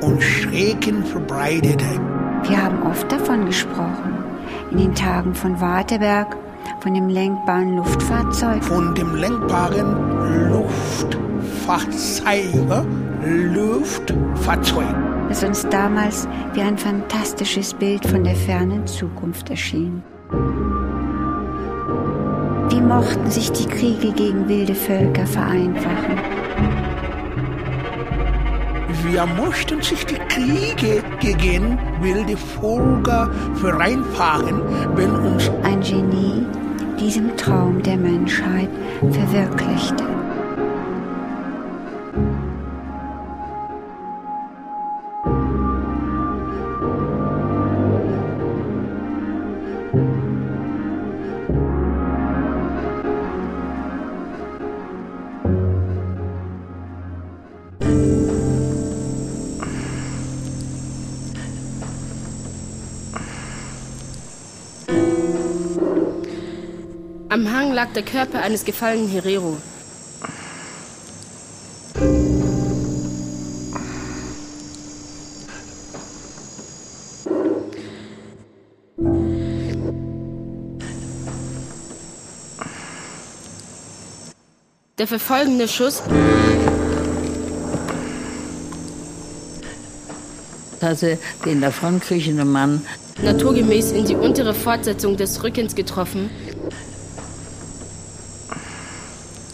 und 0.00 0.22
Schrecken 0.22 1.04
verbreitete. 1.04 2.00
Wir 2.42 2.62
haben 2.62 2.82
oft 2.82 3.10
davon 3.10 3.46
gesprochen, 3.46 4.24
in 4.70 4.78
den 4.78 4.94
Tagen 4.94 5.34
von 5.34 5.60
Warteberg, 5.60 6.36
von 6.84 6.92
dem 6.92 7.08
lenkbaren 7.08 7.76
Luftfahrzeug. 7.76 8.62
Von 8.62 8.94
dem 8.94 9.14
lenkbaren 9.14 10.50
Luftfahrzeug 10.50 12.84
Luftfahrzeug. 13.24 14.94
Das 15.30 15.42
uns 15.42 15.66
damals 15.70 16.28
wie 16.52 16.60
ein 16.60 16.76
fantastisches 16.76 17.72
Bild 17.72 18.06
von 18.06 18.22
der 18.22 18.36
fernen 18.36 18.86
Zukunft 18.86 19.48
erschien. 19.48 20.02
Wie 22.68 22.80
mochten 22.82 23.30
sich 23.30 23.50
die 23.50 23.66
Kriege 23.66 24.12
gegen 24.12 24.46
wilde 24.46 24.74
Völker 24.74 25.26
vereinfachen? 25.26 26.18
Wir 29.04 29.24
mochten 29.24 29.80
sich 29.80 30.04
die 30.04 30.16
Kriege 30.16 31.02
gegen 31.18 31.78
wilde 32.02 32.36
Völker 32.36 33.30
vereinfachen, 33.54 34.60
wenn 34.96 35.10
uns 35.10 35.50
ein 35.62 35.80
Genie 35.80 36.44
diesem 36.98 37.36
Traum 37.36 37.82
der 37.82 37.96
Menschheit 37.96 38.68
verwirklichte. 39.00 40.13
Am 67.34 67.50
Hang 67.52 67.72
lag 67.72 67.88
der 67.94 68.04
Körper 68.04 68.42
eines 68.42 68.64
gefallenen 68.64 69.08
Herero. 69.08 69.56
Der 84.96 85.08
verfolgende 85.08 85.66
Schuss 85.66 86.04
hatte 90.80 91.18
den 91.44 91.60
davonkriechen 91.60 92.48
Mann 92.52 92.86
naturgemäß 93.20 93.90
in 93.90 94.04
die 94.04 94.14
untere 94.14 94.54
Fortsetzung 94.54 95.16
des 95.16 95.42
Rückens 95.42 95.74
getroffen 95.74 96.30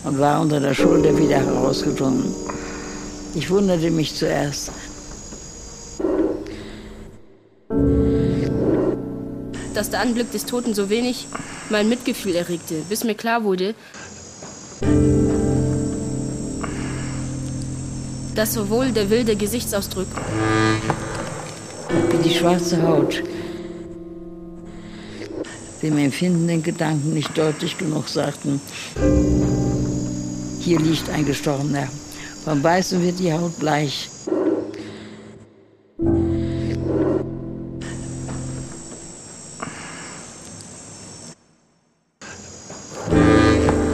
und 0.05 0.19
war 0.19 0.41
unter 0.41 0.61
der 0.61 0.75
Schulter 0.75 1.17
wieder 1.17 1.39
herausgedrungen. 1.39 2.35
Ich 3.35 3.51
wunderte 3.51 3.91
mich 3.91 4.15
zuerst. 4.15 4.73
Dass 9.75 9.91
der 9.91 10.01
Anblick 10.01 10.33
des 10.33 10.47
Toten 10.47 10.75
so 10.75 10.91
wenig 10.91 11.27
mein 11.71 11.89
Mitgefühl 11.89 12.35
erregte, 12.35 12.75
bis 12.89 13.05
mir 13.05 13.15
klar 13.15 13.45
wurde, 13.45 13.75
dass 18.35 18.55
sowohl 18.55 18.91
der 18.91 19.11
wilde 19.11 19.37
Gesichtsausdruck 19.37 20.07
wie 22.11 22.29
die 22.29 22.35
schwarze 22.35 22.83
Haut 22.83 23.23
dem 25.83 25.99
empfindenden 25.99 26.63
Gedanken 26.63 27.15
nicht 27.15 27.37
deutlich 27.37 27.79
genug 27.79 28.09
sagten, 28.09 28.61
hier 30.71 30.79
liegt 30.79 31.11
ein 31.11 31.27
Gestorbener. 31.27 31.89
Beim 32.45 32.63
Beißen 32.63 33.03
wird 33.03 33.19
die 33.19 33.33
Haut 33.33 33.59
bleich. 33.59 34.09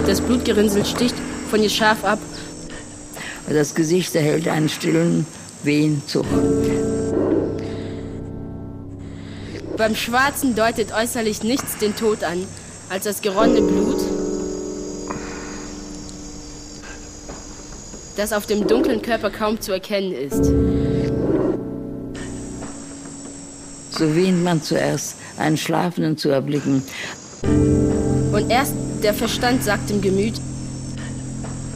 Das 0.07 0.21
Blutgerinnsel 0.21 0.85
sticht 0.85 1.15
von 1.51 1.63
ihr 1.63 1.71
scharf 1.71 2.05
ab. 2.05 2.19
Das 3.49 3.75
Gesicht 3.75 4.15
erhält 4.15 4.47
einen 4.47 4.69
stillen 4.69 5.27
Wehenzug. 5.63 6.27
Beim 9.79 9.95
Schwarzen 9.95 10.55
deutet 10.55 10.93
äußerlich 10.93 11.43
nichts 11.43 11.79
den 11.79 11.97
Tod 11.97 12.23
an, 12.23 12.45
als 12.91 13.05
das 13.05 13.23
geronnene 13.23 13.63
Blut, 13.63 14.06
das 18.17 18.33
auf 18.33 18.47
dem 18.47 18.67
dunklen 18.67 19.03
Körper 19.03 19.31
kaum 19.31 19.61
zu 19.61 19.73
erkennen 19.73 20.13
ist. 20.13 20.47
So 23.91 24.15
wähnt 24.15 24.43
man 24.43 24.63
zuerst, 24.63 25.17
einen 25.39 25.57
Schlafenden 25.57 26.17
zu 26.19 26.31
erblicken. 26.31 26.83
Und 27.43 28.51
erst 28.51 28.75
der 29.03 29.15
Verstand 29.15 29.63
sagt 29.63 29.91
dem 29.91 30.01
Gemüt, 30.01 30.35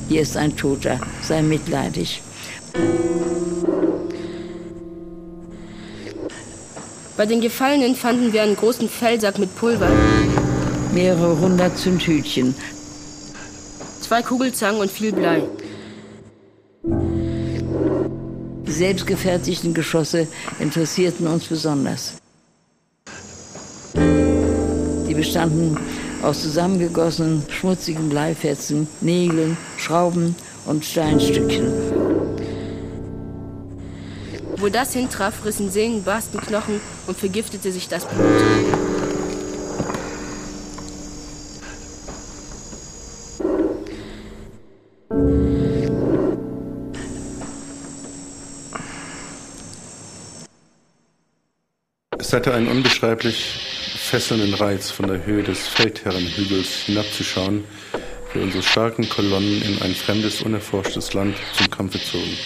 hier 0.09 0.23
ist 0.23 0.37
ein 0.37 0.57
Toter, 0.57 0.99
sei 1.23 1.41
mitleidig. 1.41 2.21
Bei 7.17 7.27
den 7.27 7.41
Gefallenen 7.41 7.95
fanden 7.95 8.33
wir 8.33 8.43
einen 8.43 8.57
großen 8.57 8.89
Fellsack 8.89 9.39
mit 9.39 9.55
Pulver. 9.57 9.91
Mehrere 10.93 11.39
hundert 11.39 11.77
Zündhütchen. 11.77 12.55
Zwei 14.01 14.23
Kugelzangen 14.23 14.81
und 14.81 14.91
viel 14.91 15.13
Blei. 15.13 15.43
Selbstgefertigten 18.81 19.75
Geschosse 19.75 20.27
interessierten 20.59 21.27
uns 21.27 21.45
besonders. 21.45 22.15
Sie 25.07 25.13
bestanden 25.13 25.77
aus 26.23 26.41
zusammengegossenen, 26.41 27.43
schmutzigen 27.51 28.09
Bleifetzen, 28.09 28.89
Nägeln, 29.03 29.59
Schrauben 29.77 30.35
und 30.65 30.83
Steinstückchen. 30.83 31.71
Wo 34.57 34.71
das 34.71 34.95
hintraf, 34.95 35.45
rissen 35.45 35.71
Sehnen, 35.71 36.03
barsten 36.03 36.41
Knochen 36.41 36.81
und 37.07 37.19
vergiftete 37.19 37.73
sich 37.73 37.87
das 37.87 38.07
Blut. 38.07 38.70
Es 52.21 52.35
hatte 52.35 52.53
einen 52.53 52.69
unbeschreiblich 52.69 53.97
fesselnden 53.97 54.53
Reiz, 54.53 54.91
von 54.91 55.09
der 55.09 55.25
Höhe 55.25 55.43
des 55.43 55.67
Feldherrenhügels 55.67 56.69
hinabzuschauen, 56.85 57.65
wie 58.35 58.41
unsere 58.41 58.63
starken 58.63 59.09
Kolonnen 59.09 59.63
in 59.63 59.81
ein 59.81 59.95
fremdes, 59.95 60.43
unerforschtes 60.43 61.15
Land 61.15 61.37
zum 61.57 61.71
Kampfe 61.71 61.99
zogen. 61.99 62.37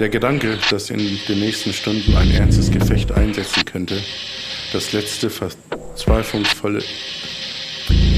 Der 0.00 0.08
Gedanke, 0.08 0.58
dass 0.68 0.90
in 0.90 0.98
den 1.28 1.38
nächsten 1.38 1.72
Stunden 1.72 2.16
ein 2.16 2.32
ernstes 2.32 2.70
Gefecht 2.72 3.12
einsetzen 3.12 3.64
könnte, 3.64 4.02
das 4.72 4.92
letzte 4.92 5.30
verzweiflungsvolle, 5.30 6.82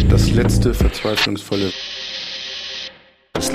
das 0.08 0.30
letzte 0.30 0.72
verzweiflungsvolle 0.72 1.70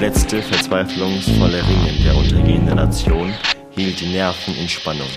letzte 0.01 0.41
verzweiflungsvolle 0.41 1.57
Ringen 1.57 2.03
der 2.03 2.15
untergehenden 2.15 2.75
Nation 2.75 3.31
hielt 3.75 4.01
die 4.01 4.07
Nerven 4.07 4.55
in 4.55 4.67
Spannung. 4.67 5.07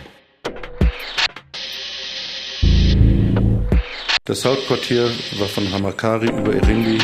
Das 4.26 4.42
Hauptquartier 4.46 5.10
war 5.38 5.48
von 5.48 5.70
Hamakari 5.70 6.28
über 6.28 6.54
Iringi, 6.54 6.96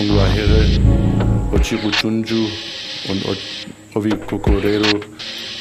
Unguahere, 0.00 0.66
Ochiruchunju 1.52 2.48
und 3.06 3.24
Ovikokorero 3.94 5.02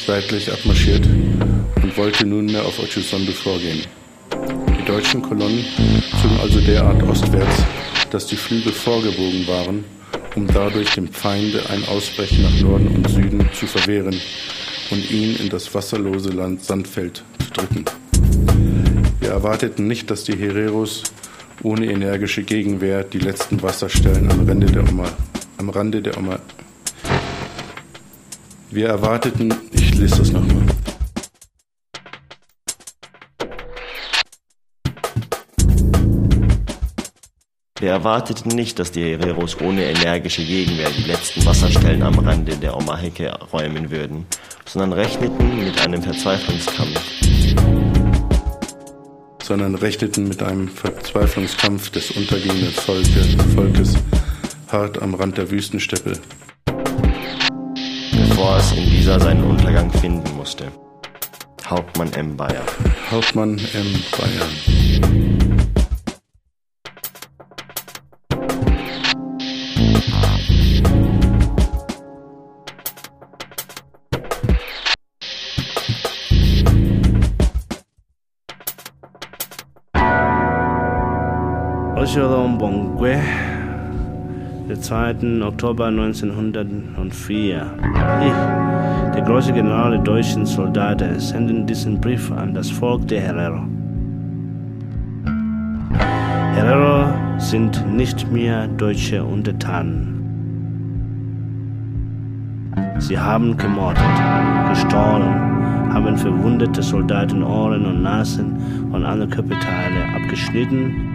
seitlich 0.07 0.51
abmarschiert 0.51 1.05
und 1.05 1.95
wollte 1.95 2.25
nunmehr 2.25 2.65
auf 2.65 2.79
Ochusondo 2.79 3.31
vorgehen. 3.31 3.83
Die 4.79 4.85
deutschen 4.85 5.21
Kolonnen 5.21 5.63
zogen 6.19 6.39
also 6.41 6.59
derart 6.59 7.03
ostwärts, 7.03 7.63
dass 8.09 8.25
die 8.25 8.35
Flügel 8.35 8.73
vorgebogen 8.73 9.47
waren, 9.47 9.83
um 10.35 10.47
dadurch 10.47 10.95
dem 10.95 11.09
Feinde 11.09 11.61
ein 11.69 11.87
Ausbrechen 11.87 12.41
nach 12.41 12.61
Norden 12.61 12.87
und 12.87 13.07
Süden 13.11 13.47
zu 13.53 13.67
verwehren 13.67 14.19
und 14.89 15.11
ihn 15.11 15.35
in 15.35 15.49
das 15.49 15.75
wasserlose 15.75 16.29
Land 16.29 16.63
Sandfeld 16.63 17.23
zu 17.37 17.51
drücken. 17.51 17.85
Wir 19.25 19.31
erwarteten 19.31 19.87
nicht, 19.87 20.11
dass 20.11 20.23
die 20.23 20.37
Hereros 20.37 21.01
ohne 21.63 21.87
energische 21.87 22.43
Gegenwehr 22.43 23.03
die 23.03 23.17
letzten 23.17 23.59
Wasserstellen 23.63 24.31
am 24.31 24.47
Rande 24.47 24.67
der 24.67 24.87
Oma, 24.87 25.09
am 25.57 25.69
Rande 25.69 25.99
der 25.99 26.15
Oma. 26.15 26.37
Wir 28.69 28.89
erwarteten, 28.89 29.51
ich 29.71 29.95
lese 29.95 30.19
das 30.19 30.31
nochmal. 30.31 30.61
Wir 37.79 37.89
erwarteten 37.89 38.49
nicht, 38.49 38.77
dass 38.77 38.91
die 38.91 39.05
Hereros 39.05 39.59
ohne 39.59 39.85
energische 39.85 40.45
Gegenwehr 40.45 40.91
die 40.91 41.09
letzten 41.09 41.43
Wasserstellen 41.47 42.03
am 42.03 42.19
Rande 42.19 42.57
der 42.57 42.77
Omaheke 42.77 43.31
räumen 43.51 43.89
würden, 43.89 44.27
sondern 44.67 44.93
rechneten 44.93 45.63
mit 45.63 45.81
einem 45.81 46.03
Verzweiflungskampf 46.03 47.01
sondern 49.45 49.75
rechneten 49.75 50.27
mit 50.27 50.41
einem 50.41 50.67
Verzweiflungskampf 50.67 51.91
des 51.91 52.09
untergehenden 52.09 52.71
Volke, 52.71 53.21
Volkes 53.53 53.93
hart 54.71 54.99
am 55.03 55.13
Rand 55.13 55.37
der 55.37 55.51
Wüstensteppe. 55.51 56.13
Bevor 58.11 58.57
es 58.57 58.71
in 58.71 58.89
dieser 58.89 59.19
seinen 59.19 59.43
Untergang 59.43 59.91
finden 59.91 60.35
musste. 60.35 60.65
Hauptmann 61.67 62.11
M. 62.13 62.35
Bayer. 62.35 62.63
Hauptmann 63.11 63.59
M. 63.73 64.03
Bayer. 64.17 65.44
Ocheron 81.95 82.57
Bongwe, 82.57 83.21
der 84.67 84.81
2. 84.81 85.41
Oktober 85.41 85.85
1904. 85.85 87.65
Ich, 88.19 89.15
der 89.15 89.21
große 89.21 89.53
General 89.53 89.91
der 89.91 90.01
deutschen 90.01 90.45
Soldaten, 90.45 91.17
senden 91.21 91.65
diesen 91.65 92.01
Brief 92.01 92.29
an 92.33 92.53
das 92.53 92.69
Volk 92.69 93.07
der 93.07 93.21
Herero. 93.21 93.61
Herero 96.55 97.13
sind 97.37 97.81
nicht 97.95 98.29
mehr 98.29 98.67
deutsche 98.67 99.23
Untertanen. 99.23 100.11
Sie 102.97 103.17
haben 103.17 103.55
gemordet, 103.55 104.03
gestohlen, 104.67 105.93
haben 105.93 106.17
verwundete 106.17 106.83
Soldaten 106.83 107.41
Ohren 107.41 107.85
und 107.85 108.03
Nasen 108.03 108.57
und 108.91 109.05
andere 109.05 109.29
Körperteile 109.29 110.03
abgeschnitten 110.13 111.14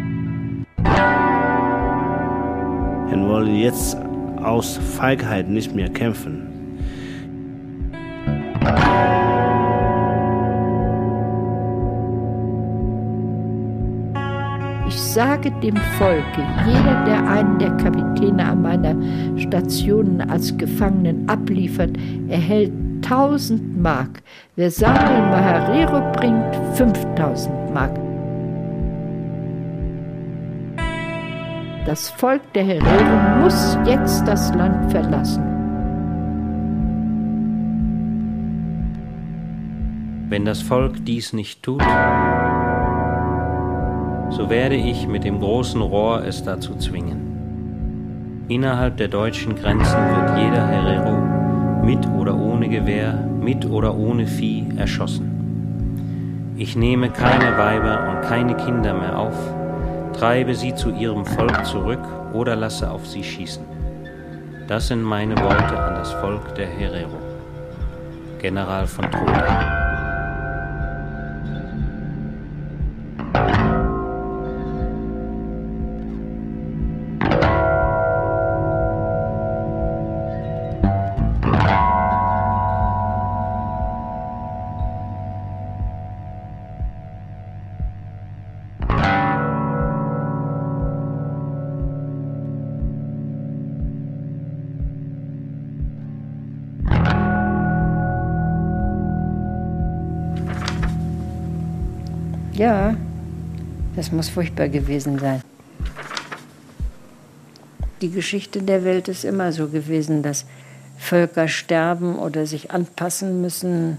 und 3.12 3.28
wollen 3.28 3.54
jetzt 3.56 3.96
aus 4.42 4.76
Feigheit 4.76 5.48
nicht 5.48 5.74
mehr 5.74 5.88
kämpfen. 5.88 6.46
Ich 14.88 15.00
sage 15.00 15.50
dem 15.62 15.76
Volke, 15.98 16.42
jeder, 16.66 17.04
der 17.04 17.28
einen 17.28 17.58
der 17.58 17.70
Kapitäne 17.76 18.44
an 18.44 18.62
meiner 18.62 18.96
Station 19.38 20.20
als 20.20 20.56
Gefangenen 20.56 21.28
abliefert, 21.28 21.96
erhält 22.28 22.72
1000 23.02 23.80
Mark. 23.80 24.22
Wer 24.56 24.70
Samuel 24.70 25.22
Maharero 25.30 26.12
bringt, 26.12 26.56
5000 26.74 27.74
Mark. 27.74 27.99
Das 31.86 32.10
Volk 32.10 32.42
der 32.52 32.64
Herero 32.64 33.40
muss 33.40 33.78
jetzt 33.86 34.28
das 34.28 34.54
Land 34.54 34.92
verlassen. 34.92 35.42
Wenn 40.28 40.44
das 40.44 40.60
Volk 40.60 41.04
dies 41.06 41.32
nicht 41.32 41.62
tut, 41.62 41.82
so 44.30 44.50
werde 44.50 44.76
ich 44.76 45.08
mit 45.08 45.24
dem 45.24 45.40
großen 45.40 45.80
Rohr 45.80 46.22
es 46.24 46.44
dazu 46.44 46.76
zwingen. 46.76 48.44
Innerhalb 48.48 48.98
der 48.98 49.08
deutschen 49.08 49.56
Grenzen 49.56 49.98
wird 49.98 50.38
jeder 50.38 50.66
Herero 50.66 51.16
mit 51.82 52.06
oder 52.08 52.36
ohne 52.36 52.68
Gewehr, 52.68 53.14
mit 53.40 53.64
oder 53.64 53.96
ohne 53.96 54.26
Vieh 54.26 54.66
erschossen. 54.76 56.54
Ich 56.56 56.76
nehme 56.76 57.08
keine 57.08 57.56
Weiber 57.56 58.10
und 58.10 58.28
keine 58.28 58.54
Kinder 58.54 58.92
mehr 58.92 59.18
auf, 59.18 59.36
treibe 60.20 60.54
sie 60.54 60.74
zu 60.74 60.90
ihrem 60.90 61.24
Volk 61.24 61.64
zurück 61.64 62.06
oder 62.34 62.54
lasse 62.54 62.90
auf 62.90 63.06
sie 63.06 63.24
schießen. 63.24 63.64
Das 64.68 64.88
sind 64.88 65.02
meine 65.02 65.34
Worte 65.38 65.78
an 65.78 65.94
das 65.94 66.12
Volk 66.12 66.54
der 66.56 66.66
Herero. 66.66 67.16
General 68.38 68.86
von 68.86 69.10
Troda. 69.10 69.79
Ja, 102.60 102.94
das 103.96 104.12
muss 104.12 104.28
furchtbar 104.28 104.68
gewesen 104.68 105.18
sein. 105.18 105.40
Die 108.02 108.10
Geschichte 108.10 108.60
der 108.60 108.84
Welt 108.84 109.08
ist 109.08 109.24
immer 109.24 109.50
so 109.52 109.68
gewesen, 109.68 110.22
dass 110.22 110.44
Völker 110.98 111.48
sterben 111.48 112.18
oder 112.18 112.44
sich 112.44 112.70
anpassen 112.70 113.40
müssen. 113.40 113.96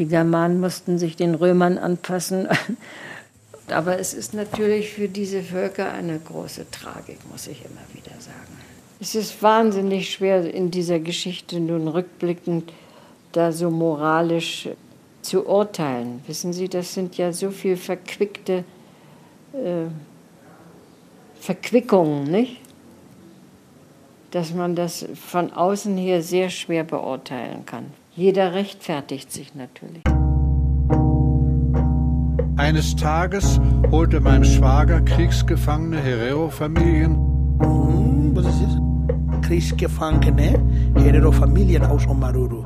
Die 0.00 0.06
Germanen 0.06 0.58
mussten 0.58 0.98
sich 0.98 1.14
den 1.14 1.36
Römern 1.36 1.78
anpassen. 1.78 2.48
Aber 3.68 4.00
es 4.00 4.14
ist 4.14 4.34
natürlich 4.34 4.90
für 4.90 5.06
diese 5.06 5.40
Völker 5.44 5.92
eine 5.92 6.18
große 6.18 6.72
Tragik, 6.72 7.18
muss 7.30 7.46
ich 7.46 7.64
immer 7.64 7.86
wieder 7.94 8.20
sagen. 8.20 8.58
Es 8.98 9.14
ist 9.14 9.40
wahnsinnig 9.44 10.10
schwer 10.10 10.52
in 10.52 10.72
dieser 10.72 10.98
Geschichte 10.98 11.60
nun 11.60 11.86
rückblickend 11.86 12.72
da 13.30 13.52
so 13.52 13.70
moralisch 13.70 14.68
zu 15.22 15.46
urteilen. 15.46 16.22
Wissen 16.26 16.52
Sie, 16.52 16.68
das 16.68 16.94
sind 16.94 17.16
ja 17.16 17.32
so 17.32 17.50
viel 17.50 17.76
verquickte 17.76 18.64
äh, 19.52 19.86
Verquickungen, 21.40 22.24
nicht? 22.24 22.60
Dass 24.30 24.54
man 24.54 24.76
das 24.76 25.06
von 25.14 25.52
außen 25.52 25.96
her 25.96 26.22
sehr 26.22 26.50
schwer 26.50 26.84
beurteilen 26.84 27.66
kann. 27.66 27.86
Jeder 28.14 28.52
rechtfertigt 28.54 29.32
sich 29.32 29.54
natürlich. 29.54 30.02
Eines 32.56 32.94
Tages 32.94 33.58
holte 33.90 34.20
mein 34.20 34.44
Schwager 34.44 35.00
kriegsgefangene 35.00 35.98
Herero-Familien. 35.98 37.14
Hm, 37.60 38.36
was 38.36 38.46
ist 38.46 38.62
das? 38.62 39.48
Kriegsgefangene 39.48 40.62
Herero-Familien 40.94 41.84
aus 41.84 42.06
Omaruru. 42.06 42.64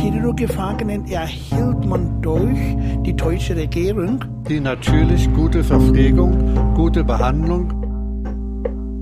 Herero-Gefangenen 0.00 1.04
erhielt 1.06 1.84
man 1.84 2.22
durch 2.22 2.58
die 3.04 3.14
deutsche 3.14 3.54
Regierung, 3.54 4.24
die 4.48 4.58
natürlich 4.58 5.30
gute 5.34 5.62
Verpflegung, 5.62 6.74
gute 6.74 7.04
Behandlung 7.04 7.70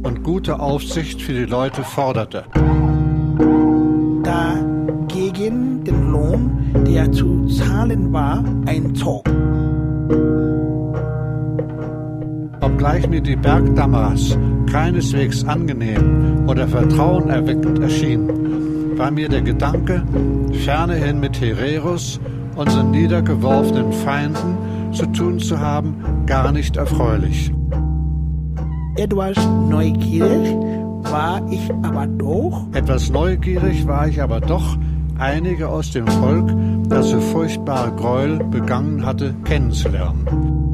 und 0.03 0.25
gute 0.25 0.59
Aufsicht 0.59 1.23
für 1.23 1.35
die 1.35 1.45
Leute 1.45 1.85
forderte. 1.85 2.45
Da 4.25 4.55
gegen 5.07 5.85
den 5.85 6.11
Lohn, 6.11 6.85
der 6.85 7.13
zu 7.13 7.47
zahlen 7.47 8.13
war, 8.13 8.43
einzog. 8.67 9.25
Obgleich 12.61 13.09
mir 13.09 13.21
die 13.21 13.37
Bergdammeras 13.37 14.37
keineswegs 14.71 15.45
angenehm 15.45 16.49
oder 16.49 16.67
vertrauenerweckend 16.67 17.79
erschien, 17.79 18.38
war 18.99 19.11
mir 19.13 19.29
der 19.29 19.43
Gedanke, 19.43 20.03
fernehin 20.65 21.21
mit 21.21 21.41
Hereros, 21.41 22.21
unseren 22.57 22.91
niedergeworfenen 22.91 23.93
Feinden, 23.93 24.59
zu 24.93 25.07
tun 25.07 25.39
zu 25.39 25.59
haben, 25.61 26.25
gar 26.27 26.51
nicht 26.51 26.77
erfreulich. 26.77 27.53
Etwas 28.97 29.37
neugierig 29.69 30.57
war 31.03 31.41
ich 31.51 31.71
aber 31.83 32.07
doch. 32.07 32.67
Etwas 32.73 33.11
neugierig 33.11 33.87
war 33.87 34.09
ich 34.09 34.21
aber 34.21 34.41
doch, 34.41 34.77
einige 35.19 35.69
aus 35.69 35.93
dem 35.93 36.07
Volk, 36.07 36.51
das 36.89 37.11
so 37.11 37.21
furchtbare 37.21 37.93
Gräuel 37.93 38.39
begangen 38.51 39.07
hatte, 39.07 39.35
kennenzulernen. 39.45 40.68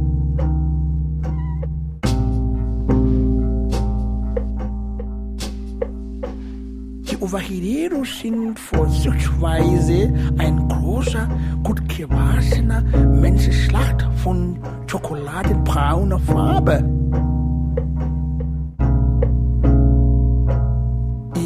Die 7.24 7.30
Ovahireros 7.30 8.20
sind 8.20 8.58
vorzugsweise 8.58 10.12
ein 10.36 10.68
großer, 10.68 11.26
gut 11.62 11.80
gewaschener 11.88 12.82
Menschenschlacht 12.82 14.06
von 14.22 14.58
schokoladenbrauner 14.86 16.18
Farbe. 16.18 16.84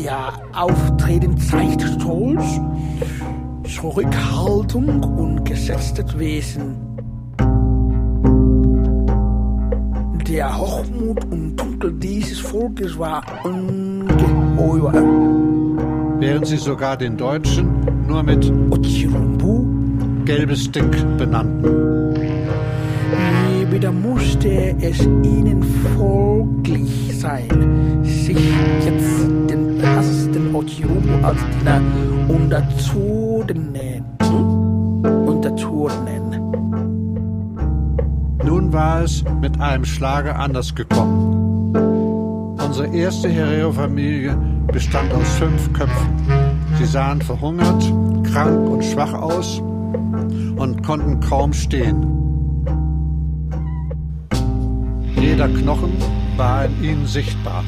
Ihr 0.03 0.19
Auftreten 0.53 1.39
zeigt 1.39 1.83
Stolz, 1.83 2.61
Zurückhaltung 3.73 5.05
und 5.05 5.45
gesetztes 5.45 6.19
Wesen. 6.19 6.75
Der 10.27 10.59
Hochmut 10.59 11.25
und 11.27 11.55
Dunkel 11.55 11.93
dieses 11.93 12.41
Volkes 12.41 12.99
war 12.99 13.23
ungeheuer. 13.45 15.48
Während 16.21 16.47
sie 16.47 16.57
sogar 16.57 16.97
den 16.97 17.17
Deutschen 17.17 18.07
nur 18.07 18.23
mit 18.23 18.53
Ochirumbu 18.71 20.25
gelbes 20.25 20.71
Ding 20.71 20.91
benannten. 21.17 21.89
Wieder 23.71 23.93
musste 23.93 24.75
es 24.81 25.01
ihnen 25.03 25.63
folglich 25.97 27.17
sein, 27.17 28.03
sich 28.03 28.37
jetzt 28.85 29.29
den 29.49 29.79
ersten 29.81 30.55
Ochirumbu 30.55 31.25
als 31.25 31.39
Diener 31.61 31.81
unterzuordnen. 32.29 34.05
unterzuordnen. 35.27 36.33
Nun 38.45 38.73
war 38.73 39.03
es 39.03 39.25
mit 39.41 39.61
einem 39.61 39.85
Schlage 39.85 40.35
anders 40.35 40.75
gekommen. 40.75 41.73
Unsere 42.59 42.89
erste 42.95 43.29
Herero-Familie 43.29 44.37
bestand 44.79 45.13
aus 45.13 45.29
fünf 45.41 45.73
Köpfen. 45.73 46.09
Sie 46.79 46.85
sahen 46.85 47.21
verhungert, 47.21 47.83
krank 48.31 48.71
und 48.71 48.85
schwach 48.85 49.13
aus 49.13 49.59
und 49.59 50.85
konnten 50.85 51.19
kaum 51.19 51.53
stehen. 51.53 52.07
Jeder 55.21 55.49
Knochen 55.49 55.95
war 56.37 56.67
in 56.67 56.85
ihnen 56.85 57.07
sichtbar. 57.09 57.65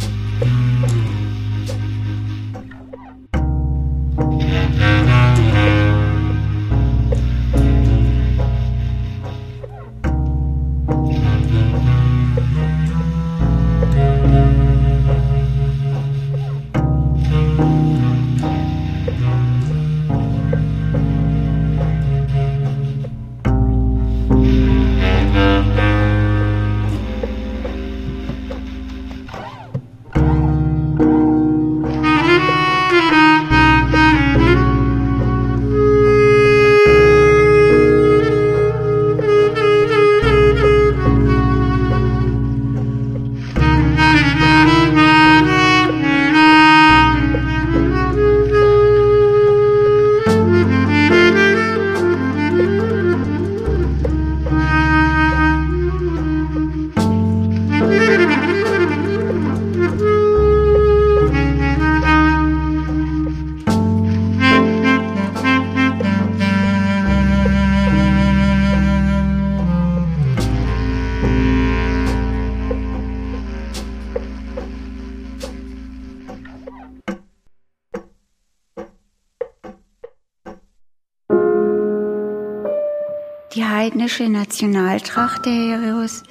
Heidnische 83.80 84.28
Nationaltracht 84.28 85.46
der 85.46 85.54
Hereros 85.54 86.22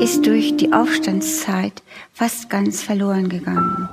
ist 0.00 0.26
durch 0.26 0.56
die 0.56 0.72
Aufstandszeit 0.72 1.84
fast 2.12 2.50
ganz 2.50 2.82
verloren 2.82 3.28
gegangen. 3.28 3.88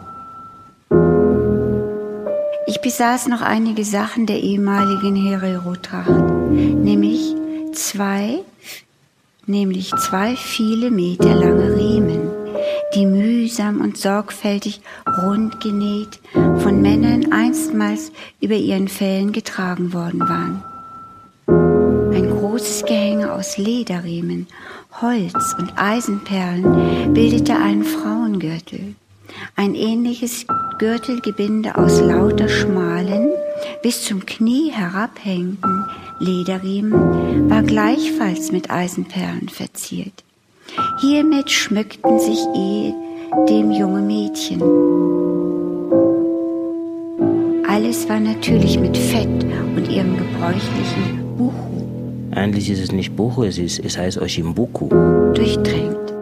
Ich 2.66 2.82
besaß 2.82 3.28
noch 3.28 3.41
einige 3.41 3.86
Sachen 3.86 4.26
der 4.26 4.39
ehemaligen 4.39 5.16
Herero-Tracht, 5.16 6.09
nämlich 6.09 7.36
zwei, 7.74 8.39
nämlich 9.45 9.91
zwei 9.97 10.36
viele 10.36 10.89
Meter 10.89 11.36
lange 11.36 11.76
Riemen, 11.76 12.32
die 12.95 13.05
mühsam 13.05 13.82
und 13.82 13.95
sorgfältig 13.95 14.82
rund 15.22 15.59
genäht 15.59 16.20
von 16.34 16.82
Männern 16.82 17.32
einstmals 17.32 18.11
über 18.41 18.55
ihren 18.55 18.88
Fällen 18.88 19.34
getragen 19.34 19.93
worden 19.93 20.22
waren. 20.22 20.72
Ein 21.47 22.29
großes 22.29 22.85
Gehänge 22.85 23.33
aus 23.33 23.57
Lederriemen, 23.57 24.47
Holz 25.01 25.55
und 25.57 25.73
Eisenperlen 25.75 27.13
bildete 27.13 27.55
einen 27.55 27.83
Frauengürtel. 27.83 28.95
Ein 29.55 29.75
ähnliches 29.75 30.45
Gürtelgebinde 30.77 31.77
aus 31.77 31.99
lauter 31.99 32.47
schmalen, 32.47 33.29
bis 33.81 34.03
zum 34.03 34.25
Knie 34.25 34.71
herabhängenden 34.71 35.85
Lederriemen 36.19 37.49
war 37.49 37.63
gleichfalls 37.63 38.51
mit 38.51 38.69
Eisenperlen 38.69 39.49
verziert. 39.49 40.23
Hiermit 40.99 41.49
schmückten 41.51 42.19
sich 42.19 42.39
eh 42.55 42.93
dem 43.49 43.71
junge 43.71 44.01
Mädchen. 44.01 44.61
Alles 47.67 48.07
war 48.07 48.19
natürlich 48.19 48.79
mit 48.79 48.95
Fett 48.95 49.43
und 49.75 49.89
ihrem 49.89 50.15
gebräuchlichen 50.17 51.22
Buchu 51.38 51.93
eigentlich 52.36 52.69
ist 52.69 52.79
es 52.79 52.91
nicht 52.91 53.15
Buchu, 53.15 53.43
es, 53.43 53.59
ist, 53.59 53.79
es 53.79 53.97
heißt 53.97 54.17
Oshimbuku. 54.17 54.89
Durchtränkt. 55.34 56.13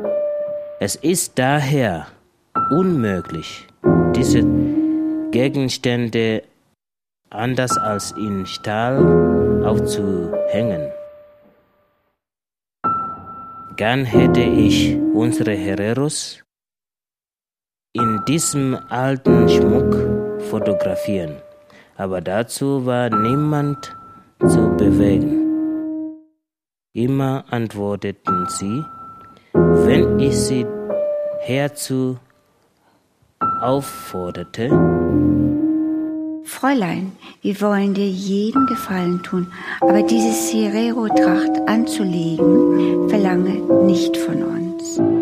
Es 0.80 0.96
ist 0.96 1.40
daher 1.40 2.08
unmöglich, 2.70 3.66
diese 4.14 4.44
Gegenstände 5.32 6.44
anders 7.30 7.78
als 7.78 8.12
in 8.12 8.46
Stahl 8.46 9.64
aufzuhängen. 9.64 10.92
Gern 13.78 14.04
hätte 14.04 14.42
ich 14.42 14.98
unsere 15.14 15.54
Hereros 15.54 16.44
in 17.94 18.20
diesem 18.28 18.78
alten 18.90 19.48
Schmuck 19.48 19.96
fotografieren, 20.50 21.38
aber 21.96 22.20
dazu 22.20 22.86
war 22.86 23.10
niemand 23.10 23.96
zu 24.48 24.76
bewegen. 24.78 25.38
Immer 26.94 27.46
antworteten 27.50 28.48
sie, 28.50 28.84
wenn 29.54 30.20
ich 30.20 30.38
sie 30.38 30.66
herzu 31.40 32.18
aufforderte, 33.62 34.70
Fräulein, 36.44 37.14
wir 37.42 37.62
wollen 37.62 37.94
dir 37.94 38.08
jeden 38.10 38.66
Gefallen 38.66 39.24
tun, 39.24 39.48
aber 39.80 40.04
diese 40.04 40.32
Serero-Tracht 40.32 41.68
anzulegen, 41.68 43.10
verlange 43.10 43.86
nicht 43.86 44.18
von 44.18 44.44
uns. 44.44 45.21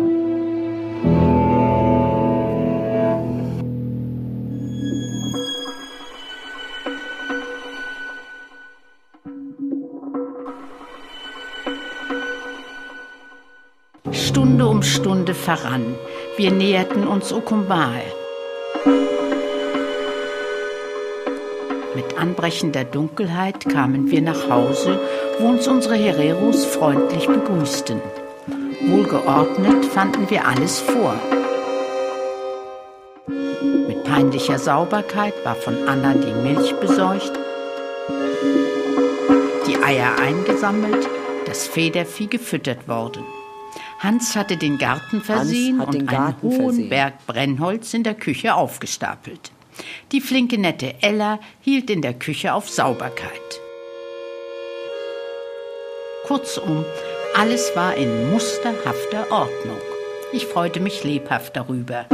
Stunde 15.20 15.34
verrann. 15.34 15.96
Wir 16.38 16.50
näherten 16.50 17.06
uns 17.06 17.30
Okumbae. 17.30 18.04
Mit 21.94 22.18
anbrechender 22.18 22.84
Dunkelheit 22.84 23.68
kamen 23.68 24.10
wir 24.10 24.22
nach 24.22 24.48
Hause, 24.48 24.98
wo 25.38 25.48
uns 25.48 25.68
unsere 25.68 25.96
Hereros 25.96 26.64
freundlich 26.64 27.26
begrüßten. 27.26 28.00
Wohlgeordnet 28.86 29.84
fanden 29.84 30.30
wir 30.30 30.46
alles 30.46 30.80
vor. 30.80 31.14
Mit 33.26 34.02
peinlicher 34.04 34.58
Sauberkeit 34.58 35.34
war 35.44 35.56
von 35.56 35.86
Anna 35.86 36.14
die 36.14 36.48
Milch 36.48 36.74
beseucht, 36.76 37.32
die 39.66 39.76
Eier 39.82 40.18
eingesammelt, 40.18 41.06
das 41.44 41.66
Federvieh 41.66 42.28
gefüttert 42.28 42.88
worden. 42.88 43.22
Hans 44.00 44.34
hatte 44.34 44.56
den 44.56 44.78
Garten 44.78 45.20
versehen 45.20 45.78
und 45.78 45.92
den 45.92 46.06
Garten 46.06 46.46
einen 46.46 46.58
hohen 46.58 46.64
versehen. 46.64 46.88
Berg 46.88 47.26
Brennholz 47.26 47.92
in 47.92 48.02
der 48.02 48.14
Küche 48.14 48.54
aufgestapelt. 48.54 49.52
Die 50.12 50.22
flinke 50.22 50.56
nette 50.56 50.94
Ella 51.02 51.38
hielt 51.60 51.90
in 51.90 52.00
der 52.00 52.14
Küche 52.14 52.54
auf 52.54 52.68
Sauberkeit. 52.70 53.60
Kurzum, 56.24 56.84
alles 57.34 57.72
war 57.74 57.94
in 57.94 58.30
musterhafter 58.30 59.30
Ordnung. 59.30 59.80
Ich 60.32 60.46
freute 60.46 60.80
mich 60.80 61.04
lebhaft 61.04 61.56
darüber. 61.56 62.06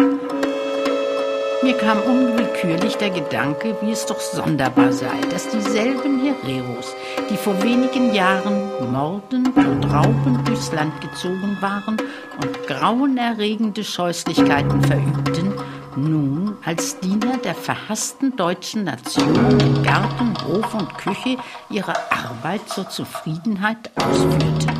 Mir 1.62 1.76
kam 1.78 2.00
unwillkürlich 2.02 2.96
der 2.96 3.10
Gedanke, 3.10 3.76
wie 3.80 3.90
es 3.90 4.04
doch 4.04 4.20
sonderbar 4.20 4.92
sei, 4.92 5.20
dass 5.30 5.48
dieselben 5.48 6.22
Hereros, 6.22 6.94
die 7.30 7.36
vor 7.36 7.60
wenigen 7.62 8.14
Jahren 8.14 8.70
mordend 8.92 9.56
und 9.56 9.84
raubend 9.84 10.46
durchs 10.46 10.70
Land 10.72 11.00
gezogen 11.00 11.56
waren 11.60 11.96
und 12.42 12.66
grauenerregende 12.66 13.82
Scheußlichkeiten 13.82 14.82
verübten, 14.82 15.54
nun 15.96 16.58
als 16.62 17.00
Diener 17.00 17.38
der 17.38 17.54
verhassten 17.54 18.36
deutschen 18.36 18.84
Nation 18.84 19.58
in 19.58 19.82
Garten, 19.82 20.34
Hof 20.46 20.74
und 20.74 20.98
Küche 20.98 21.38
ihre 21.70 21.94
Arbeit 22.12 22.68
zur 22.68 22.88
Zufriedenheit 22.90 23.90
ausführten. 23.96 24.75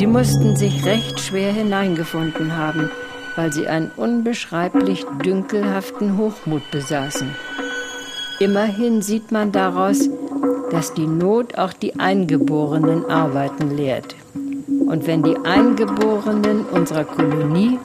Sie 0.00 0.06
mussten 0.06 0.56
sich 0.56 0.86
recht 0.86 1.20
schwer 1.20 1.52
hineingefunden 1.52 2.56
haben, 2.56 2.90
weil 3.36 3.52
sie 3.52 3.68
einen 3.68 3.90
unbeschreiblich 3.98 5.04
dünkelhaften 5.22 6.16
Hochmut 6.16 6.62
besaßen. 6.70 7.28
Immerhin 8.38 9.02
sieht 9.02 9.30
man 9.30 9.52
daraus, 9.52 10.08
dass 10.70 10.94
die 10.94 11.06
Not 11.06 11.58
auch 11.58 11.74
die 11.74 12.00
Eingeborenen 12.00 13.10
arbeiten 13.10 13.76
lehrt. 13.76 14.16
Und 14.86 15.06
wenn 15.06 15.22
die 15.22 15.36
Eingeborenen 15.36 16.64
unserer 16.64 17.04
Kolonie 17.04 17.78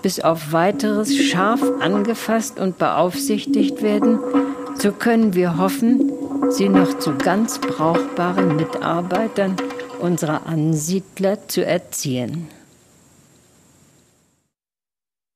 bis 0.00 0.20
auf 0.20 0.52
weiteres 0.52 1.12
scharf 1.16 1.60
angefasst 1.80 2.60
und 2.60 2.78
beaufsichtigt 2.78 3.82
werden, 3.82 4.20
so 4.76 4.92
können 4.92 5.34
wir 5.34 5.58
hoffen, 5.58 6.12
sie 6.50 6.68
noch 6.68 7.00
zu 7.00 7.16
ganz 7.16 7.58
brauchbaren 7.58 8.54
Mitarbeitern 8.54 9.56
unserer 9.98 10.46
Ansiedler 10.46 11.48
zu 11.48 11.64
erziehen. 11.64 12.48